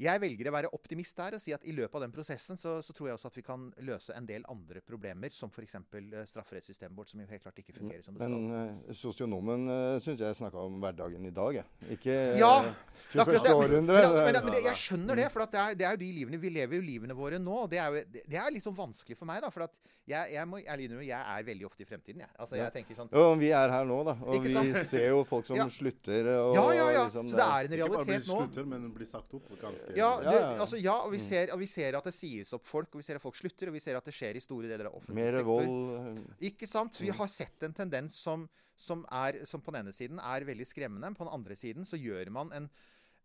jeg 0.00 0.20
velger 0.22 0.48
å 0.48 0.54
være 0.54 0.70
optimist 0.76 1.18
der 1.18 1.36
og 1.36 1.42
si 1.42 1.52
at 1.52 1.64
i 1.68 1.74
løpet 1.76 1.98
av 1.98 2.04
den 2.06 2.14
prosessen 2.14 2.58
så, 2.60 2.78
så 2.84 2.94
tror 2.96 3.10
jeg 3.10 3.18
også 3.18 3.30
at 3.30 3.36
vi 3.36 3.44
kan 3.44 3.66
løse 3.84 4.14
en 4.16 4.28
del 4.28 4.46
andre 4.48 4.80
problemer, 4.86 5.32
som 5.34 5.52
f.eks. 5.52 5.76
Uh, 5.92 6.22
strafferettssystemet 6.30 6.96
vårt, 6.96 7.12
som 7.12 7.20
jo 7.20 7.28
helt 7.28 7.44
klart 7.44 7.60
ikke 7.60 7.76
fungerer 7.76 8.04
som 8.06 8.16
det 8.16 8.24
skal. 8.24 8.36
Men 8.36 8.72
uh, 8.88 8.94
sosionomen 8.96 9.68
uh, 9.68 9.98
syns 10.02 10.24
jeg 10.24 10.38
snakka 10.40 10.64
om 10.64 10.80
hverdagen 10.82 11.28
i 11.28 11.34
dag, 11.36 11.60
jeg. 11.60 11.92
Ikke 11.98 12.16
ja, 12.40 12.52
uh, 12.64 12.98
21. 13.12 13.52
århundre. 13.52 14.00
Men, 14.00 14.16
men, 14.16 14.32
men, 14.40 14.50
men, 14.50 14.58
jeg 14.70 14.82
skjønner 14.86 15.20
det, 15.20 15.30
for 15.34 15.44
det 15.44 15.62
er, 15.62 15.78
det, 15.82 15.88
er, 15.88 15.96
jo 15.98 16.04
de 16.06 16.12
livene 16.20 16.40
vi 16.40 16.54
lever 16.56 16.80
jo 16.80 16.86
livene 16.86 17.16
våre 17.16 17.42
nå. 17.42 17.62
og 17.66 17.70
Det 17.72 17.82
er 17.82 17.92
jo 18.00 18.04
det 18.20 18.40
er 18.40 18.52
litt 18.54 18.66
sånn 18.66 18.78
vanskelig 18.78 19.18
for 19.18 19.28
meg, 19.28 19.44
da. 19.44 19.52
for 19.52 19.68
at 19.68 19.76
jeg, 20.10 20.32
jeg, 20.34 20.46
må, 20.48 20.58
jeg, 20.58 20.86
jeg, 21.06 21.20
er 21.20 21.44
veldig 21.46 21.66
ofte 21.68 21.84
i 21.84 21.86
fremtiden, 21.86 22.22
jeg. 22.24 22.30
Altså, 22.40 22.56
jeg 22.58 22.72
tenker 22.74 22.96
sånn 22.98 23.10
Jo, 23.14 23.26
vi 23.38 23.50
er 23.54 23.70
her 23.70 23.86
nå, 23.86 23.98
da. 24.08 24.14
Og 24.26 24.42
vi 24.42 24.54
ser 24.88 25.10
jo 25.12 25.20
folk 25.28 25.46
som 25.46 25.58
ja. 25.60 25.66
slutter. 25.70 26.30
Og, 26.40 26.56
ja, 26.56 26.64
ja, 26.74 26.86
ja. 26.96 27.04
Liksom, 27.06 27.28
så 27.30 27.38
det 27.38 27.46
er 27.46 27.68
en 27.68 27.76
realitet 27.82 27.84
nå. 27.84 27.84
Ikke 27.86 27.96
bare 27.96 28.08
blir 28.08 28.24
slutter, 28.26 28.66
men 28.72 28.88
blir 28.96 29.10
sagt 29.10 29.36
opp. 29.38 29.52
Ganske, 29.60 29.89
ja, 29.98 30.10
det, 30.22 30.36
altså, 30.62 30.78
ja 30.80 30.94
og, 31.00 31.10
vi 31.14 31.20
mm. 31.20 31.26
ser, 31.26 31.52
og 31.54 31.60
vi 31.62 31.68
ser 31.70 31.98
at 31.98 32.08
det 32.08 32.14
sies 32.16 32.52
opp 32.56 32.66
folk, 32.68 32.92
og 32.94 33.02
vi 33.02 33.06
ser 33.06 33.20
at 33.20 33.24
folk 33.24 33.38
slutter, 33.38 33.70
og 33.70 33.76
vi 33.76 33.82
ser 33.82 33.98
at 33.98 34.06
det 34.06 34.14
skjer 34.16 34.38
i 34.38 34.44
store 34.44 34.70
deler 34.70 34.90
av 34.90 34.96
offentlig 35.00 35.18
Mer 35.18 35.38
sektor. 35.38 35.50
vold. 35.50 36.22
Ikke 36.50 36.70
sant? 36.70 37.00
Vi 37.02 37.12
har 37.20 37.32
sett 37.32 37.68
en 37.68 37.76
tendens 37.76 38.16
som, 38.20 38.46
som, 38.78 39.04
er, 39.22 39.42
som 39.48 39.64
på 39.64 39.74
den 39.74 39.84
ene 39.84 39.96
siden 39.96 40.22
er 40.22 40.48
veldig 40.48 40.68
skremmende. 40.68 41.12
På 41.18 41.26
den 41.26 41.34
andre 41.36 41.58
siden 41.58 41.88
så 41.88 42.00
gjør 42.00 42.32
man 42.36 42.54
en 42.56 42.70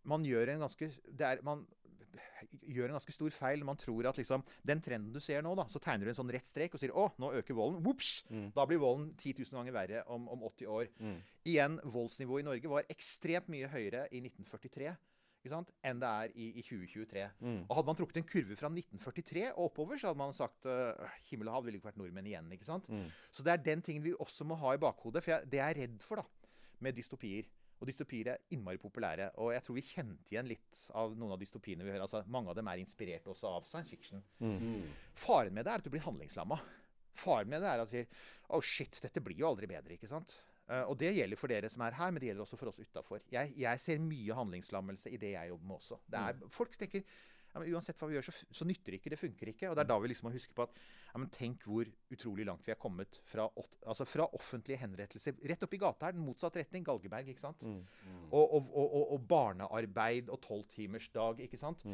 man 0.06 0.21
gjør 0.21 0.51
en 0.54 0.62
ganske 0.62 0.91
det 1.17 1.25
er, 1.25 1.39
man, 1.41 1.63
gjør 2.65 2.89
en 2.89 2.97
ganske 2.97 3.13
stor 3.15 3.34
feil 3.34 3.63
man 3.67 3.80
tror 3.80 4.10
at 4.10 4.19
liksom, 4.19 4.43
den 4.67 4.82
trenden 4.84 5.13
du 5.13 5.21
ser 5.23 5.43
nå, 5.45 5.54
da, 5.58 5.65
så 5.71 5.82
tegner 5.84 6.08
du 6.08 6.13
en 6.13 6.19
sånn 6.19 6.32
rett 6.34 6.47
strek 6.47 6.75
og 6.75 6.82
sier 6.82 6.93
å, 6.95 7.08
nå 7.21 7.32
øker 7.39 7.58
volden. 7.58 7.82
Whoops! 7.86 8.19
Mm. 8.30 8.47
Da 8.56 8.67
blir 8.69 8.82
volden 8.82 9.12
10 9.17 9.41
000 9.43 9.60
ganger 9.60 9.75
verre 9.75 10.06
om, 10.13 10.28
om 10.32 10.45
80 10.51 10.71
år. 10.78 10.91
Mm. 10.99 11.17
Igjen, 11.45 11.80
voldsnivået 11.95 12.45
i 12.45 12.47
Norge 12.49 12.71
var 12.71 12.89
ekstremt 12.91 13.51
mye 13.54 13.69
høyere 13.71 14.06
i 14.12 14.23
1943 14.23 14.95
enn 15.54 16.00
det 16.02 16.10
er 16.10 16.32
i, 16.34 16.48
i 16.60 16.64
2023. 16.66 17.26
Mm. 17.40 17.60
Og 17.68 17.76
Hadde 17.78 17.90
man 17.92 18.00
trukket 18.00 18.22
en 18.22 18.30
kurve 18.30 18.58
fra 18.60 18.72
1943 18.72 19.44
og 19.54 19.68
oppover, 19.70 20.00
så 20.02 20.10
hadde 20.10 20.22
man 20.22 20.34
sagt 20.36 20.66
uh, 20.70 21.20
himmel 21.30 21.52
og 21.52 21.60
hav 21.60 21.68
ville 21.68 21.80
ikke 21.80 21.92
vært 21.92 22.00
nordmenn 22.02 22.32
igjen. 22.32 22.50
ikke 22.56 22.68
sant? 22.68 22.90
Mm. 22.90 23.10
Så 23.32 23.46
det 23.46 23.54
er 23.54 23.66
den 23.66 23.84
tingen 23.86 24.06
vi 24.06 24.16
også 24.18 24.48
må 24.48 24.58
ha 24.62 24.74
i 24.76 24.82
bakhodet. 24.82 25.24
For 25.26 25.36
jeg, 25.36 25.52
det 25.52 25.62
jeg 25.62 25.76
er 25.76 25.82
redd 25.84 26.02
for 26.06 26.22
da, 26.22 26.26
med 26.86 26.98
dystopier 26.98 27.52
og 27.82 27.90
dystopier 27.90 28.32
er 28.32 28.56
innmari 28.56 28.80
populære. 28.80 29.30
Og 29.44 29.52
jeg 29.54 29.64
tror 29.66 29.78
vi 29.78 29.84
kjente 29.86 30.32
igjen 30.32 30.48
litt 30.50 30.82
av 30.96 31.14
noen 31.18 31.36
av 31.36 31.42
dystopiene 31.42 31.84
vi 31.86 31.92
hører. 31.92 32.06
Altså, 32.06 32.24
mange 32.32 32.52
av 32.52 32.58
dem 32.58 32.70
er 32.72 32.82
inspirert 32.82 33.28
også 33.32 33.52
av 33.52 33.68
science 33.68 33.92
fiction. 33.92 34.24
Mm. 34.40 34.86
Faren 35.20 35.56
med 35.56 35.68
det 35.68 35.74
er 35.74 35.84
at 35.84 35.88
du 35.88 35.92
blir 35.94 36.06
handlingslamma. 36.06 36.60
Faren 37.20 37.52
med 37.52 37.64
det 37.64 37.72
er 37.72 37.84
at 37.84 37.92
du 37.92 37.96
sier 37.96 38.08
Oh 38.56 38.64
shit, 38.64 39.00
dette 39.04 39.24
blir 39.24 39.40
jo 39.42 39.50
aldri 39.50 39.68
bedre. 39.70 39.98
ikke 39.98 40.10
sant? 40.12 40.38
Uh, 40.65 40.82
og 40.89 40.97
det 40.97 41.13
gjelder 41.13 41.38
for 41.38 41.51
dere 41.51 41.69
som 41.69 41.84
er 41.86 41.93
her, 41.93 42.12
men 42.12 42.21
det 42.21 42.32
gjelder 42.32 42.45
også 42.45 42.58
for 42.58 42.71
oss 42.71 42.82
utafor. 42.82 43.21
Jeg, 43.32 43.54
jeg, 43.62 43.82
ser 43.84 44.01
mye 44.01 44.38
handlingslammelse 44.39 45.13
i 45.13 45.21
det 45.21 45.36
jeg 45.36 45.51
jobber 45.51 45.71
med 45.71 45.75
også. 45.78 45.99
Er, 46.12 46.39
mm. 46.39 46.51
Folk 46.54 46.78
tenker 46.80 47.04
ja, 47.56 47.62
men 47.62 47.71
uansett 47.71 48.01
hva 48.01 48.10
vi 48.10 48.17
gjør, 48.17 48.25
så, 48.28 48.47
så 48.51 48.65
nytter 48.67 48.91
det 48.91 48.97
ikke. 48.99 49.12
Det 49.13 49.19
funker 49.19 49.49
ikke. 49.54 49.69
Og 49.69 49.78
det 49.78 49.86
er 49.86 49.88
da 49.88 49.95
vi 50.04 50.10
liksom 50.12 50.28
må 50.28 50.34
huske 50.34 50.56
på 50.58 50.65
at 50.65 50.73
ja, 50.75 51.21
men 51.21 51.30
tenk 51.32 51.62
hvor 51.63 51.88
utrolig 52.12 52.43
langt 52.49 52.65
vi 52.67 52.73
er 52.73 52.80
kommet 52.82 53.21
fra, 53.32 53.45
altså 53.88 54.08
fra 54.10 54.25
offentlige 54.36 54.82
henrettelser 54.82 55.38
rett 55.47 55.63
opp 55.63 55.78
i 55.78 55.80
gata 55.80 56.10
her, 56.10 56.17
den 56.17 56.25
motsatte 56.25 56.60
retning. 56.60 56.84
Galgeberg, 56.84 57.30
ikke 57.32 57.45
sant. 57.45 57.63
Mm. 57.63 57.80
Mm. 58.10 58.25
Og, 58.28 58.58
og, 58.58 58.73
og, 58.75 58.97
og, 59.06 59.23
barnearbeid 59.30 60.34
og 60.36 60.41
tolvtimersdag, 60.43 61.45
ikke 61.47 61.62
sant. 61.62 61.86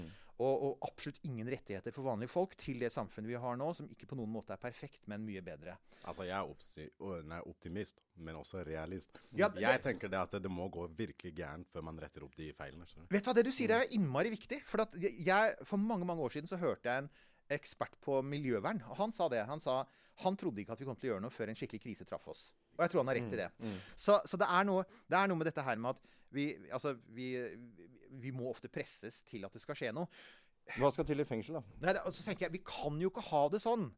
Mm. 0.41 0.65
Og, 0.65 0.77
absolutt 0.87 1.19
ingen 1.27 1.49
rettigheter 1.53 1.93
for 1.93 2.07
vanlige 2.07 2.31
folk 2.33 2.55
til 2.59 2.81
det 2.81 2.89
samfunnet 2.93 3.29
vi 3.29 3.39
har 3.39 3.57
nå, 3.59 3.67
som 3.77 3.89
ikke 3.91 4.09
på 4.09 4.17
noen 4.17 4.31
måte 4.33 4.55
er 4.55 4.61
perfekt, 4.61 5.03
men 5.11 5.23
mye 5.25 5.43
bedre. 5.45 5.77
Altså, 6.01 6.25
jeg 6.25 6.33
er 6.33 7.49
optimist, 7.49 8.01
men 8.17 8.39
også 8.39 8.63
realist. 8.65 9.21
Ja, 9.37 9.51
det, 9.53 9.61
jeg 9.65 9.83
tenker 9.85 10.09
det 10.11 10.21
at 10.21 10.37
det 10.41 10.51
må 10.51 10.65
gå 10.73 10.87
virkelig 10.97 11.35
gærent 11.37 11.69
før 11.69 11.85
man 11.91 12.01
retter 12.01 12.25
opp 12.25 12.33
de 12.39 12.49
feilene. 12.57 12.89
Vet 13.11 13.21
du 13.21 13.29
hva, 13.29 13.37
Det 13.37 13.45
du 13.45 13.53
sier 13.53 13.75
der 13.75 13.85
er 13.85 13.97
innmari 13.97 14.33
viktig. 14.33 14.63
For, 14.65 14.85
jeg, 14.97 15.57
for 15.67 15.81
mange 15.81 16.07
mange 16.09 16.25
år 16.25 16.33
siden 16.33 16.49
så 16.49 16.59
hørte 16.61 16.89
jeg 16.89 17.05
en 17.05 17.11
ekspert 17.51 17.97
på 18.01 18.21
miljøvern. 18.25 18.81
Og 18.89 18.97
han 19.03 19.13
sa 19.13 19.29
det. 19.29 19.43
Han 19.49 19.61
sa 19.61 19.83
han 20.21 20.37
trodde 20.37 20.61
ikke 20.61 20.75
at 20.75 20.81
vi 20.81 20.87
kom 20.87 20.97
til 20.99 21.09
å 21.09 21.13
gjøre 21.13 21.25
noe 21.25 21.33
før 21.33 21.51
en 21.51 21.57
skikkelig 21.57 21.81
krise 21.83 22.05
traff 22.07 22.27
oss. 22.31 22.49
Og 22.81 22.87
jeg 22.87 22.93
tror 22.93 23.03
han 23.03 23.11
har 23.11 23.19
rett 23.19 23.35
i 23.35 23.39
det. 23.39 23.47
Mm, 23.61 23.69
mm. 23.69 23.79
Så, 23.93 24.17
så 24.25 24.39
det, 24.41 24.49
er 24.49 24.65
noe, 24.65 24.85
det, 25.05 25.17
er 25.19 25.29
noe, 25.29 25.37
med 25.37 25.47
dette 25.51 25.65
her 25.67 25.81
med 25.81 25.93
at 25.93 26.19
vi, 26.33 26.45
altså, 26.73 26.95
vi, 27.13 27.27
vi, 28.23 28.31
må 28.33 28.49
ofte 28.49 28.71
presses 28.71 29.21
til 29.29 29.45
at 29.45 29.53
det 29.53 29.61
skal 29.61 29.77
skje 29.77 29.91
noe. 29.93 30.09
Hva 30.79 30.89
skal 30.93 31.05
til 31.05 31.21
i 31.21 31.27
fengsel, 31.27 31.59
da? 31.59 31.77
Nei, 31.83 31.93
det, 31.93 32.01
så 32.15 32.25
tenker 32.25 32.47
jeg, 32.47 32.55
Vi 32.55 32.63
kan 32.65 32.97
jo 33.01 33.11
ikke 33.11 33.27
ha 33.29 33.43
det 33.53 33.61
sånn. 33.61 33.89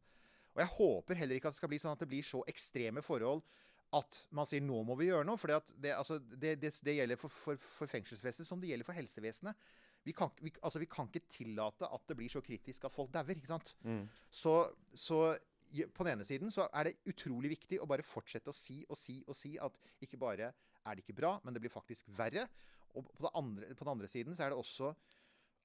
Og 0.54 0.62
jeg 0.62 0.72
håper 0.76 1.22
heller 1.22 1.40
ikke 1.40 1.50
at 1.50 1.56
det 1.56 1.62
skal 1.62 1.72
bli 1.72 1.80
sånn 1.82 1.96
at 1.96 2.04
det 2.04 2.10
blir 2.12 2.26
så 2.28 2.44
ekstreme 2.50 3.02
forhold 3.06 3.46
at 3.94 4.20
man 4.34 4.48
sier 4.50 4.64
nå 4.66 4.80
må 4.86 4.98
vi 4.98 5.08
gjøre 5.12 5.26
noe. 5.30 5.40
For 5.40 5.54
det, 5.54 5.94
altså, 5.96 6.20
det, 6.20 6.58
det, 6.60 6.98
gjelder 6.98 7.20
for, 7.22 7.32
for, 7.32 7.62
for 7.78 7.90
fengselsvesenet 7.90 8.50
som 8.50 8.62
det 8.62 8.74
gjelder 8.74 8.90
for 8.90 8.98
helsevesenet 8.98 9.72
vi 10.04 10.12
kan, 10.12 10.30
vi, 10.42 10.52
altså, 10.62 10.80
vi 10.80 10.88
kan, 10.92 11.08
ikke 11.08 11.30
tillate 11.32 11.88
at 11.88 12.08
det 12.10 12.18
blir 12.20 12.32
så 12.32 12.42
kritisk 12.44 12.84
at 12.84 12.92
folk 12.92 13.14
dauer. 13.14 13.40
Mm. 13.84 14.04
Så, 14.30 14.56
så 14.94 15.20
på 15.74 16.06
den 16.06 16.14
ene 16.14 16.28
siden 16.28 16.52
så 16.54 16.68
er 16.70 16.90
det 16.90 17.00
utrolig 17.10 17.54
viktig 17.56 17.80
å 17.82 17.88
bare 17.90 18.06
fortsette 18.06 18.52
å 18.52 18.58
si 18.58 18.84
og 18.88 19.00
si 19.00 19.18
og 19.26 19.38
si 19.38 19.56
at 19.62 19.80
ikke 20.06 20.20
bare 20.22 20.52
er 20.84 20.96
det 20.96 21.04
ikke 21.04 21.18
bra, 21.18 21.38
men 21.44 21.56
det 21.56 21.64
blir 21.64 21.74
faktisk 21.74 22.10
verre. 22.18 22.46
Og 22.94 23.08
på, 23.18 23.30
andre, 23.34 23.72
på 23.74 23.86
den 23.86 23.94
andre 23.96 24.10
siden 24.12 24.38
så 24.38 24.46
er 24.46 24.54
det 24.54 24.60
også 24.60 24.92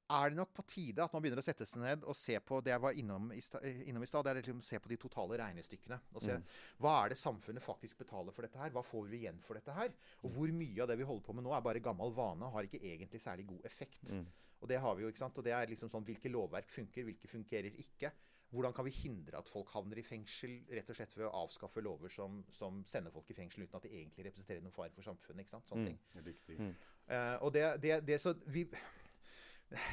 er 0.09 0.31
det 0.31 0.39
nok 0.39 0.53
på 0.57 0.65
tide 0.65 1.05
at 1.05 1.13
man 1.13 1.21
begynner 1.21 1.43
å 1.43 1.45
sette 1.45 1.67
seg 1.69 1.83
ned 1.83 2.05
og 2.09 2.17
se 2.17 2.39
på 2.41 2.63
det 2.65 2.73
jeg 2.73 2.81
var 2.81 2.97
innom 2.97 3.29
i, 3.37 3.43
stad. 3.45 3.67
Det 3.69 4.31
er 4.33 4.39
liksom 4.41 4.63
se 4.65 4.81
på 4.81 4.89
de 4.89 4.97
totale 5.01 5.37
regnestykkene. 5.37 5.99
og 6.15 6.25
se 6.25 6.39
mm. 6.39 6.47
Hva 6.81 6.95
er 7.03 7.13
det 7.13 7.19
samfunnet 7.21 7.65
faktisk 7.65 8.01
betaler 8.01 8.33
for 8.33 8.47
dette 8.47 8.61
her? 8.61 8.73
Hva 8.73 8.85
får 8.87 9.11
vi 9.11 9.21
igjen 9.21 9.41
for 9.45 9.59
dette 9.59 9.75
her? 9.77 9.93
Og 10.25 10.33
hvor 10.33 10.55
mye 10.57 10.81
av 10.81 10.89
det 10.89 10.97
vi 11.01 11.09
holder 11.09 11.27
på 11.27 11.37
med 11.37 11.45
nå, 11.45 11.53
er 11.53 11.67
bare 11.67 11.85
gammel 11.85 12.15
vane 12.17 12.49
og 12.49 12.57
har 12.57 12.69
ikke 12.69 12.81
egentlig 12.81 13.21
særlig 13.21 13.45
god 13.51 13.69
effekt. 13.69 14.15
Mm. 14.17 14.25
Og 14.63 14.73
det 14.73 14.81
har 14.81 14.97
vi 14.97 15.05
jo, 15.05 15.13
ikke 15.13 15.23
sant? 15.27 15.37
Og 15.39 15.45
det 15.45 15.53
er 15.55 15.69
liksom 15.71 15.93
sånn 15.93 16.09
hvilke 16.09 16.33
lovverk 16.33 16.73
funker, 16.73 17.05
hvilke 17.07 17.29
fungerer 17.31 17.77
ikke. 17.85 18.15
Hvordan 18.49 18.73
kan 18.73 18.87
vi 18.87 18.95
hindre 18.97 19.37
at 19.37 19.49
folk 19.51 19.69
havner 19.75 20.01
i 20.01 20.05
fengsel 20.07 20.55
rett 20.73 20.89
og 20.89 20.97
slett 20.97 21.17
ved 21.19 21.27
å 21.29 21.35
avskaffe 21.43 21.83
lover 21.85 22.13
som, 22.13 22.39
som 22.55 22.81
sender 22.89 23.13
folk 23.13 23.29
i 23.29 23.37
fengsel 23.37 23.67
uten 23.67 23.77
at 23.77 23.85
de 23.85 23.91
egentlig 23.93 24.25
representerer 24.25 24.63
noen 24.65 24.77
fare 24.77 24.95
for 24.97 25.05
samfunnet? 25.05 25.45
ikke 25.45 25.57
sant? 25.57 25.69
Sånne 25.69 25.93
mm. 25.93 26.31
ting. 26.49 26.63
Mm. 26.63 26.73
Uh, 27.11 27.35
og 27.45 27.53
det, 27.53 27.67
det, 27.85 27.99
det, 28.09 28.21
så 28.23 28.33
vi 28.49 28.65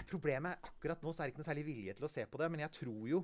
Problemet 0.07 0.53
er 0.55 0.69
akkurat 0.69 1.01
nå 1.03 1.11
så 1.11 1.23
er 1.23 1.27
det 1.27 1.33
ikke 1.33 1.41
noe 1.41 1.49
særlig 1.49 1.65
vilje 1.67 1.95
til 1.97 2.07
å 2.07 2.11
se 2.13 2.23
på 2.31 2.39
det. 2.39 2.47
Men 2.53 2.63
jeg 2.63 2.71
tror 2.77 3.09
jo 3.11 3.17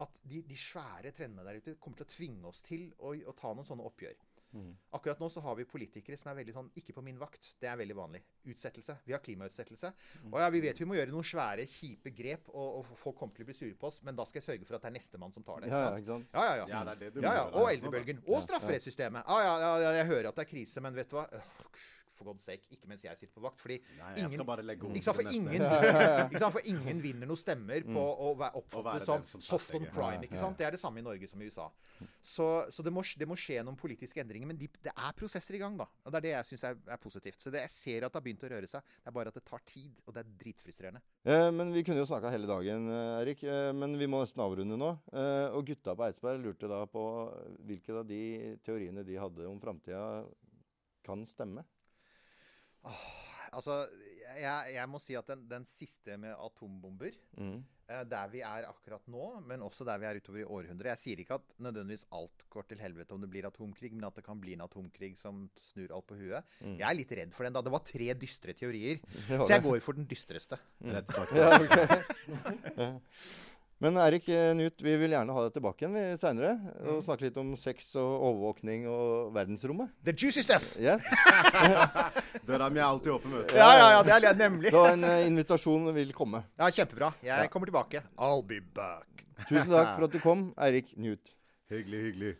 at 0.00 0.20
de, 0.24 0.40
de 0.48 0.56
svære 0.56 1.12
trendene 1.12 1.44
der 1.44 1.60
ute 1.60 1.74
kommer 1.76 2.00
til 2.00 2.06
å 2.06 2.12
tvinge 2.14 2.48
oss 2.48 2.62
til 2.64 2.86
å, 2.96 3.12
å 3.12 3.34
ta 3.36 3.52
noen 3.52 3.68
sånne 3.68 3.84
oppgjør. 3.90 4.16
Mm. 4.52 4.72
Akkurat 4.92 5.20
nå 5.22 5.28
så 5.32 5.40
har 5.40 5.56
vi 5.56 5.64
politikere 5.64 6.18
som 6.20 6.28
er 6.28 6.34
veldig 6.42 6.52
sånn 6.52 6.66
Ikke 6.76 6.92
på 6.92 7.00
min 7.04 7.16
vakt. 7.16 7.54
Det 7.60 7.70
er 7.70 7.78
veldig 7.80 7.94
vanlig. 7.96 8.20
Utsettelse. 8.52 8.98
Vi 9.06 9.14
har 9.14 9.22
klimautsettelse. 9.24 9.92
Mm. 10.24 10.26
Og 10.32 10.38
ja, 10.42 10.50
vi 10.52 10.60
vet 10.66 10.82
vi 10.82 10.88
må 10.88 10.98
gjøre 10.98 11.14
noen 11.14 11.26
svære, 11.26 11.64
kjipe 11.70 12.12
grep, 12.16 12.50
og, 12.52 12.82
og, 12.82 12.92
folk 13.00 13.16
kommer 13.20 13.36
til 13.36 13.46
å 13.46 13.50
bli 13.50 13.56
sure 13.56 13.78
på 13.78 13.88
oss, 13.88 14.02
men 14.04 14.18
da 14.18 14.26
skal 14.28 14.42
jeg 14.42 14.48
sørge 14.50 14.68
for 14.68 14.76
at 14.76 14.84
det 14.84 14.92
er 14.92 14.96
nestemann 14.98 15.32
som 15.34 15.46
tar 15.46 15.64
det. 15.64 15.72
Ja, 15.72 15.82
ja, 15.86 15.96
ikke 15.96 16.10
sant? 16.10 16.28
Ja, 16.36 16.44
ja, 16.44 16.54
ja. 16.60 16.68
ja 16.74 16.84
det 16.88 16.94
er 16.94 17.02
det 17.02 17.10
du 17.14 17.24
ja, 17.24 17.34
ja. 17.40 17.48
Og 17.56 17.70
eldrebølgen. 17.70 18.22
Og 18.28 18.44
strafferettssystemet. 18.44 19.24
Ja, 19.24 19.40
ja, 19.48 19.74
ja, 19.86 19.96
jeg 20.02 20.10
hører 20.12 20.30
at 20.32 20.38
det 20.38 20.46
er 20.46 20.52
krise, 20.52 20.84
men 20.84 21.00
vet 21.00 21.10
du 21.12 21.16
hva? 21.16 21.26
For 22.22 22.32
god 22.32 22.42
sake, 22.42 22.66
ikke 22.72 22.90
mens 22.90 23.04
jeg 23.06 23.18
sitter 23.18 23.34
på 23.36 23.44
vakt. 23.44 23.60
Fordi 23.62 23.78
Nei, 23.98 24.12
ingen, 24.22 24.32
sant, 24.32 24.46
for, 24.46 25.34
ingen, 25.34 25.52
ikke 25.58 26.42
sant, 26.42 26.54
for 26.56 26.72
ingen 26.72 27.02
vinner 27.04 27.28
noen 27.28 27.40
stemmer 27.40 27.86
på 27.86 27.98
mm. 27.98 28.22
å 28.26 28.50
oppfattes 28.62 29.08
som, 29.08 29.24
som 29.26 29.44
soft 29.52 29.76
on 29.78 29.88
crime. 29.90 30.22
ikke 30.26 30.40
sant? 30.40 30.58
Det 30.58 30.68
er 30.68 30.76
det 30.76 30.82
samme 30.82 31.02
i 31.02 31.06
Norge 31.06 31.28
som 31.30 31.42
i 31.42 31.50
USA. 31.50 31.68
Så, 32.20 32.46
så 32.70 32.82
det, 32.82 32.92
må, 32.94 33.02
det, 33.18 33.26
må, 33.28 33.36
skje 33.38 33.60
noen 33.66 33.78
politiske 33.78 34.22
endringer. 34.22 34.48
Men 34.50 34.58
de, 34.58 34.68
det 34.82 34.92
er 34.92 35.16
prosesser 35.18 35.56
i 35.58 35.62
gang, 35.62 35.76
da. 35.78 35.88
Og 36.04 36.14
det 36.14 36.20
er 36.20 36.26
det 36.26 36.34
jeg 36.34 36.50
syns 36.52 36.66
er, 36.70 36.78
er, 36.86 37.00
positivt. 37.02 37.40
Så 37.42 37.52
det, 37.52 37.64
jeg 37.66 37.74
ser 37.74 38.06
at 38.06 38.14
det 38.14 38.20
har 38.20 38.26
begynt 38.26 38.46
å 38.46 38.52
røre 38.52 38.70
seg. 38.70 38.94
Det 39.02 39.10
er 39.10 39.16
bare 39.18 39.32
at 39.32 39.38
det 39.38 39.44
tar 39.48 39.64
tid, 39.68 39.98
og 40.06 40.16
det 40.16 40.24
er 40.24 40.32
dritfrustrerende. 40.44 41.02
Eh, 41.26 41.48
men 41.54 41.74
vi 41.74 41.84
kunne 41.86 42.02
jo 42.02 42.08
snakka 42.08 42.32
hele 42.34 42.50
dagen, 42.50 42.88
eh, 42.92 43.18
Erik. 43.22 43.44
Eh, 43.46 43.70
men 43.76 43.98
vi 44.00 44.10
må 44.10 44.22
nesten 44.22 44.44
avrunde 44.44 44.78
nå. 44.80 44.92
Eh, 45.12 45.48
og 45.56 45.66
gutta 45.68 45.96
på 45.98 46.08
Eidsberg 46.08 46.42
lurte 46.44 46.70
da 46.70 46.82
på 46.90 47.04
hvilke 47.68 47.98
av 47.98 48.08
de 48.08 48.22
teoriene 48.66 49.06
de 49.06 49.20
hadde 49.20 49.48
om 49.50 49.60
framtida, 49.62 50.24
kan 51.02 51.24
stemme. 51.26 51.64
Åh, 52.88 53.04
altså, 53.58 53.84
jeg, 54.38 54.74
jeg, 54.74 54.88
må 54.90 55.00
si 55.02 55.14
at 55.18 55.28
den, 55.28 55.44
den 55.50 55.66
siste 55.68 56.16
med 56.20 56.34
atombomber, 56.34 57.14
mm. 57.38 57.58
eh, 57.86 58.02
der 58.10 58.32
vi 58.32 58.42
er 58.46 58.66
akkurat 58.68 59.04
nå, 59.12 59.28
men 59.46 59.64
også 59.66 59.86
der 59.88 60.00
vi 60.02 60.08
er 60.08 60.18
utover 60.22 60.40
i 60.42 60.46
århundret 60.46 60.92
Jeg 60.94 61.02
sier 61.02 61.22
ikke 61.22 61.38
at 61.38 61.54
nødvendigvis 61.62 62.06
alt 62.16 62.46
går 62.52 62.66
til 62.72 62.82
helvete 62.82 63.14
om 63.14 63.22
det 63.22 63.30
blir 63.32 63.48
atomkrig, 63.48 63.92
men 63.94 64.08
at 64.08 64.18
det 64.18 64.26
kan 64.26 64.40
bli 64.42 64.56
en 64.56 64.66
atomkrig 64.66 65.14
som 65.20 65.44
snur 65.60 65.94
alt 65.94 66.08
på 66.08 66.18
huet. 66.18 66.52
Mm. 66.60 66.76
Jeg 66.80 66.88
er 66.88 66.98
litt 66.98 67.16
redd 67.20 67.36
for 67.36 67.48
den. 67.48 67.56
da 67.56 67.64
Det 67.64 67.74
var 67.76 67.86
tre 67.86 68.12
dystre 68.18 68.56
teorier, 68.58 69.02
så 69.30 69.50
jeg 69.54 69.66
går 69.68 69.80
for 69.84 70.00
den 70.00 70.08
dystreste. 70.10 70.58
Mm. 70.82 70.96
Ja, 70.96 71.50
okay. 71.58 72.92
Men 73.82 73.96
Erik 73.98 74.28
eh, 74.30 74.52
Knut, 74.54 74.82
vi 74.84 74.92
vil 74.94 75.10
gjerne 75.10 75.34
ha 75.34 75.40
deg 75.42 75.56
tilbake 75.56 75.82
igjen 75.82 76.18
seinere. 76.20 76.52
Og 76.86 77.00
snakke 77.02 77.26
litt 77.26 77.38
om 77.40 77.48
sex 77.58 77.88
og 77.98 78.12
overvåkning 78.28 78.84
og 78.86 79.32
verdensrommet. 79.34 79.90
The 80.06 80.14
juicy 80.14 80.44
stuff! 80.46 80.76
Yes. 80.78 81.02
Døra 82.48 82.68
mi 82.70 82.78
er 82.78 82.86
alltid 82.86 83.16
åpen. 83.16 83.34
vet 83.40 83.50
du. 83.50 83.56
Ja, 83.58 83.72
ja, 83.80 83.88
ja, 83.96 84.04
det 84.06 84.30
er 84.30 84.38
nemlig. 84.38 84.70
Så 84.70 84.84
en 84.92 85.02
uh, 85.02 85.16
invitasjon 85.26 85.90
vil 85.98 86.14
komme. 86.14 86.44
Ja, 86.60 86.70
Kjempebra. 86.70 87.10
Jeg 87.26 87.50
kommer 87.50 87.72
tilbake. 87.72 88.04
I'll 88.22 88.46
be 88.46 88.62
back. 88.62 89.26
Tusen 89.48 89.74
takk 89.74 89.96
for 89.96 90.06
at 90.06 90.14
du 90.14 90.22
kom, 90.22 90.46
Eirik 90.62 90.94
Knut. 90.94 91.34
Hyggelig, 91.72 92.06
hyggelig. 92.06 92.32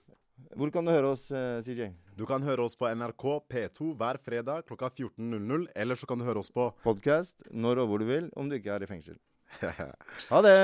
Hvor 0.55 0.71
kan 0.71 0.87
du 0.87 0.95
høre 0.95 1.11
oss, 1.17 1.27
uh, 1.35 1.59
CJ? 1.67 1.91
Du 2.15 2.23
kan 2.29 2.47
høre 2.47 2.63
oss 2.69 2.79
på 2.79 2.87
NRK 2.87 3.29
P2 3.51 3.93
hver 3.99 4.23
fredag 4.23 4.69
klokka 4.71 4.95
14.00. 4.95 5.67
Eller 5.75 5.99
så 5.99 6.07
kan 6.07 6.23
du 6.23 6.29
høre 6.29 6.47
oss 6.47 6.55
på 6.55 6.71
Podkast 6.87 7.35
når 7.51 7.83
og 7.83 7.91
hvor 7.91 8.07
du 8.07 8.11
vil, 8.15 8.31
om 8.39 8.47
du 8.47 8.61
ikke 8.61 8.79
er 8.79 8.87
i 8.87 8.95
fengsel. 8.95 9.19
Ha 10.31 10.47
det! 10.47 10.59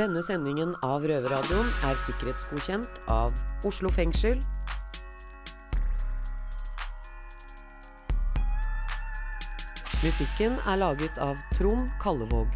Denne 0.00 0.22
sendingen 0.24 0.70
av 0.80 1.02
Røverradioen 1.04 1.66
er 1.84 1.98
sikkerhetsgodkjent 2.00 3.02
av 3.12 3.34
Oslo 3.68 3.90
fengsel. 3.92 4.38
Musikken 10.00 10.56
er 10.64 10.80
laget 10.80 11.20
av 11.20 11.36
Trond 11.52 11.90
Kallevåg. 12.00 12.48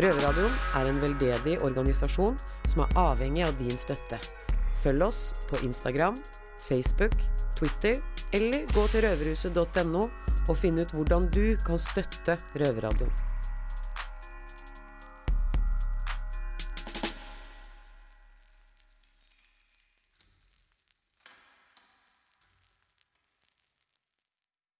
Røverradioen 0.00 0.56
er 0.80 0.88
en 0.94 1.04
veldedig 1.04 1.58
organisasjon 1.60 2.40
som 2.72 2.86
er 2.86 2.98
avhengig 3.04 3.44
av 3.50 3.60
din 3.60 3.76
støtte. 3.76 4.22
Følg 4.80 5.10
oss 5.10 5.20
på 5.52 5.60
Instagram, 5.68 6.16
Facebook, 6.64 7.20
Twitter 7.60 8.00
eller 8.32 8.64
gå 8.72 8.88
til 8.88 9.04
røverhuset.no 9.10 10.08
og 10.48 10.58
finne 10.58 10.86
ut 10.86 10.96
hvordan 10.96 11.28
du 11.34 11.44
kan 11.66 11.78
støtte 11.80 12.38
Røverradioen. 12.58 13.31